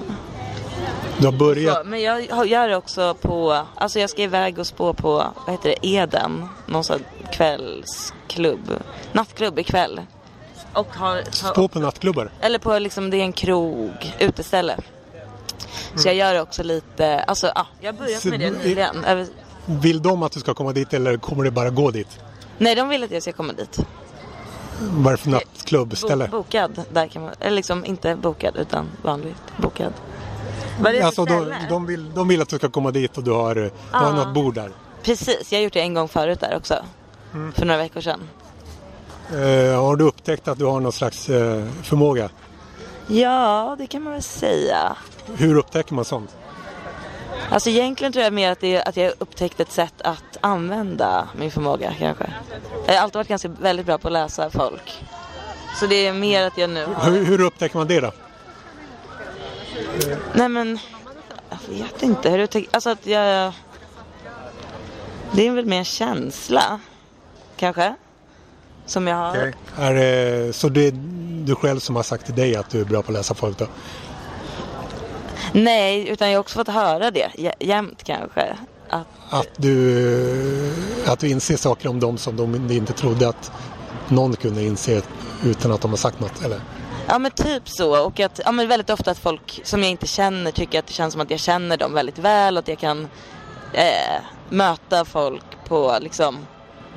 Du 1.19 1.25
har 1.27 1.33
börjat, 1.33 1.77
Så, 1.77 1.85
men 1.85 2.03
jag 2.03 2.27
har- 2.31 2.45
gör 2.45 2.69
det 2.69 2.77
också 2.77 3.15
på, 3.15 3.63
alltså 3.75 3.99
jag 4.01 4.11
ska 4.11 4.23
iväg 4.23 4.59
och 4.59 4.67
spå 4.67 4.93
på, 4.95 5.13
vad 5.47 5.55
heter 5.55 5.69
det, 5.81 5.89
Eden. 5.89 6.49
Någon 6.67 6.85
sån 6.85 7.05
kvällsklubb, 7.33 8.73
nattklubb 9.13 9.59
ikväll. 9.59 10.01
Och 10.73 10.87
har, 10.97 11.23
stå 11.31 11.69
på 11.69 11.79
nattklubbar. 11.79 12.31
Eller 12.41 12.59
på 12.59 12.79
liksom, 12.79 13.11
det 13.11 13.17
är 13.17 13.23
en 13.23 13.33
krog, 13.33 14.15
uteställe. 14.19 14.77
Så 15.97 16.09
jag 16.09 16.15
gör 16.15 16.41
också 16.41 16.63
lite, 16.63 17.19
alltså 17.21 17.53
ja, 17.55 17.67
jag 17.81 17.93
har 17.93 17.99
börjat 17.99 18.21
Så 18.23 18.29
med 18.29 18.41
det 18.41 18.51
nyligen. 18.51 19.27
Vill 19.67 20.03
de 20.03 20.23
att 20.23 20.33
du 20.33 20.41
ska 20.41 20.55
komma 20.55 20.73
dit 20.73 20.95
eller 20.95 21.17
kommer 21.17 21.45
det 21.45 21.51
bara 21.51 21.71
gå 21.71 21.91
dit? 21.91 22.21
Nej, 22.59 22.75
de 22.75 22.89
vill 22.89 23.05
att 23.05 23.11
jag 23.11 23.23
ska 23.23 23.33
komma 23.33 23.53
dit. 23.53 23.79
Vad 24.81 25.07
är 25.07 25.11
det 25.11 25.17
för 25.23 25.31
nattklubbställe? 25.31 26.29
Bo- 26.29 26.37
bokad, 26.39 26.83
där 26.93 27.07
kan 27.09 27.23
man, 27.23 27.31
eller 27.41 27.57
liksom 27.57 27.85
inte 27.85 28.17
bokad 28.17 28.57
utan 28.57 28.87
vanligt 29.03 29.43
bokad. 29.57 29.93
Vad 30.81 30.95
är 30.95 30.99
det 30.99 31.03
Alltså, 31.05 31.25
de, 31.25 31.53
de, 31.69 31.87
vill, 31.87 32.15
de 32.15 32.29
vill 32.29 32.43
att 32.43 32.49
du 32.49 32.57
ska 32.57 32.69
komma 32.69 32.91
dit 32.91 33.17
och 33.17 33.25
du 33.25 33.31
har, 33.31 33.55
du 33.55 33.71
har 33.91 34.13
något 34.13 34.35
bord 34.35 34.55
där. 34.55 34.71
Precis, 35.03 35.53
jag 35.53 35.59
har 35.59 35.65
gjort 35.65 35.73
det 35.73 35.81
en 35.81 35.95
gång 35.95 36.09
förut 36.09 36.41
där 36.41 36.57
också. 36.57 36.75
Mm. 37.35 37.53
För 37.53 37.67
några 37.67 37.79
veckor 37.79 38.01
sedan. 38.01 38.21
Eh, 39.31 39.83
har 39.83 39.97
du 39.97 40.05
upptäckt 40.05 40.49
att 40.49 40.59
du 40.59 40.65
har 40.65 40.81
någon 40.81 40.93
slags 40.93 41.29
eh, 41.29 41.65
förmåga? 41.83 42.31
Ja, 43.07 43.77
det 43.79 43.87
kan 43.87 44.03
man 44.03 44.13
väl 44.13 44.23
säga. 44.23 44.97
Hur 45.37 45.57
upptäcker 45.57 45.95
man 45.95 46.05
sånt? 46.05 46.37
Alltså 47.51 47.71
egentligen 47.71 48.13
tror 48.13 48.25
jag 48.25 48.33
mer 48.33 48.53
att, 48.53 48.61
det 48.61 48.83
att 48.83 48.97
jag 48.97 49.13
upptäckt 49.19 49.61
ett 49.61 49.73
sätt 49.73 49.95
att 49.99 50.37
använda 50.41 51.29
min 51.39 51.51
förmåga 51.51 51.95
kanske. 51.99 52.33
Jag 52.87 52.95
har 52.95 53.01
alltid 53.01 53.17
varit 53.17 53.29
ganska 53.29 53.49
väldigt 53.49 53.87
bra 53.87 53.99
på 53.99 54.09
att 54.09 54.13
läsa 54.13 54.51
folk. 54.51 55.05
Så 55.81 55.87
det 55.87 56.07
är 56.07 56.13
mer 56.13 56.47
att 56.47 56.59
jag 56.59 56.71
nu 56.71 56.87
har... 56.95 57.11
Hur, 57.11 57.25
hur 57.25 57.41
upptäcker 57.41 57.79
man 57.79 57.87
det 57.87 58.01
då? 58.01 58.13
Nej 60.35 60.49
men, 60.49 60.79
jag 61.51 61.59
vet 61.79 62.03
inte 62.03 62.31
hur 62.31 62.39
du 62.39 62.47
tänker. 62.47 62.71
Alltså 62.75 62.91
att 62.91 63.07
jag... 63.07 63.53
Det 65.33 65.47
är 65.47 65.51
väl 65.51 65.67
mer 65.67 65.85
känsla, 65.85 66.81
kanske. 67.57 67.95
Som 68.87 69.07
jag 69.07 69.17
har. 69.17 69.53
Är 69.79 69.95
det, 69.95 70.53
så 70.53 70.69
det 70.69 70.87
är 70.87 70.93
du 71.45 71.55
själv 71.55 71.79
som 71.81 71.97
har 71.97 72.03
sagt 72.03 72.25
till 72.27 72.35
dig 72.35 72.57
att 72.57 72.71
du 72.71 72.81
är 72.81 72.85
bra 72.85 73.03
på 73.03 73.09
att 73.13 73.19
läsa 73.19 73.35
folk 73.35 73.59
då? 73.59 73.67
Nej, 75.53 76.09
utan 76.09 76.31
jag 76.31 76.37
har 76.39 76.41
också 76.41 76.59
fått 76.59 76.69
höra 76.69 77.11
det 77.11 77.31
jä- 77.35 77.55
jämt 77.61 78.03
kanske. 78.05 78.57
Att, 78.89 79.07
Att 79.31 79.49
du, 79.57 80.73
att 81.07 81.19
du 81.19 81.29
inser 81.29 81.57
saker 81.57 81.89
om 81.89 82.01
dem 82.01 82.19
som 82.19 82.37
de 82.37 82.71
inte 82.71 82.93
trodde 82.93 83.29
att 83.29 83.53
någon 84.09 84.37
kunde 84.37 84.63
inse 84.63 85.03
utan 85.45 85.73
att 85.73 85.81
de 85.81 85.91
har 85.91 85.97
sagt 85.99 86.21
något? 86.21 86.45
Eller? 86.45 86.61
Ja 87.07 87.19
men 87.19 87.31
typ 87.31 87.69
så. 87.69 88.07
Och 88.07 88.21
att 88.21 88.41
ja, 88.45 88.53
men 88.53 88.69
väldigt 88.69 88.91
ofta 88.91 89.11
att 89.11 89.19
folk 89.19 89.61
som 89.65 89.83
jag 89.83 89.91
inte 89.91 90.07
känner 90.07 90.51
tycker 90.51 90.79
att 90.79 90.87
det 90.87 90.93
känns 90.93 91.13
som 91.13 91.21
att 91.21 91.31
jag 91.31 91.41
känner 91.41 91.77
dem 91.77 91.95
väldigt 91.95 92.19
väl. 92.19 92.57
Och 92.57 92.59
att 92.59 92.69
jag 92.69 92.79
kan 92.79 93.09
eh, 93.73 94.23
möta 94.49 95.05
folk 95.05 95.45
på 95.69 95.99
liksom, 96.01 96.47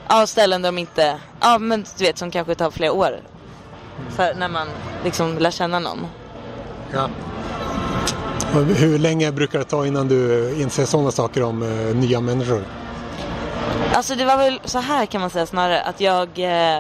ja, 0.08 0.28
ställen 0.28 0.62
där 0.62 0.68
de 0.68 0.78
inte, 0.78 1.20
ja 1.40 1.58
men 1.58 1.86
du 1.98 2.04
vet 2.04 2.18
som 2.18 2.32
kanske 2.32 2.56
tar 2.56 2.72
flera 2.72 2.92
år. 2.92 3.22
För 4.10 4.34
när 4.34 4.50
man 4.50 4.68
liksom 5.04 5.38
lär 5.38 5.52
känna 5.52 5.80
någon. 5.80 6.08
Ja. 6.94 7.10
Och 8.54 8.66
Hur 8.66 9.00
länge 9.00 9.32
brukar 9.32 9.60
det 9.60 9.66
ta 9.66 9.86
innan 9.86 10.08
du 10.08 10.54
inser 10.62 10.86
sådana 10.86 11.12
saker 11.12 11.44
om 11.44 11.64
eh, 11.64 11.96
nya 11.96 12.22
människor? 12.22 12.64
Alltså 13.94 14.16
det 14.16 14.26
var 14.26 14.38
väl 14.38 14.60
så 14.66 14.80
här 14.80 15.06
kan 15.06 15.22
man 15.22 15.30
säga 15.30 15.46
snarare 15.46 15.82
att 15.82 16.02
jag 16.02 16.40
eh, 16.40 16.78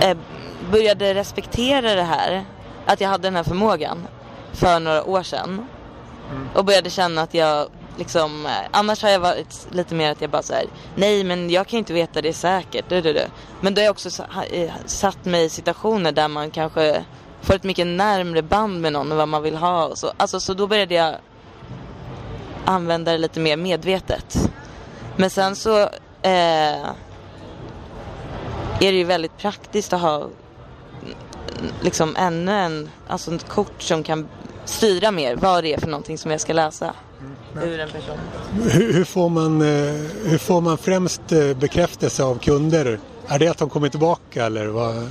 eh, 0.00 0.16
började 0.70 1.14
respektera 1.14 1.94
det 1.94 2.02
här. 2.02 2.44
Att 2.86 3.00
jag 3.00 3.08
hade 3.08 3.22
den 3.22 3.36
här 3.36 3.42
förmågan 3.42 3.98
för 4.52 4.80
några 4.80 5.04
år 5.04 5.22
sedan. 5.22 5.66
Och 6.54 6.64
började 6.64 6.90
känna 6.90 7.22
att 7.22 7.34
jag 7.34 7.68
liksom, 7.98 8.46
eh, 8.46 8.52
annars 8.70 9.02
har 9.02 9.10
jag 9.10 9.20
varit 9.20 9.68
lite 9.70 9.94
mer 9.94 10.12
att 10.12 10.20
jag 10.20 10.30
bara 10.30 10.42
säger 10.42 10.68
nej 10.94 11.24
men 11.24 11.50
jag 11.50 11.66
kan 11.66 11.78
inte 11.78 11.92
veta 11.92 12.22
det 12.22 12.32
säkert. 12.32 12.84
Du, 12.88 13.00
du, 13.00 13.12
du. 13.12 13.24
Men 13.60 13.74
då 13.74 13.80
har 13.80 13.84
jag 13.84 13.90
också 13.92 14.22
eh, 14.50 14.72
satt 14.86 15.24
mig 15.24 15.44
i 15.44 15.48
situationer 15.48 16.12
där 16.12 16.28
man 16.28 16.50
kanske 16.50 17.04
får 17.42 17.54
ett 17.54 17.64
mycket 17.64 17.86
närmre 17.86 18.42
band 18.42 18.80
med 18.80 18.92
någon 18.92 19.12
och 19.12 19.18
vad 19.18 19.28
man 19.28 19.42
vill 19.42 19.56
ha 19.56 19.86
och 19.86 19.98
så. 19.98 20.12
Alltså 20.16 20.40
så 20.40 20.54
då 20.54 20.66
började 20.66 20.94
jag 20.94 21.14
använda 22.64 23.12
det 23.12 23.18
lite 23.18 23.40
mer 23.40 23.56
medvetet. 23.56 24.50
Men 25.16 25.30
sen 25.30 25.56
så 25.56 25.82
eh, 26.22 26.88
är 28.80 28.92
det 28.92 28.98
ju 28.98 29.04
väldigt 29.04 29.36
praktiskt 29.38 29.92
att 29.92 30.00
ha 30.00 30.16
mm, 30.16 30.30
liksom 31.80 32.16
ännu 32.16 32.52
en, 32.52 32.90
alltså 33.08 33.34
ett 33.34 33.48
kort 33.48 33.82
som 33.82 34.02
kan 34.02 34.28
styra 34.64 35.10
mer 35.10 35.36
vad 35.36 35.64
det 35.64 35.74
är 35.74 35.80
för 35.80 35.86
någonting 35.86 36.18
som 36.18 36.30
jag 36.30 36.40
ska 36.40 36.52
läsa 36.52 36.94
ur 37.62 37.80
en 37.80 37.88
person. 37.88 38.18
Hur, 38.70 38.92
hur, 38.92 39.04
får 39.04 39.28
man, 39.28 39.62
eh, 39.62 39.94
hur 40.24 40.38
får 40.38 40.60
man 40.60 40.78
främst 40.78 41.32
eh, 41.32 41.54
bekräftelse 41.54 42.24
av 42.24 42.38
kunder? 42.38 43.00
Är 43.26 43.38
det 43.38 43.48
att 43.48 43.58
de 43.58 43.70
kommer 43.70 43.88
tillbaka 43.88 44.46
eller 44.46 44.66
vad 44.66 45.08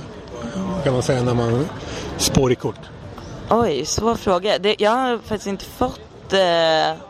kan 0.84 0.92
man 0.92 1.02
säga 1.02 1.22
när 1.22 1.34
man 1.34 1.68
spår 2.16 2.52
i 2.52 2.54
kort? 2.54 2.80
Oj, 3.50 3.84
svår 3.84 4.14
fråga. 4.14 4.58
Det, 4.58 4.76
jag 4.78 4.90
har 4.90 5.18
faktiskt 5.18 5.46
inte 5.46 5.64
fått 5.64 6.32
eh, 6.32 7.02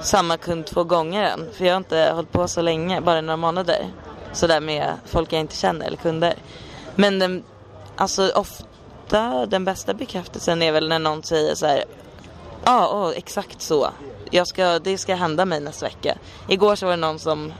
samma 0.00 0.36
kund 0.36 0.66
två 0.66 0.84
gånger 0.84 1.22
än. 1.22 1.40
För 1.52 1.64
jag 1.64 1.72
har 1.72 1.78
inte 1.78 2.12
hållit 2.14 2.32
på 2.32 2.48
så 2.48 2.62
länge, 2.62 3.00
bara 3.00 3.20
några 3.20 3.36
månader. 3.36 3.86
Sådär 4.32 4.60
med 4.60 4.92
folk 5.06 5.32
jag 5.32 5.40
inte 5.40 5.56
känner 5.56 5.86
eller 5.86 5.96
kunder. 5.96 6.34
Men 6.94 7.18
den, 7.18 7.42
alltså 7.96 8.32
ofta 8.34 9.46
den 9.46 9.64
bästa 9.64 9.94
bekräftelsen 9.94 10.62
är 10.62 10.72
väl 10.72 10.88
när 10.88 10.98
någon 10.98 11.22
säger 11.22 11.54
så 11.54 11.66
här. 11.66 11.84
Ja, 12.64 12.90
åh, 12.92 13.12
exakt 13.16 13.62
så. 13.62 13.88
Jag 14.30 14.46
ska, 14.46 14.78
det 14.78 14.98
ska 14.98 15.14
hända 15.14 15.44
mig 15.44 15.60
nästa 15.60 15.86
vecka. 15.86 16.18
Igår 16.48 16.76
så 16.76 16.86
var 16.86 16.92
det 16.92 16.96
någon 16.96 17.18
som, 17.18 17.52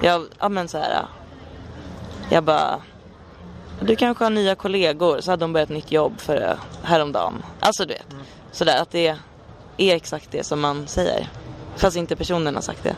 jag, 0.00 0.26
ja 0.38 0.48
men 0.48 0.68
så 0.68 0.78
här. 0.78 1.06
Jag 2.30 2.44
bara, 2.44 2.82
du 3.80 3.96
kanske 3.96 4.24
har 4.24 4.30
nya 4.30 4.54
kollegor, 4.54 5.20
så 5.20 5.30
hade 5.30 5.40
de 5.40 5.52
börjat 5.52 5.68
nytt 5.68 5.92
jobb 5.92 6.20
för 6.20 6.36
eh, 6.36 6.56
häromdagen. 6.82 7.42
Alltså 7.60 7.84
du 7.84 7.94
vet, 7.94 8.06
sådär 8.52 8.82
att 8.82 8.90
det 8.90 9.16
är 9.76 9.94
exakt 9.94 10.30
det 10.30 10.44
som 10.44 10.60
man 10.60 10.86
säger. 10.86 11.28
Fast 11.76 11.96
inte 11.96 12.16
personen 12.16 12.54
har 12.54 12.62
sagt 12.62 12.82
det. 12.82 12.96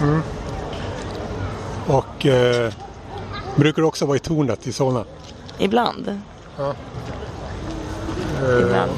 Mm. 0.00 0.22
Och 1.86 2.26
eh, 2.26 2.72
brukar 3.56 3.82
du 3.82 3.88
också 3.88 4.06
vara 4.06 4.16
i 4.16 4.20
tornet 4.20 4.66
i 4.66 4.72
Solna? 4.72 5.04
Ibland. 5.58 6.20
Ja. 6.58 6.74
Ibland. 8.60 8.90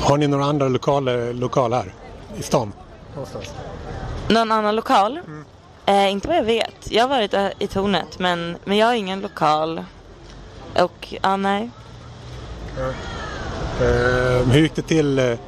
Har 0.00 0.16
ni 0.16 0.26
några 0.26 0.44
andra 0.44 0.68
lokaler, 0.68 1.32
lokaler 1.32 1.76
här 1.76 1.92
i 2.36 2.42
stan? 2.42 2.72
Någon 4.28 4.52
annan 4.52 4.76
lokal? 4.76 5.20
Eh, 5.86 6.10
inte 6.12 6.28
vad 6.28 6.36
jag 6.36 6.44
vet. 6.44 6.90
Jag 6.90 7.02
har 7.02 7.08
varit 7.08 7.34
eh, 7.34 7.48
i 7.58 7.66
tornet 7.66 8.18
men, 8.18 8.56
men 8.64 8.76
jag 8.76 8.86
har 8.86 8.94
ingen 8.94 9.20
lokal. 9.20 9.84
Och, 10.78 11.14
ja 11.22 11.36
nej. 11.36 11.70
Eh, 13.80 14.46
hur 14.52 14.60
gick 14.60 14.74
det 14.74 14.82
till? 14.82 15.18
Eh, 15.18 15.38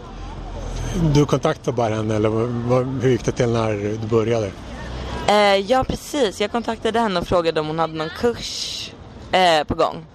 du 1.15 1.27
kontaktade 1.27 1.77
bara 1.77 1.95
henne 1.95 2.17
eller 2.17 2.31
hur 3.03 3.11
gick 3.11 3.25
det 3.25 3.33
till 3.33 3.49
när 3.49 3.73
du 3.73 3.99
började? 3.99 4.51
Eh, 5.29 5.57
ja 5.57 5.85
precis, 5.85 6.41
jag 6.41 6.53
kontaktade 6.53 7.01
henne 7.01 7.21
och 7.21 7.27
frågade 7.27 7.61
om 7.61 7.67
hon 7.67 7.79
hade 7.79 7.95
någon 7.95 8.11
kurs 8.19 8.91
eh, 9.33 9.65
på 9.65 9.75
gång. 9.75 10.07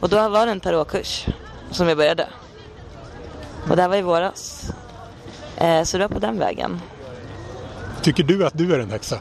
Och 0.00 0.08
då 0.08 0.28
var 0.28 0.46
det 0.46 0.52
en 0.52 0.60
tarotkurs 0.60 1.26
som 1.70 1.88
jag 1.88 1.96
började. 1.96 2.28
Och 3.70 3.76
det 3.76 3.82
här 3.82 3.88
var 3.88 3.96
i 3.96 4.02
våras. 4.02 4.70
Eh, 5.56 5.82
så 5.82 5.98
det 5.98 6.04
var 6.04 6.14
på 6.14 6.20
den 6.20 6.38
vägen. 6.38 6.80
Tycker 8.02 8.22
du 8.22 8.46
att 8.46 8.58
du 8.58 8.74
är 8.74 8.78
en 8.78 8.90
häxa? 8.90 9.18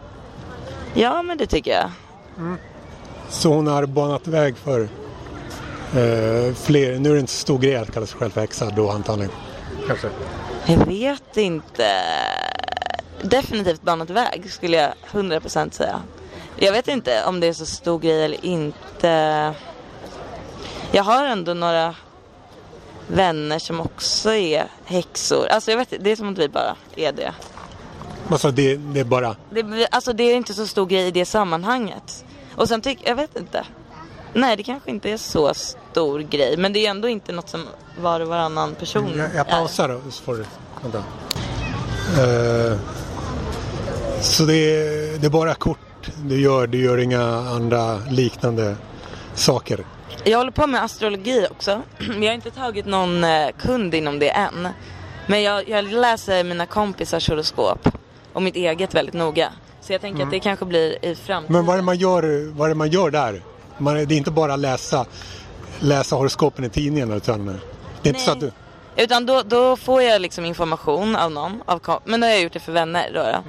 Ja 0.94 1.22
men 1.22 1.38
det 1.38 1.46
tycker 1.46 1.72
jag. 1.72 1.92
Så 3.30 3.54
hon 3.54 3.68
har 3.68 3.86
banat 3.86 4.28
väg 4.28 4.58
för 4.58 4.82
eh, 4.82 6.54
fler. 6.56 7.00
Nu 7.00 7.10
är 7.10 7.14
det 7.14 7.20
inte 7.20 7.32
så 7.32 7.40
stor 7.40 7.60
grej 7.60 7.76
att 7.76 7.94
kalla 7.94 8.06
sig 8.06 8.20
själv 8.20 8.32
för 8.32 8.42
häxa 8.42 8.70
då 8.70 8.90
antagligen. 8.92 9.32
Kanske. 9.88 10.10
Jag 10.66 10.86
vet 10.86 11.38
inte. 11.38 11.88
definitivt 13.22 13.82
banat 13.82 14.10
väg 14.10 14.52
skulle 14.52 14.78
jag 14.78 14.94
100% 15.12 15.72
säga. 15.72 16.02
Jag 16.58 16.72
vet 16.72 16.88
inte 16.88 17.26
om 17.26 17.40
det 17.40 17.48
är 17.48 17.54
så 17.54 17.66
stor 17.66 18.00
grej 18.00 18.26
eller 18.26 18.46
inte. 18.46 19.54
Jag 20.96 21.04
har 21.04 21.26
ändå 21.26 21.54
några 21.54 21.96
vänner 23.08 23.60
som 23.60 23.82
också 23.82 24.34
är 24.34 24.68
häxor. 24.86 25.48
Alltså 25.48 25.72
jag 25.72 25.78
vet 25.78 25.94
det 26.00 26.12
är 26.12 26.16
som 26.16 26.30
att 26.30 26.38
vi 26.38 26.50
bara 26.50 26.76
är 26.96 27.12
det. 27.12 27.34
Alltså 28.30 28.52
det, 28.52 28.76
det 28.76 29.00
är 29.00 29.04
bara... 29.04 29.36
det 29.50 29.88
alltså 29.92 30.14
det 30.14 30.24
är 30.24 30.36
inte 30.36 30.54
så 30.54 30.68
stor 30.68 30.86
grej 30.86 31.08
i 31.08 31.12
det 31.12 31.26
sammanhanget. 31.26 32.26
Och 32.56 32.68
sen 32.68 32.82
tycker 32.82 33.08
jag 33.08 33.16
vet 33.16 33.38
inte. 33.38 33.66
Nej 34.34 34.58
det 34.58 34.64
kanske 34.64 34.90
inte 34.90 35.10
är 35.10 35.18
så 35.18 35.54
stor 35.54 36.20
grej. 36.20 36.58
Men 36.58 36.74
det 36.74 36.86
är 36.86 36.90
ändå 36.90 37.08
inte 37.08 37.32
något 37.32 37.50
som 37.50 37.68
var 38.02 38.20
och 38.20 38.28
varannan 38.28 38.76
person 38.76 39.14
Jag, 39.18 39.36
jag 39.36 39.48
pausar 39.48 39.90
då 39.90 40.12
så 40.12 40.24
får 40.24 40.36
du... 40.36 40.46
Vänta. 40.82 40.98
Eh, 40.98 42.78
så 44.22 44.44
det 44.44 44.56
är, 44.56 45.18
det 45.18 45.26
är 45.26 45.30
bara 45.30 45.54
kort 45.54 46.10
du 46.26 46.42
gör, 46.42 46.68
du 46.68 46.84
gör 46.84 46.98
inga 46.98 47.24
andra 47.26 47.98
liknande 47.98 48.76
saker? 49.36 49.86
Jag 50.24 50.38
håller 50.38 50.52
på 50.52 50.68
med 50.68 50.84
astrologi 50.84 51.48
också. 51.52 51.82
Jag 52.00 52.28
har 52.28 52.34
inte 52.34 52.52
tagit 52.52 52.86
någon 52.86 53.24
eh, 53.24 53.50
kund 53.60 53.96
inom 53.96 54.20
det 54.20 54.30
än. 54.30 54.68
Men 55.28 55.42
jag, 55.42 55.70
jag 55.70 55.86
läser 55.86 56.44
mina 56.44 56.66
kompisars 56.66 57.30
horoskop 57.30 57.90
och 58.34 58.42
mitt 58.42 58.56
eget 58.56 58.96
väldigt 58.96 59.14
noga. 59.16 59.52
Så 59.82 59.94
jag 59.94 60.02
tänker 60.02 60.24
att 60.24 60.32
det 60.32 60.40
kanske 60.40 60.66
blir 60.66 61.06
i 61.06 61.16
framtiden. 61.16 61.54
Men 61.54 61.66
vad 61.66 61.74
är 61.74 61.78
det 61.78 61.84
man 61.84 61.98
gör, 61.98 62.52
vad 62.58 62.70
är 62.70 62.76
man 62.76 62.90
gör 62.90 63.12
där? 63.12 63.42
Man, 63.78 63.96
det 63.96 64.02
är 64.02 64.18
inte 64.18 64.32
bara 64.32 64.56
läsa, 64.56 65.06
läsa 65.80 66.16
horoskopen 66.16 66.66
i 66.66 66.70
tidningen 66.70 67.12
utan 67.12 67.46
det 68.02 68.10
är 68.10 68.14
inte 68.14 68.20
så 68.20 68.32
att 68.32 68.40
du... 68.40 68.52
Utan 68.96 69.26
då, 69.26 69.42
då 69.42 69.76
får 69.76 70.02
jag 70.02 70.22
liksom 70.22 70.46
information 70.46 71.16
av 71.16 71.32
någon. 71.32 71.62
Av, 71.66 71.80
kom- 71.80 72.00
men 72.06 72.20
då 72.20 72.28
har 72.28 72.32
jag 72.32 72.42
gjort 72.42 72.54
det 72.54 72.60
för 72.60 72.72
vänner. 72.72 73.12
Då, 73.14 73.24
då. 73.24 73.44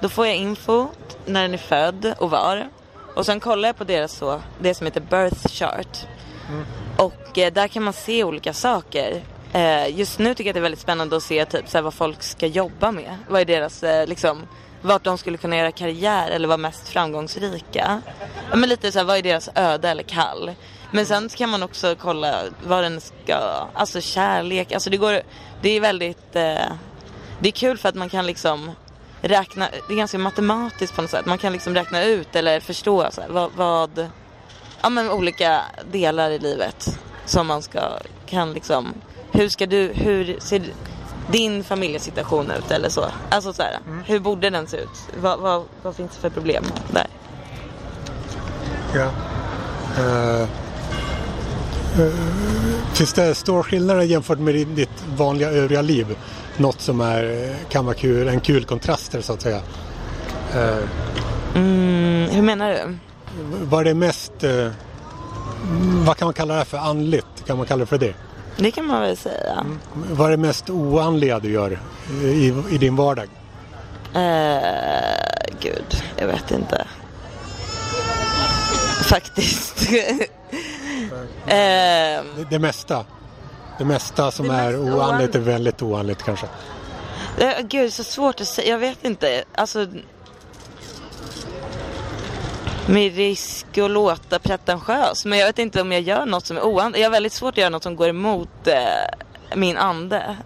då 0.00 0.08
får 0.08 0.26
jag 0.26 0.36
info 0.36 0.88
när 1.26 1.42
den 1.42 1.54
är 1.54 1.58
född 1.58 2.14
och 2.18 2.30
var. 2.30 2.68
Och 3.14 3.26
sen 3.26 3.40
kollar 3.40 3.68
jag 3.68 3.76
på 3.76 3.84
deras 3.84 4.12
så, 4.12 4.40
det 4.58 4.74
som 4.74 4.86
heter 4.86 5.00
birth 5.00 5.48
chart. 5.48 6.06
Och 6.96 7.38
eh, 7.38 7.52
där 7.52 7.68
kan 7.68 7.82
man 7.82 7.92
se 7.92 8.24
olika 8.24 8.52
saker. 8.52 9.22
Eh, 9.52 9.98
just 9.98 10.18
nu 10.18 10.34
tycker 10.34 10.44
jag 10.44 10.50
att 10.50 10.54
det 10.54 10.60
är 10.60 10.62
väldigt 10.62 10.80
spännande 10.80 11.16
att 11.16 11.22
se 11.22 11.44
typ, 11.44 11.68
såhär, 11.68 11.82
vad 11.82 11.94
folk 11.94 12.22
ska 12.22 12.46
jobba 12.46 12.92
med. 12.92 13.16
Vad 13.28 13.40
är 13.40 13.44
deras, 13.44 13.82
eh, 13.82 14.06
liksom, 14.06 14.42
vart 14.82 15.04
de 15.04 15.18
skulle 15.18 15.36
kunna 15.36 15.56
göra 15.56 15.72
karriär 15.72 16.30
eller 16.30 16.48
vara 16.48 16.58
mest 16.58 16.88
framgångsrika. 16.88 18.02
Ja, 18.50 18.56
men 18.56 18.68
lite 18.68 18.92
såhär, 18.92 19.06
vad 19.06 19.16
är 19.16 19.22
deras 19.22 19.50
öde 19.54 19.88
eller 19.88 20.02
kall. 20.02 20.50
Men 20.90 21.06
sen 21.06 21.28
kan 21.28 21.50
man 21.50 21.62
också 21.62 21.96
kolla 21.98 22.42
vad 22.66 22.84
den 22.84 23.00
ska, 23.00 23.68
alltså 23.74 24.00
kärlek, 24.00 24.72
alltså 24.72 24.90
det 24.90 24.96
går, 24.96 25.20
det 25.62 25.68
är 25.68 25.80
väldigt, 25.80 26.36
eh, 26.36 26.72
det 27.40 27.48
är 27.48 27.52
kul 27.52 27.78
för 27.78 27.88
att 27.88 27.94
man 27.94 28.08
kan 28.08 28.26
liksom 28.26 28.70
räkna, 29.20 29.68
det 29.88 29.94
är 29.94 29.98
ganska 29.98 30.18
matematiskt 30.18 30.96
på 30.96 31.02
något 31.02 31.10
sätt. 31.10 31.26
Man 31.26 31.38
kan 31.38 31.52
liksom 31.52 31.74
räkna 31.74 32.04
ut 32.04 32.36
eller 32.36 32.60
förstå 32.60 33.08
så 33.10 33.20
här, 33.20 33.28
vad, 33.28 33.50
vad, 33.52 34.10
ja 34.82 34.88
men 34.88 35.10
olika 35.10 35.60
delar 35.90 36.30
i 36.30 36.38
livet 36.38 36.98
som 37.24 37.46
man 37.46 37.62
ska, 37.62 37.80
kan 38.26 38.52
liksom, 38.52 38.94
hur 39.32 39.48
ska 39.48 39.66
du, 39.66 39.92
hur 39.94 40.36
ser 40.40 40.62
din 41.30 41.64
familjesituation 41.64 42.50
ut 42.50 42.70
eller 42.70 42.88
så? 42.88 43.04
Alltså 43.28 43.52
så 43.52 43.62
här, 43.62 43.78
hur 44.06 44.20
borde 44.20 44.50
den 44.50 44.66
se 44.66 44.76
ut? 44.76 44.88
Vad, 45.20 45.38
vad, 45.40 45.62
vad 45.82 45.96
finns 45.96 46.10
det 46.14 46.20
för 46.20 46.30
problem 46.30 46.64
där? 46.92 47.06
Ja. 48.94 49.10
Eh, 49.98 50.48
finns 52.94 53.12
det 53.12 53.34
stora 53.34 53.62
skillnader 53.62 54.02
jämfört 54.02 54.38
med 54.38 54.54
ditt- 54.54 55.04
vanliga 55.16 55.50
övriga 55.50 55.82
liv? 55.82 56.16
Något 56.56 56.80
som 56.80 57.00
är, 57.00 57.54
kan 57.68 57.84
vara 57.84 57.94
kul, 57.94 58.28
en 58.28 58.40
kul 58.40 58.64
kontraster 58.64 59.20
så 59.20 59.32
att 59.32 59.42
säga. 59.42 59.60
Eh, 60.54 60.76
Mm, 61.54 62.28
hur 62.30 62.42
menar 62.42 62.70
du? 62.70 62.96
Vad 63.62 63.86
är 63.86 63.94
mest, 63.94 64.44
eh, 64.44 64.70
vad 66.06 66.16
kan 66.16 66.26
man 66.26 66.34
kalla 66.34 66.54
det 66.54 66.58
här 66.58 66.64
för 66.64 66.78
andligt? 66.78 67.26
Kan 67.46 67.56
man 67.56 67.66
kalla 67.66 67.80
det 67.80 67.86
för 67.86 67.98
det? 67.98 68.14
Det 68.56 68.70
kan 68.70 68.84
man 68.86 69.00
väl 69.00 69.16
säga. 69.16 69.66
Vad 70.12 70.26
är 70.26 70.30
det 70.30 70.36
mest 70.36 70.70
oandliga 70.70 71.38
du 71.38 71.50
gör 71.52 71.78
i, 72.22 72.54
i 72.70 72.78
din 72.78 72.96
vardag? 72.96 73.28
Eh, 74.14 75.50
gud, 75.60 76.02
jag 76.16 76.26
vet 76.26 76.50
inte. 76.50 76.86
Faktiskt. 79.04 79.92
eh, 79.92 79.96
Det, 81.46 82.24
det 82.50 82.58
mesta. 82.58 83.04
Det 83.78 83.84
mesta 83.84 84.30
som 84.30 84.48
Det 84.48 84.54
är 84.54 84.78
oandligt 84.78 85.34
är 85.34 85.38
väldigt 85.40 85.82
oandligt 85.82 86.22
kanske. 86.22 86.46
eh, 87.38 87.60
gud, 87.68 87.92
så 87.92 88.04
svårt 88.04 88.40
att 88.40 88.46
säga. 88.46 88.68
Jag 88.70 88.78
vet 88.78 89.04
inte. 89.04 89.44
Alltså... 89.54 89.86
Med 92.88 93.16
risk 93.16 93.78
att 93.78 93.90
låta 93.90 94.38
pretentiös. 94.38 95.24
Men 95.24 95.38
jag 95.38 95.46
vet 95.46 95.58
inte 95.58 95.80
om 95.80 95.92
jag 95.92 96.00
gör 96.02 96.26
något 96.26 96.46
som 96.46 96.56
är 96.56 96.64
oandligt. 96.64 97.00
Jag 97.00 97.08
har 97.08 97.12
väldigt 97.12 97.32
svårt 97.32 97.54
att 97.54 97.58
göra 97.58 97.70
något 97.70 97.82
som 97.82 97.96
går 97.96 98.08
emot 98.08 98.66
eh, 98.66 99.54
min 99.56 99.76
ande. 99.76 100.36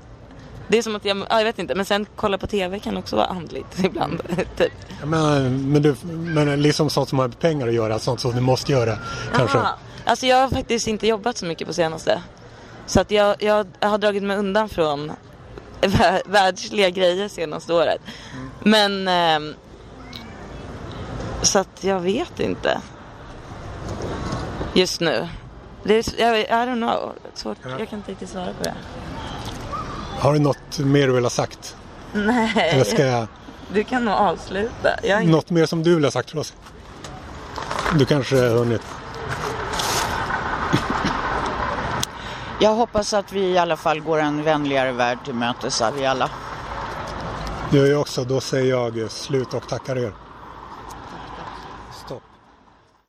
Det 0.68 0.78
är 0.78 0.82
som 0.82 0.97
att 0.97 1.05
jag, 1.05 1.18
ja, 1.30 1.38
jag 1.38 1.45
vet 1.45 1.59
inte. 1.59 1.74
Men 1.74 1.84
sen 1.84 2.07
kolla 2.16 2.38
på 2.38 2.47
TV 2.47 2.78
kan 2.78 2.97
också 2.97 3.16
vara 3.16 3.26
andligt 3.26 3.78
ibland. 3.84 4.22
typ. 4.57 4.72
Men, 5.05 5.72
men, 5.72 5.82
du, 5.82 5.97
men 6.12 6.62
liksom 6.62 6.91
sånt 6.91 7.09
som 7.09 7.18
har 7.18 7.28
med 7.28 7.38
pengar 7.41 7.68
att 7.68 7.74
göra, 7.74 7.99
sånt 7.99 8.20
som 8.20 8.32
du 8.34 8.41
måste 8.41 8.72
göra 8.72 8.99
kanske. 9.34 9.59
Aha. 9.59 9.78
Alltså 10.05 10.26
jag 10.26 10.36
har 10.36 10.49
faktiskt 10.49 10.88
inte 10.88 11.07
jobbat 11.07 11.36
så 11.36 11.47
mycket 11.47 11.66
på 11.66 11.72
senaste. 11.74 12.22
Så 12.86 13.01
att 13.01 13.11
jag, 13.11 13.43
jag 13.43 13.66
har 13.80 13.99
dragit 13.99 14.22
mig 14.22 14.36
undan 14.36 14.68
från 14.68 15.12
vä- 15.80 16.22
världsliga 16.24 16.91
grejer 16.91 17.28
senaste 17.28 17.72
året. 17.72 18.01
Men 18.62 19.09
ehm, 19.09 19.55
så 21.43 21.59
att 21.59 21.84
jag 21.84 22.01
vet 22.01 22.41
inte. 22.41 22.80
Just 24.74 25.01
nu. 25.01 25.28
Det 25.82 25.95
är, 25.95 26.20
jag, 26.20 26.38
I 26.38 26.45
don't 26.45 26.76
know. 26.76 27.12
Svårt. 27.34 27.57
Ja. 27.62 27.70
Jag 27.78 27.88
kan 27.88 27.99
inte 27.99 28.11
riktigt 28.11 28.28
svara 28.28 28.53
på 28.59 28.64
det. 28.64 28.74
Har 30.18 30.32
du 30.32 30.38
något 30.38 30.78
mer 30.78 31.07
du 31.07 31.12
vill 31.12 31.24
ha 31.24 31.30
sagt? 31.30 31.76
Nej, 32.12 32.70
Eller 32.72 32.84
ska 32.84 33.07
jag... 33.07 33.26
du 33.72 33.84
kan 33.84 34.05
nog 34.05 34.14
avsluta. 34.14 34.88
Jag 35.03 35.26
Något 35.26 35.51
mer 35.51 35.66
som 35.66 35.82
du 35.82 35.95
vill 35.95 36.05
ha 36.05 36.11
sagt 36.11 36.28
till 36.28 36.38
oss? 36.38 36.55
Du 37.99 38.05
kanske 38.05 38.36
har 38.36 38.49
hunnit. 38.49 38.82
Jag 42.61 42.74
hoppas 42.74 43.12
att 43.14 43.32
vi 43.32 43.41
i 43.41 43.59
alla 43.59 43.76
fall 43.76 44.01
går 44.01 44.18
en 44.18 44.43
vänligare 44.43 44.93
värld 44.93 45.18
till 45.24 45.34
mötes, 45.34 45.82
vi 45.97 46.07
alla. 46.07 46.30
Det 47.70 47.76
gör 47.76 47.86
jag 47.86 48.01
också. 48.01 48.24
Då 48.24 48.41
säger 48.41 48.70
jag 48.70 49.11
slut 49.11 49.55
och 49.55 49.68
tackar 49.68 49.99
er. 49.99 50.12